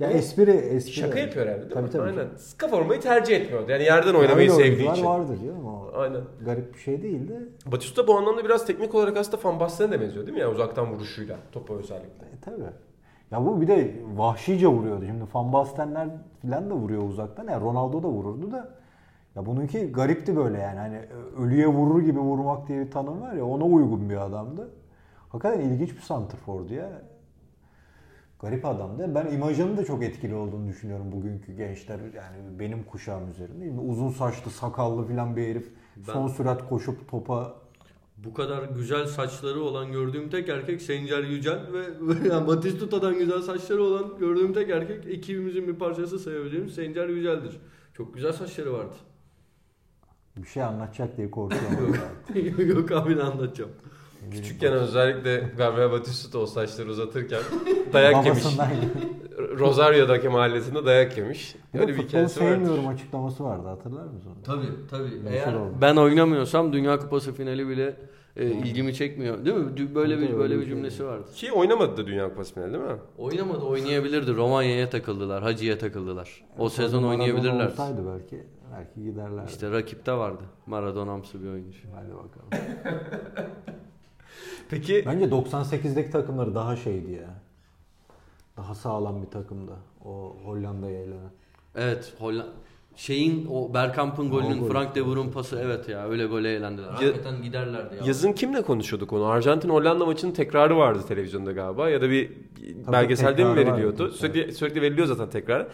Ya 0.00 0.10
espri, 0.10 0.50
espri. 0.50 0.92
Şaka 0.92 1.18
yapıyor 1.18 1.46
herhalde 1.46 1.60
değil 1.62 1.72
tabii, 1.74 1.84
mi? 1.84 1.90
Tabii 1.90 2.02
Aynen. 2.02 2.26
Kafa 2.58 2.80
vurmayı 2.80 3.00
tercih 3.00 3.36
etmiyordu. 3.36 3.70
Yani 3.70 3.84
yerden 3.84 4.14
oynamayı 4.14 4.52
Öyle 4.52 4.64
sevdiği 4.64 4.92
için. 4.92 5.04
vardır 5.04 5.36
canım 5.36 5.66
o. 5.66 5.90
Aynen. 5.94 6.20
Garip 6.44 6.74
bir 6.74 6.78
şey 6.78 7.02
değil 7.02 7.28
de. 7.28 7.40
Batista 7.66 8.06
bu 8.06 8.18
anlamda 8.18 8.44
biraz 8.44 8.66
teknik 8.66 8.94
olarak 8.94 9.16
aslında 9.16 9.44
Van 9.44 9.60
Basten'e 9.60 9.90
de 9.90 10.00
benziyor 10.00 10.26
değil 10.26 10.34
mi? 10.34 10.40
Yani 10.40 10.54
uzaktan 10.54 10.92
vuruşuyla 10.92 11.36
topa 11.52 11.74
özellikle. 11.74 12.26
E, 12.26 12.40
tabii. 12.44 12.62
Ya 13.30 13.46
bu 13.46 13.60
bir 13.60 13.68
de 13.68 13.94
vahşice 14.16 14.66
vuruyordu. 14.66 15.04
Şimdi 15.06 15.24
Van 15.34 15.52
Bastenler 15.52 16.08
falan 16.42 16.70
da 16.70 16.74
vuruyor 16.74 17.08
uzaktan. 17.08 17.48
Ya 17.48 17.60
Ronaldo 17.60 18.02
da 18.02 18.08
vururdu 18.08 18.52
da. 18.52 18.68
Ya 19.36 19.46
bununki 19.46 19.92
garipti 19.92 20.36
böyle 20.36 20.58
yani. 20.58 20.78
Hani 20.78 21.00
ölüye 21.38 21.66
vurur 21.66 22.02
gibi 22.02 22.18
vurmak 22.18 22.68
diye 22.68 22.86
bir 22.86 22.90
tanım 22.90 23.20
var 23.20 23.32
ya 23.32 23.44
ona 23.44 23.64
uygun 23.64 24.10
bir 24.10 24.16
adamdı. 24.26 24.70
Hakikaten 25.28 25.60
ilginç 25.60 25.96
bir 25.96 26.00
santrfordu 26.00 26.74
ya. 26.74 27.02
Garip 28.40 28.64
adamdı. 28.64 29.14
Ben 29.14 29.26
imajının 29.26 29.76
da 29.76 29.84
çok 29.84 30.02
etkili 30.02 30.34
olduğunu 30.34 30.68
düşünüyorum 30.68 31.12
bugünkü 31.12 31.52
gençler. 31.52 31.98
Yani 32.14 32.58
benim 32.58 32.84
kuşağım 32.84 33.30
üzerinde. 33.30 33.64
Şimdi 33.64 33.80
uzun 33.80 34.10
saçlı, 34.10 34.50
sakallı 34.50 35.08
falan 35.08 35.36
bir 35.36 35.48
herif. 35.48 35.72
Ben- 35.96 36.12
Son 36.12 36.28
sürat 36.28 36.68
koşup 36.68 37.08
topa 37.10 37.54
Bu 38.16 38.34
kadar 38.34 38.62
güzel 38.62 39.06
saçları 39.06 39.60
olan 39.60 39.92
gördüğüm 39.92 40.30
tek 40.30 40.48
erkek 40.48 40.82
Sencer 40.82 41.22
Yücel 41.24 41.60
ve 41.72 41.84
yani 42.28 42.46
Batistuta'dan 42.46 43.18
güzel 43.18 43.42
saçları 43.42 43.82
olan 43.82 44.18
gördüğüm 44.18 44.52
tek 44.52 44.70
erkek 44.70 45.06
ekibimizin 45.06 45.68
bir 45.68 45.74
parçası 45.74 46.18
sayabileceğimiz 46.18 46.74
Sencer 46.74 47.08
Yücel'dir. 47.08 47.60
Çok 47.94 48.14
güzel 48.14 48.32
saçları 48.32 48.72
vardı. 48.72 48.94
Bir 50.36 50.46
şey 50.48 50.62
anlatacak 50.62 51.16
diye 51.16 51.30
korkuyorum. 51.30 51.96
Yok 52.76 52.92
abi 52.92 53.16
ne 53.16 53.22
anlatacağım. 53.22 53.70
Küçükken 54.30 54.72
özellikle 54.72 55.50
Gabriel 55.58 55.92
Batista 55.92 56.38
o 56.38 56.46
saçları 56.46 56.88
uzatırken 56.90 57.40
dayak 57.92 58.26
yemiş. 58.26 58.44
Rosario'daki 59.58 60.28
mahallesinde 60.28 60.84
dayak 60.86 61.18
yemiş. 61.18 61.56
Bir 61.74 61.80
Öyle 61.80 61.92
de 61.92 61.98
bir 61.98 62.02
hikayesi 62.02 62.40
var. 62.40 62.46
sevmiyorum 62.46 62.86
açıklaması 62.86 63.44
vardı 63.44 63.68
hatırlar 63.68 64.04
mısın? 64.04 64.30
onu? 64.30 64.42
Tabii 64.44 64.66
tabii. 64.90 65.10
Eğer 65.28 65.54
ben 65.80 65.96
oynamıyorsam 65.96 66.72
Dünya 66.72 66.98
Kupası 66.98 67.32
finali 67.32 67.68
bile 67.68 67.96
e, 68.36 68.46
ilgimi 68.46 68.94
çekmiyor. 68.94 69.44
Değil 69.44 69.56
mi? 69.56 69.94
Böyle 69.94 70.18
bir 70.18 70.22
böyle 70.32 70.42
öyle 70.42 70.60
bir 70.60 70.66
cümlesi 70.66 71.04
vardı. 71.04 71.24
Ki 71.34 71.52
oynamadı 71.52 71.96
da 71.96 72.06
Dünya 72.06 72.28
Kupası 72.28 72.54
finali 72.54 72.72
değil 72.72 72.84
mi? 72.84 72.96
Oynamadı, 73.18 73.58
oynayabilirdi. 73.64 74.34
Romanya'ya 74.36 74.90
takıldılar, 74.90 75.42
Hacı'ya 75.42 75.78
takıldılar. 75.78 76.44
O 76.58 76.68
sezon 76.68 77.02
oynayabilirler. 77.04 77.66
olsaydı 77.66 78.00
belki 78.12 78.44
belki 78.76 79.02
giderlerdi. 79.10 79.50
İşte 79.50 79.70
rakipte 79.70 80.12
vardı. 80.12 80.42
Maradona'msı 80.66 81.42
bir 81.42 81.48
oyuncu. 81.48 81.78
Hadi 81.94 82.08
bakalım. 82.08 82.74
Peki 84.70 85.02
Bence 85.06 85.24
98'deki 85.24 86.10
takımları 86.10 86.54
daha 86.54 86.76
şeydi 86.76 87.12
ya. 87.12 87.30
Daha 88.56 88.74
sağlam 88.74 89.22
bir 89.22 89.30
takımdı. 89.30 89.72
O 90.04 90.36
Hollanda'ya 90.44 91.00
elenen. 91.00 91.30
Evet, 91.74 92.14
Hollanda 92.18 92.52
şeyin 92.96 93.46
o 93.50 93.74
Bergkamp'ın 93.74 94.30
golünün 94.30 94.60
gol. 94.60 94.68
Frank 94.68 94.94
de 94.94 95.06
Boer'un 95.06 95.30
pası 95.30 95.60
evet 95.64 95.88
ya 95.88 96.08
öyle 96.08 96.26
gole 96.26 96.52
eğlendiler. 96.52 96.88
Hakikaten 96.88 97.42
giderlerdi 97.42 97.94
ya. 97.94 98.00
yazın 98.06 98.32
kimle 98.32 98.62
konuşuyorduk 98.62 99.12
onu? 99.12 99.26
Arjantin 99.26 99.68
Hollanda 99.68 100.06
maçının 100.06 100.32
tekrarı 100.32 100.76
vardı 100.76 101.00
televizyonda 101.08 101.52
galiba 101.52 101.88
ya 101.88 102.02
da 102.02 102.10
bir 102.10 102.32
belgeselde 102.92 103.44
mi 103.44 103.56
veriliyordu? 103.56 104.02
vardı. 104.04 104.14
Sürekli 104.16 104.52
sürekli 104.52 104.82
veriliyor 104.82 105.06
zaten 105.06 105.30
tekrar. 105.30 105.66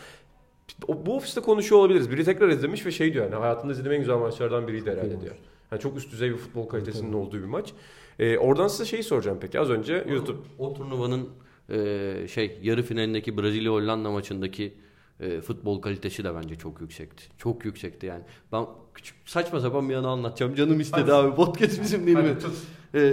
O, 0.89 1.07
bu 1.07 1.17
ofiste 1.17 1.41
konuşuyor 1.41 1.81
olabiliriz. 1.81 2.11
Biri 2.11 2.25
tekrar 2.25 2.49
izlemiş 2.49 2.87
ve 2.87 2.91
şey 2.91 3.13
diyor 3.13 3.25
yani 3.25 3.35
hayatımda 3.35 3.73
izlediğim 3.73 3.93
en 3.93 4.01
güzel 4.01 4.17
maçlardan 4.17 4.69
biriydi 4.69 4.91
herhalde 4.91 5.21
diyor. 5.21 5.35
Yani 5.73 5.81
çok 5.81 5.97
üst 5.97 6.13
düzey 6.13 6.31
bir 6.31 6.37
futbol 6.37 6.69
kalitesinin 6.69 7.13
olduğu 7.13 7.39
bir 7.39 7.45
maç. 7.45 7.73
Ee, 8.19 8.39
oradan 8.39 8.69
size 8.69 8.85
şeyi 8.85 9.03
soracağım 9.03 9.39
peki. 9.41 9.61
Az 9.61 9.71
önce 9.71 10.05
YouTube 10.09 10.39
O 10.59 10.75
turnuvanın 10.75 11.29
e, 11.71 12.29
şey 12.29 12.59
yarı 12.63 12.83
finalindeki 12.83 13.39
Brezilya 13.39 13.73
Hollanda 13.73 14.11
maçındaki 14.11 14.75
e, 15.21 15.41
futbol 15.41 15.83
kalitesi 15.83 16.25
de 16.25 16.35
bence 16.35 16.55
çok 16.55 16.81
yüksekti. 16.81 17.25
Çok 17.39 17.65
yüksekti 17.65 18.07
yani. 18.07 18.23
Ben 18.53 18.67
küçük 19.01 19.17
saçma 19.29 19.61
sapan 19.61 19.89
bir 19.89 19.95
anı 19.95 20.09
anlatacağım. 20.09 20.55
Canım 20.55 20.81
istedi 20.81 21.13
abi. 21.13 21.35
Podcast 21.35 21.81
bizim 21.83 22.07
değil 22.07 22.17
mi? 22.19 22.29
Hadi 22.29 22.39
tut. 22.39 22.55
E, 22.95 23.13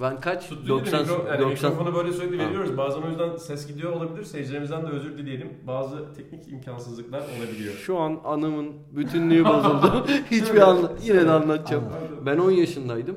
ben 0.00 0.20
kaç? 0.20 0.50
90 0.68 0.98
yani 0.98 1.08
90 1.40 1.46
mikrofonu 1.48 1.94
böyle 1.94 2.12
sürekli 2.12 2.42
Ha. 2.42 2.46
veriyoruz. 2.48 2.76
Bazen 2.76 3.02
o 3.02 3.08
yüzden 3.08 3.36
ses 3.36 3.66
gidiyor 3.66 3.92
olabilir. 3.92 4.24
Seyircilerimizden 4.24 4.82
de 4.82 4.86
özür 4.86 5.18
dileyelim. 5.18 5.48
Bazı 5.66 6.14
teknik 6.16 6.48
imkansızlıklar 6.48 7.20
olabiliyor. 7.20 7.74
Şu 7.74 7.98
an 7.98 8.20
anımın 8.24 8.72
bütünlüğü 8.92 9.44
bozuldu. 9.44 10.06
Hiçbir 10.30 10.60
anla 10.60 10.92
yine 11.02 11.26
de 11.26 11.30
anlatacağım. 11.30 11.84
Ben 12.26 12.38
10 12.38 12.50
yaşındaydım. 12.50 13.16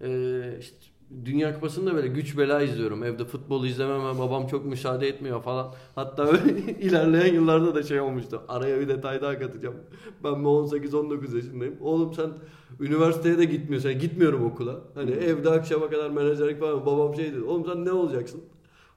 Ee, 0.00 0.56
işte 0.60 0.76
Dünya 1.24 1.54
Kupası'nda 1.54 1.94
böyle 1.94 2.08
güç 2.08 2.38
bela 2.38 2.62
izliyorum. 2.62 3.04
Evde 3.04 3.24
futbol 3.24 3.64
izlememe 3.64 4.18
babam 4.18 4.46
çok 4.46 4.64
müsaade 4.66 5.08
etmiyor 5.08 5.42
falan. 5.42 5.74
Hatta 5.94 6.30
ilerleyen 6.80 7.34
yıllarda 7.34 7.74
da 7.74 7.82
şey 7.82 8.00
olmuştu. 8.00 8.42
Araya 8.48 8.80
bir 8.80 8.88
detay 8.88 9.22
daha 9.22 9.38
katacağım. 9.38 9.74
Ben 10.24 10.38
mi 10.40 10.48
18-19 10.48 11.36
yaşındayım. 11.36 11.76
Oğlum 11.80 12.14
sen 12.14 12.30
üniversiteye 12.80 13.38
de 13.38 13.44
gitmiyorsun. 13.44 13.88
Yani 13.88 13.98
gitmiyorum 13.98 14.44
okula. 14.44 14.80
Hani 14.94 15.10
evde 15.10 15.50
akşama 15.50 15.90
kadar 15.90 16.10
menajerlik 16.10 16.60
falan. 16.60 16.86
Babam 16.86 17.14
şey 17.14 17.32
dedi. 17.32 17.42
Oğlum 17.44 17.66
sen 17.66 17.84
ne 17.84 17.92
olacaksın? 17.92 18.40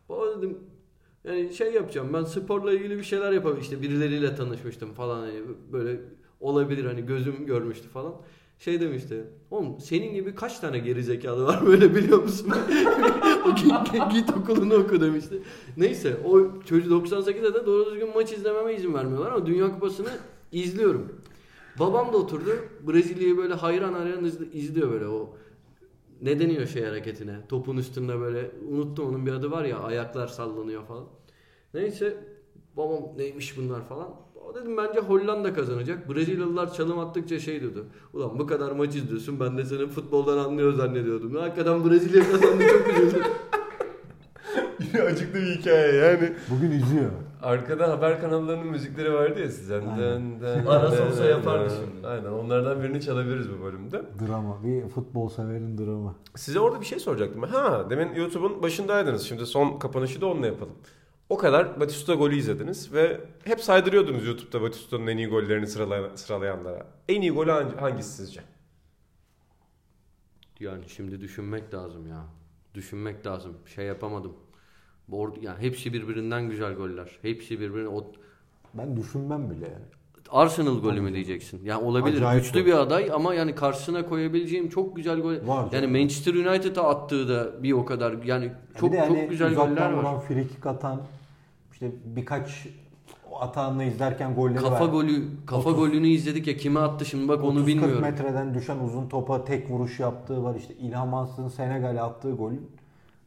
Baba 0.10 0.38
dedim 0.38 0.58
yani 1.24 1.54
şey 1.54 1.74
yapacağım 1.74 2.14
ben 2.14 2.24
sporla 2.24 2.74
ilgili 2.74 2.98
bir 2.98 3.04
şeyler 3.04 3.32
yapabilirim. 3.32 3.62
İşte 3.64 3.82
birileriyle 3.82 4.36
tanışmıştım 4.36 4.94
falan 4.94 5.20
hani 5.20 5.42
böyle 5.72 6.02
olabilir 6.40 6.86
hani 6.86 7.06
gözüm 7.06 7.46
görmüştü 7.46 7.90
falan. 7.90 8.14
Şey 8.60 8.82
demişti. 8.82 9.24
Oğlum 9.52 9.80
senin 9.80 10.14
gibi 10.14 10.36
kaç 10.36 10.60
tane 10.60 10.80
geri 10.80 11.04
zekalı 11.04 11.46
var 11.46 11.66
böyle 11.66 11.96
biliyor 11.96 12.24
musun? 12.24 12.54
Git, 14.12 14.30
okulunu 14.30 14.74
oku 14.76 15.02
demişti. 15.02 15.42
Neyse 15.78 16.18
o 16.26 16.62
çocuk 16.62 16.92
98'de 16.92 17.54
de 17.54 17.66
doğru 17.66 17.92
düzgün 17.92 18.14
maç 18.16 18.32
izlememe 18.32 18.74
izin 18.74 18.94
vermiyorlar 18.94 19.32
ama 19.32 19.46
Dünya 19.46 19.72
Kupası'nı 19.74 20.10
izliyorum. 20.52 21.22
Babam 21.80 22.14
da 22.14 22.18
oturdu. 22.18 22.52
Brezilya'yı 22.88 23.38
böyle 23.38 23.54
hayran 23.54 23.94
hayran 23.94 24.26
izli- 24.26 24.52
izliyor 24.52 24.92
böyle 24.92 25.08
o 25.08 25.38
ne 26.22 26.40
deniyor 26.40 26.68
şey 26.68 26.84
hareketine? 26.84 27.36
Topun 27.50 27.78
üstünde 27.78 28.20
böyle 28.20 28.52
unuttum 28.72 29.10
onun 29.10 29.26
bir 29.26 29.32
adı 29.32 29.52
var 29.52 29.66
ya 29.66 29.80
ayaklar 29.80 30.28
sallanıyor 30.28 30.86
falan. 30.86 31.06
Neyse 31.74 32.18
babam 32.78 33.18
neymiş 33.18 33.58
bunlar 33.58 33.86
falan. 33.86 34.16
O 34.56 34.58
dedim 34.58 34.78
bence 34.78 35.00
Hollanda 35.00 35.54
kazanacak. 35.54 36.10
Brezilyalılar 36.10 36.74
çalım 36.74 37.00
attıkça 37.00 37.40
şey 37.40 37.62
diyordu. 37.62 37.86
Ulan 38.14 38.40
bu 38.40 38.48
kadar 38.48 38.72
maç 38.72 38.96
izliyorsun 38.96 39.40
ben 39.40 39.58
de 39.58 39.66
senin 39.66 39.88
futboldan 39.88 40.38
anlıyor 40.38 40.74
zannediyordum. 40.74 41.36
Hakikaten 41.36 41.90
Brezilya 41.90 42.32
kazandı 42.32 42.64
çok 42.72 42.98
üzüldüm. 42.98 43.24
Yine 44.80 45.02
acıklı 45.02 45.40
bir 45.40 45.46
hikaye 45.46 45.96
yani. 45.96 46.34
Bugün 46.50 46.72
üzüyor. 46.72 47.12
Arkada 47.42 47.92
haber 47.92 48.22
kanallarının 48.22 48.68
müzikleri 48.68 49.14
vardı 49.14 49.40
ya 49.40 49.50
sizden. 49.50 49.88
Aynen. 49.88 50.40
Dın 50.42 50.66
Arası 50.66 51.04
olsa 51.04 51.26
yapardı 51.26 51.74
şimdi. 51.80 52.08
Aynen 52.08 52.32
onlardan 52.32 52.84
birini 52.84 53.02
çalabiliriz 53.02 53.48
bu 53.50 53.64
bölümde. 53.64 54.02
Drama. 54.28 54.64
Bir 54.64 54.88
futbol 54.88 55.30
severin 55.30 55.78
dramı. 55.78 56.16
Size 56.36 56.60
orada 56.60 56.82
bir 56.82 56.86
şey 56.86 57.00
soracaktım. 57.00 57.44
Ha 57.44 57.90
demin 57.90 58.16
YouTube'un 58.16 58.64
başındaydınız. 58.64 59.24
Şimdi 59.24 59.46
son 59.46 59.80
kapanışı 59.80 60.22
da 60.22 60.26
onunla 60.26 60.46
yapalım. 60.46 60.76
O 61.30 61.38
kadar 61.38 61.80
Batista 61.80 62.14
golü 62.14 62.36
izlediniz 62.36 62.94
ve 62.94 63.22
hep 63.44 63.62
saydırıyordunuz 63.62 64.28
YouTube'da 64.28 64.62
Batista'nın 64.62 65.08
en 65.08 65.18
iyi 65.18 65.28
gollerini 65.28 65.68
sıralayan, 65.68 66.16
sıralayanlara. 66.16 66.88
En 67.10 67.22
iyi 67.22 67.32
golü 67.32 67.52
hangi- 67.52 67.76
hangisi 67.78 68.10
sizce? 68.10 68.42
Yani 70.60 70.90
şimdi 70.90 71.22
düşünmek 71.22 71.74
lazım 71.74 72.08
ya. 72.08 72.26
Düşünmek 72.74 73.26
lazım. 73.28 73.58
Şey 73.76 73.86
yapamadım. 73.86 74.34
Or- 75.12 75.42
yani 75.42 75.62
hepsi 75.62 75.94
birbirinden 75.94 76.50
güzel 76.50 76.74
goller. 76.74 77.20
Hepsi 77.22 77.60
birbirine 77.60 77.88
o 77.88 78.12
Ben 78.74 78.98
düşünmem 78.98 79.50
bile 79.50 79.66
yani. 79.66 79.86
Arsenal 80.32 80.80
golü 80.82 81.02
mü 81.02 81.14
diyeceksin? 81.14 81.62
Yani 81.64 81.84
olabilir. 81.84 82.18
Acayip 82.18 82.44
Güçlü 82.44 82.60
gol. 82.60 82.66
bir 82.66 82.74
aday 82.74 83.10
ama 83.14 83.34
yani 83.34 83.56
karşısına 83.56 84.06
koyabileceğim 84.06 84.70
çok 84.70 84.96
güzel 84.96 85.20
gol. 85.20 85.48
Var 85.48 85.66
yani. 85.72 85.88
Manchester 85.88 86.34
United'a 86.34 86.84
attığı 86.90 87.30
da 87.30 87.64
bir 87.64 87.72
o 87.72 87.86
kadar 87.86 88.24
yani 88.24 88.52
çok 88.80 88.92
de 88.92 88.98
çok 89.08 89.18
hani 89.18 89.28
güzel 89.28 89.52
uzaktan 89.52 89.92
goller 89.94 90.04
var. 90.04 90.22
free 90.22 90.48
kick 90.48 90.66
atan 90.66 91.02
işte 91.74 91.92
birkaç 92.06 92.68
atağını 93.40 93.84
izlerken 93.84 94.36
golleri 94.36 94.58
Kafa 94.60 94.86
var. 94.88 94.92
golü 94.92 95.24
kafa 95.46 95.70
30 95.70 95.80
golünü 95.80 96.08
izledik 96.08 96.48
ya 96.48 96.58
kime 96.58 96.80
attı 96.80 97.06
şimdi 97.06 97.28
bak 97.28 97.44
onu 97.44 97.60
30-40 97.60 97.68
bilmiyorum. 97.68 98.02
metreden 98.02 98.54
düşen 98.54 98.80
uzun 98.80 99.10
topa 99.10 99.46
tek 99.46 99.70
vuruş 99.70 100.00
yaptığı 100.00 100.44
var. 100.44 100.56
İşte 100.56 100.74
İlham 100.74 101.10
Mansız'ın 101.10 101.48
Senegal'e 101.48 102.02
attığı 102.02 102.32
golün 102.32 102.72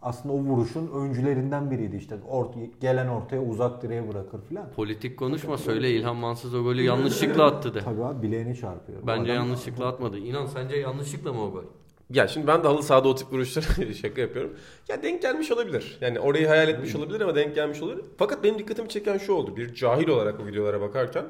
aslında 0.02 0.34
o 0.34 0.38
vuruşun 0.38 0.90
öncülerinden 0.94 1.70
biriydi 1.70 1.96
işte. 1.96 2.16
Ort 2.28 2.54
gelen 2.80 3.08
ortaya 3.08 3.42
uzak 3.42 3.82
direğe 3.82 4.08
bırakır 4.08 4.40
filan. 4.48 4.70
Politik 4.76 5.18
konuşma 5.18 5.58
söyle 5.58 5.90
İlhan 5.90 6.16
Mansız 6.16 6.54
o 6.54 6.62
golü 6.62 6.82
yanlışlıkla 6.82 7.44
attı 7.44 7.74
de. 7.74 7.80
Tabii 7.80 8.04
abi 8.04 8.22
bileğini 8.22 8.56
çarpıyor. 8.56 8.98
Bence 9.06 9.32
adam- 9.32 9.44
yanlışlıkla 9.46 9.86
atmadı. 9.86 10.18
İnan 10.18 10.46
sence 10.46 10.76
yanlışlıkla 10.76 11.32
mı 11.32 11.42
o 11.42 11.50
gol? 11.52 11.62
Ya 12.10 12.28
şimdi 12.28 12.46
ben 12.46 12.62
de 12.64 12.68
halı 12.68 12.82
sahada 12.82 13.08
o 13.08 13.14
tip 13.14 13.32
vuruşlara 13.32 13.92
şaka 14.02 14.20
yapıyorum. 14.20 14.52
Ya 14.88 15.02
denk 15.02 15.22
gelmiş 15.22 15.50
olabilir. 15.50 15.98
Yani 16.00 16.20
orayı 16.20 16.48
hayal 16.48 16.68
etmiş 16.68 16.94
olabilir 16.96 17.20
ama 17.20 17.34
denk 17.34 17.54
gelmiş 17.54 17.82
olabilir. 17.82 18.04
Fakat 18.18 18.44
benim 18.44 18.58
dikkatimi 18.58 18.88
çeken 18.88 19.18
şu 19.18 19.32
oldu. 19.32 19.56
Bir 19.56 19.74
cahil 19.74 20.08
olarak 20.08 20.40
o 20.40 20.46
videolara 20.46 20.80
bakarken 20.80 21.24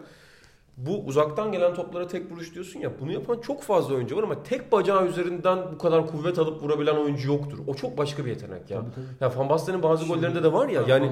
bu 0.79 1.05
uzaktan 1.07 1.53
gelen 1.53 1.74
toplara 1.74 2.07
tek 2.07 2.33
vuruş 2.33 2.55
diyorsun 2.55 2.81
ya 2.81 3.01
bunu 3.01 3.12
yapan 3.12 3.41
çok 3.41 3.62
fazla 3.62 3.95
oyuncu 3.95 4.16
var 4.16 4.22
ama 4.22 4.43
tek 4.43 4.72
bacağı 4.72 5.07
üzerinden 5.07 5.59
bu 5.72 5.79
kadar 5.79 6.07
kuvvet 6.07 6.39
alıp 6.39 6.62
vurabilen 6.62 6.97
oyuncu 6.97 7.33
yoktur. 7.33 7.59
O 7.66 7.74
çok 7.74 7.99
başka 7.99 8.24
bir 8.24 8.31
yetenek 8.31 8.70
ya. 8.70 8.81
Tabii, 8.81 8.91
tabii. 8.95 9.05
Ya 9.20 9.39
Van 9.39 9.49
Basten'in 9.49 9.83
bazı 9.83 10.07
gollerinde 10.07 10.43
de 10.43 10.53
var 10.53 10.68
ya 10.68 10.83
yani 10.89 11.11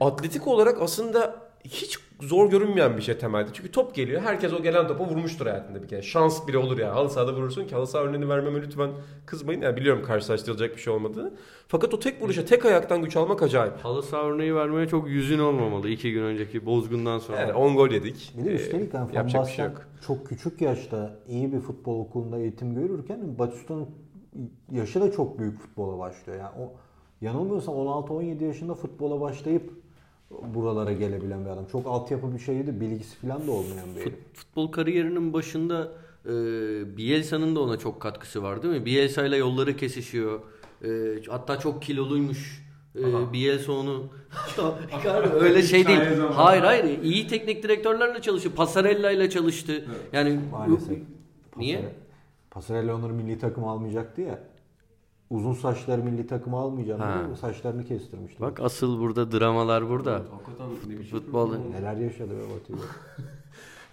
atletik 0.00 0.48
olarak 0.48 0.82
aslında 0.82 1.51
hiç 1.64 1.98
zor 2.20 2.50
görünmeyen 2.50 2.96
bir 2.96 3.02
şey 3.02 3.18
temelde. 3.18 3.50
Çünkü 3.52 3.70
top 3.72 3.94
geliyor. 3.94 4.22
Herkes 4.22 4.52
o 4.52 4.62
gelen 4.62 4.88
topa 4.88 5.04
vurmuştur 5.04 5.46
hayatında 5.46 5.82
bir 5.82 5.88
kere. 5.88 6.02
Şans 6.02 6.48
bile 6.48 6.58
olur 6.58 6.78
ya. 6.78 6.94
Halı 6.94 7.10
sahada 7.10 7.34
vurursun 7.34 7.66
ki 7.66 7.74
halı 7.74 7.86
saha 7.86 8.02
örneğini 8.02 8.28
vermeme 8.28 8.62
lütfen 8.62 8.90
kızmayın. 9.26 9.60
Yani 9.60 9.76
biliyorum 9.76 10.02
karşılaştırılacak 10.06 10.76
bir 10.76 10.80
şey 10.80 10.92
olmadığını. 10.92 11.32
Fakat 11.68 11.94
o 11.94 11.98
tek 11.98 12.22
vuruşa 12.22 12.44
tek 12.44 12.64
ayaktan 12.64 13.02
güç 13.02 13.16
almak 13.16 13.42
acayip. 13.42 13.76
Halı 13.76 14.02
saha 14.02 14.22
örneği 14.22 14.54
vermeye 14.54 14.88
çok 14.88 15.08
yüzün 15.08 15.38
olmamalı 15.38 15.88
iki 15.88 16.12
gün 16.12 16.22
önceki 16.22 16.66
bozgundan 16.66 17.18
sonra. 17.18 17.40
Yani 17.40 17.52
10 17.52 17.76
gol 17.76 17.90
yedik. 17.90 18.34
Bir 18.38 18.44
de 18.44 18.50
Ee, 18.50 18.54
üstelik 18.54 18.94
yani 18.94 19.14
yapacak 19.16 19.46
bir 19.46 19.52
şey 19.52 19.64
yok. 19.64 19.82
çok 20.06 20.26
küçük 20.26 20.60
yaşta 20.60 21.16
iyi 21.28 21.52
bir 21.52 21.60
futbol 21.60 22.00
okulunda 22.00 22.38
eğitim 22.38 22.74
görürken 22.74 23.38
Batista'nın 23.38 23.86
yaşı 24.72 25.00
da 25.00 25.12
çok 25.12 25.38
büyük 25.38 25.60
futbola 25.60 25.98
başlıyor. 25.98 26.38
Yani 26.38 26.50
o 26.64 26.72
yanılmıyorsam 27.20 27.74
16-17 27.74 28.44
yaşında 28.44 28.74
futbola 28.74 29.20
başlayıp 29.20 29.70
buralara 30.54 30.92
gelebilen 30.92 31.44
bir 31.44 31.50
adam. 31.50 31.66
Çok 31.72 31.86
altyapı 31.86 32.34
bir 32.34 32.38
şeydi, 32.38 32.80
bilgisi 32.80 33.16
falan 33.16 33.46
da 33.46 33.50
olmayan 33.50 33.94
bir 33.96 34.00
herif. 34.00 34.12
Fut- 34.12 34.34
futbol 34.34 34.72
kariyerinin 34.72 35.32
başında 35.32 35.92
e, 36.26 36.30
Bielsa'nın 36.96 37.56
da 37.56 37.60
ona 37.60 37.78
çok 37.78 38.00
katkısı 38.00 38.42
var 38.42 38.62
değil 38.62 38.74
mi? 38.74 38.84
Bielsa 38.86 39.26
ile 39.26 39.36
yolları 39.36 39.76
kesişiyor. 39.76 40.40
E, 40.84 40.88
hatta 41.28 41.58
çok 41.58 41.82
kiloluymuş. 41.82 42.62
E, 42.98 43.32
Bielsa 43.32 43.72
onu 43.72 44.06
öyle 45.40 45.62
şey 45.62 45.86
değil. 45.86 46.00
Hayır 46.32 46.62
hayır 46.62 47.02
iyi 47.02 47.26
teknik 47.28 47.62
direktörlerle 47.62 48.22
çalışıyor. 48.22 48.54
Pasarella 48.54 49.10
ile 49.10 49.30
çalıştı. 49.30 49.84
Yani 50.12 50.40
Maalesef. 50.52 50.98
Niye? 51.56 51.76
Pasare- 51.76 51.92
Pasarella 52.50 52.94
onları 52.96 53.12
milli 53.12 53.38
takım 53.38 53.64
almayacaktı 53.64 54.20
ya. 54.20 54.38
Uzun 55.32 55.52
saçları 55.52 56.02
milli 56.04 56.26
takım 56.26 56.54
almayacağını 56.54 57.02
Ha. 57.02 57.22
diye 57.26 57.36
saçlarını 57.36 57.84
kestirmişti. 57.84 58.40
Bak 58.40 58.60
asıl 58.60 59.00
burada 59.00 59.32
dramalar 59.32 59.88
burada. 59.88 60.22
Futbol 61.10 61.54
Neler 61.70 61.96
yaşadı 61.96 62.30
be 62.30 62.42
Batı. 62.54 62.82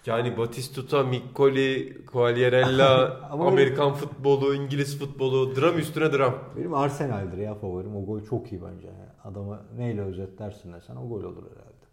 Yani 0.06 0.38
Batistuta, 0.38 1.02
Miccoli, 1.02 1.98
Quagliarella, 2.06 3.20
Amerikan 3.30 3.92
futbolu, 3.94 4.54
İngiliz 4.54 4.98
futbolu, 4.98 5.56
dram 5.56 5.78
üstüne 5.78 6.12
dram. 6.12 6.34
Benim 6.56 6.74
Arsenal'dir 6.74 7.38
ya 7.38 7.54
favorim. 7.54 7.96
O 7.96 8.04
gol 8.04 8.24
çok 8.24 8.52
iyi 8.52 8.60
bence. 8.62 8.86
Yani. 8.86 9.08
Adamı 9.24 9.62
neyle 9.76 10.00
özetlersin 10.02 10.72
desen 10.72 10.96
o 10.96 11.08
gol 11.08 11.22
olur 11.24 11.42
herhalde. 11.42 11.84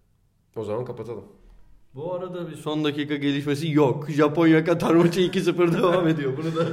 O 0.55 0.63
zaman 0.63 0.85
kapatalım. 0.85 1.23
Bu 1.95 2.13
arada 2.13 2.49
bir 2.49 2.55
son 2.55 2.83
dakika 2.83 3.15
gelişmesi 3.15 3.71
yok. 3.71 4.09
Japonya 4.09 4.65
Katar 4.65 4.95
maçı 4.95 5.21
2-0 5.21 5.73
devam 5.77 6.07
ediyor. 6.07 6.33
Bunu 6.37 6.55
da 6.55 6.65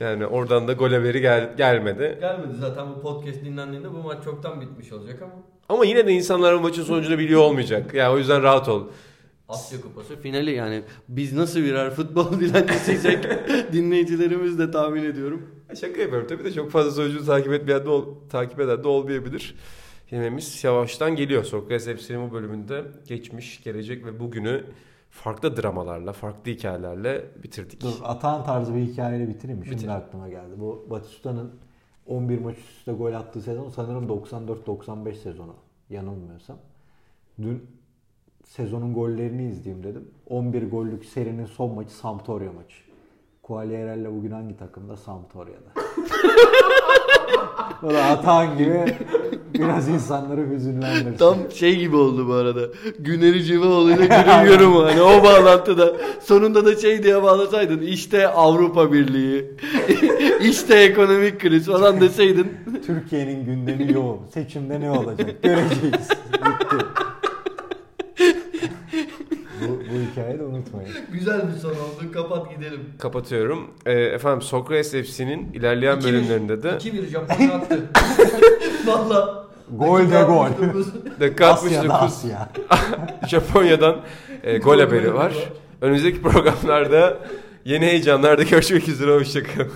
Yani 0.00 0.26
oradan 0.26 0.68
da 0.68 0.72
gol 0.72 0.90
haberi 0.90 1.20
gel- 1.20 1.56
gelmedi. 1.56 2.18
gelmedi 2.20 2.54
zaten 2.60 2.86
bu 2.96 3.00
podcast 3.00 3.44
dinlendiğinde 3.44 3.90
bu 3.92 3.96
maç 3.98 4.24
çoktan 4.24 4.60
bitmiş 4.60 4.92
olacak 4.92 5.22
ama. 5.22 5.32
Ama 5.68 5.84
yine 5.84 6.06
de 6.06 6.12
insanlar 6.12 6.58
bu 6.58 6.60
maçın 6.60 6.82
sonucunu 6.82 7.18
biliyor 7.18 7.40
olmayacak. 7.40 7.94
Yani 7.94 8.14
o 8.14 8.18
yüzden 8.18 8.42
rahat 8.42 8.68
ol. 8.68 8.84
Asya 9.48 9.80
Kupası 9.80 10.16
finali 10.20 10.50
yani 10.50 10.82
biz 11.08 11.32
nasıl 11.32 11.60
birer 11.60 11.90
futbol 11.90 12.40
dilencisiysek 12.40 13.24
dinleyicilerimiz 13.72 14.58
de 14.58 14.70
tahmin 14.70 15.04
ediyorum. 15.04 15.42
Şaka 15.80 16.00
yapıyorum. 16.00 16.26
Tabii 16.28 16.44
de 16.44 16.52
çok 16.52 16.70
fazla 16.70 16.90
sonucunu 16.90 17.26
takip 17.26 17.52
etmeyen 17.52 17.84
de 17.84 17.88
ol, 17.90 18.14
takip 18.30 18.60
eden 18.60 18.84
de 18.84 18.88
olmayabilir. 18.88 19.54
Yemeğimiz 20.10 20.64
yavaştan 20.64 21.16
geliyor. 21.16 21.44
Sokrates 21.44 21.86
hepsinin 21.86 22.30
bu 22.30 22.34
bölümünde 22.34 22.82
geçmiş, 23.08 23.62
gelecek 23.64 24.06
ve 24.06 24.20
bugünü 24.20 24.64
farklı 25.16 25.56
dramalarla, 25.56 26.12
farklı 26.12 26.50
hikayelerle 26.50 27.24
bitirdik. 27.42 27.80
Dur 27.82 27.94
Atan 28.04 28.44
tarzı 28.44 28.74
bir 28.74 28.80
hikayeyle 28.80 29.28
bitireyim 29.28 29.58
mi? 29.60 29.64
Şimdi 29.66 29.76
Bitir. 29.78 29.88
aklıma 29.88 30.28
geldi. 30.28 30.54
Bu 30.56 30.86
Batista'nın 30.90 31.50
11 32.06 32.38
maç 32.40 32.58
üst 32.58 32.78
üste 32.78 32.92
gol 32.92 33.12
attığı 33.12 33.40
sezon 33.40 33.68
sanırım 33.68 34.06
94-95 34.08 35.14
sezonu. 35.14 35.54
Yanılmıyorsam. 35.90 36.56
Dün 37.42 37.66
sezonun 38.44 38.94
gollerini 38.94 39.48
izleyeyim 39.50 39.84
dedim. 39.84 40.10
11 40.26 40.70
gollük 40.70 41.04
serinin 41.04 41.46
son 41.46 41.74
maçı 41.74 41.94
Sampdoria 41.94 42.52
maçı. 42.52 42.76
Quagliarella 43.42 44.12
bugün 44.16 44.30
hangi 44.30 44.56
takımda? 44.56 44.96
Sampdoria'da. 44.96 45.70
o 47.82 47.90
da 47.90 48.04
Atan 48.04 48.58
gibi 48.58 48.96
biraz 49.54 49.88
insanları 49.88 50.50
hüzünlendirsin. 50.50 51.16
Tam 51.16 51.36
şey 51.54 51.76
gibi 51.76 51.96
oldu 51.96 52.28
bu 52.28 52.32
arada. 52.32 52.60
Güneri 52.98 53.44
Civaoğlu 53.44 53.90
ile 53.92 54.06
Günün 54.06 54.52
Yorumu 54.52 54.84
hani 54.84 55.02
o 55.02 55.24
bağlantıda. 55.24 55.92
Sonunda 56.20 56.66
da 56.66 56.76
şey 56.76 57.02
diye 57.02 57.22
bağlasaydın. 57.22 57.82
İşte 57.82 58.28
Avrupa 58.28 58.92
Birliği. 58.92 59.50
işte 60.42 60.74
ekonomik 60.74 61.40
kriz 61.40 61.66
falan 61.66 62.00
deseydin. 62.00 62.52
Türkiye'nin 62.86 63.44
gündemi 63.44 63.92
yoğun. 63.92 64.20
Seçimde 64.34 64.80
ne 64.80 64.90
olacak? 64.90 65.42
Göreceğiz. 65.42 66.08
Bitti. 66.32 66.76
bu, 69.60 69.68
bu 69.68 70.10
hikayeyi 70.12 70.38
de 70.38 70.44
unutmayın. 70.56 70.90
Güzel 71.12 71.40
bir 71.54 71.60
son 71.60 71.70
oldu. 71.70 72.12
Kapat 72.12 72.50
gidelim. 72.56 72.80
Kapatıyorum. 72.98 73.70
Ee, 73.86 73.92
efendim 73.92 74.42
Sokrates 74.42 74.92
FC'nin 74.92 75.52
ilerleyen 75.52 76.02
bölümlerinde 76.02 76.62
de 76.62 76.68
2-1 76.68 77.06
Japonya 77.06 77.52
attı. 77.54 77.80
Valla. 78.86 79.46
Gol 79.70 79.98
de 79.98 80.22
gol. 80.22 80.46
dakika 81.20 81.46
Asya'da 81.46 81.94
69 81.94 82.16
Asya. 82.16 82.48
Japonya'dan 83.28 83.96
e, 84.44 84.58
gol 84.58 84.80
haberi 84.80 85.14
var. 85.14 85.32
Önümüzdeki 85.80 86.22
programlarda 86.22 87.18
Yeni 87.66 87.86
heyecanlarda 87.86 88.42
görüşmek 88.42 88.88
üzere. 88.88 89.14
Hoşçakalın. 89.14 89.72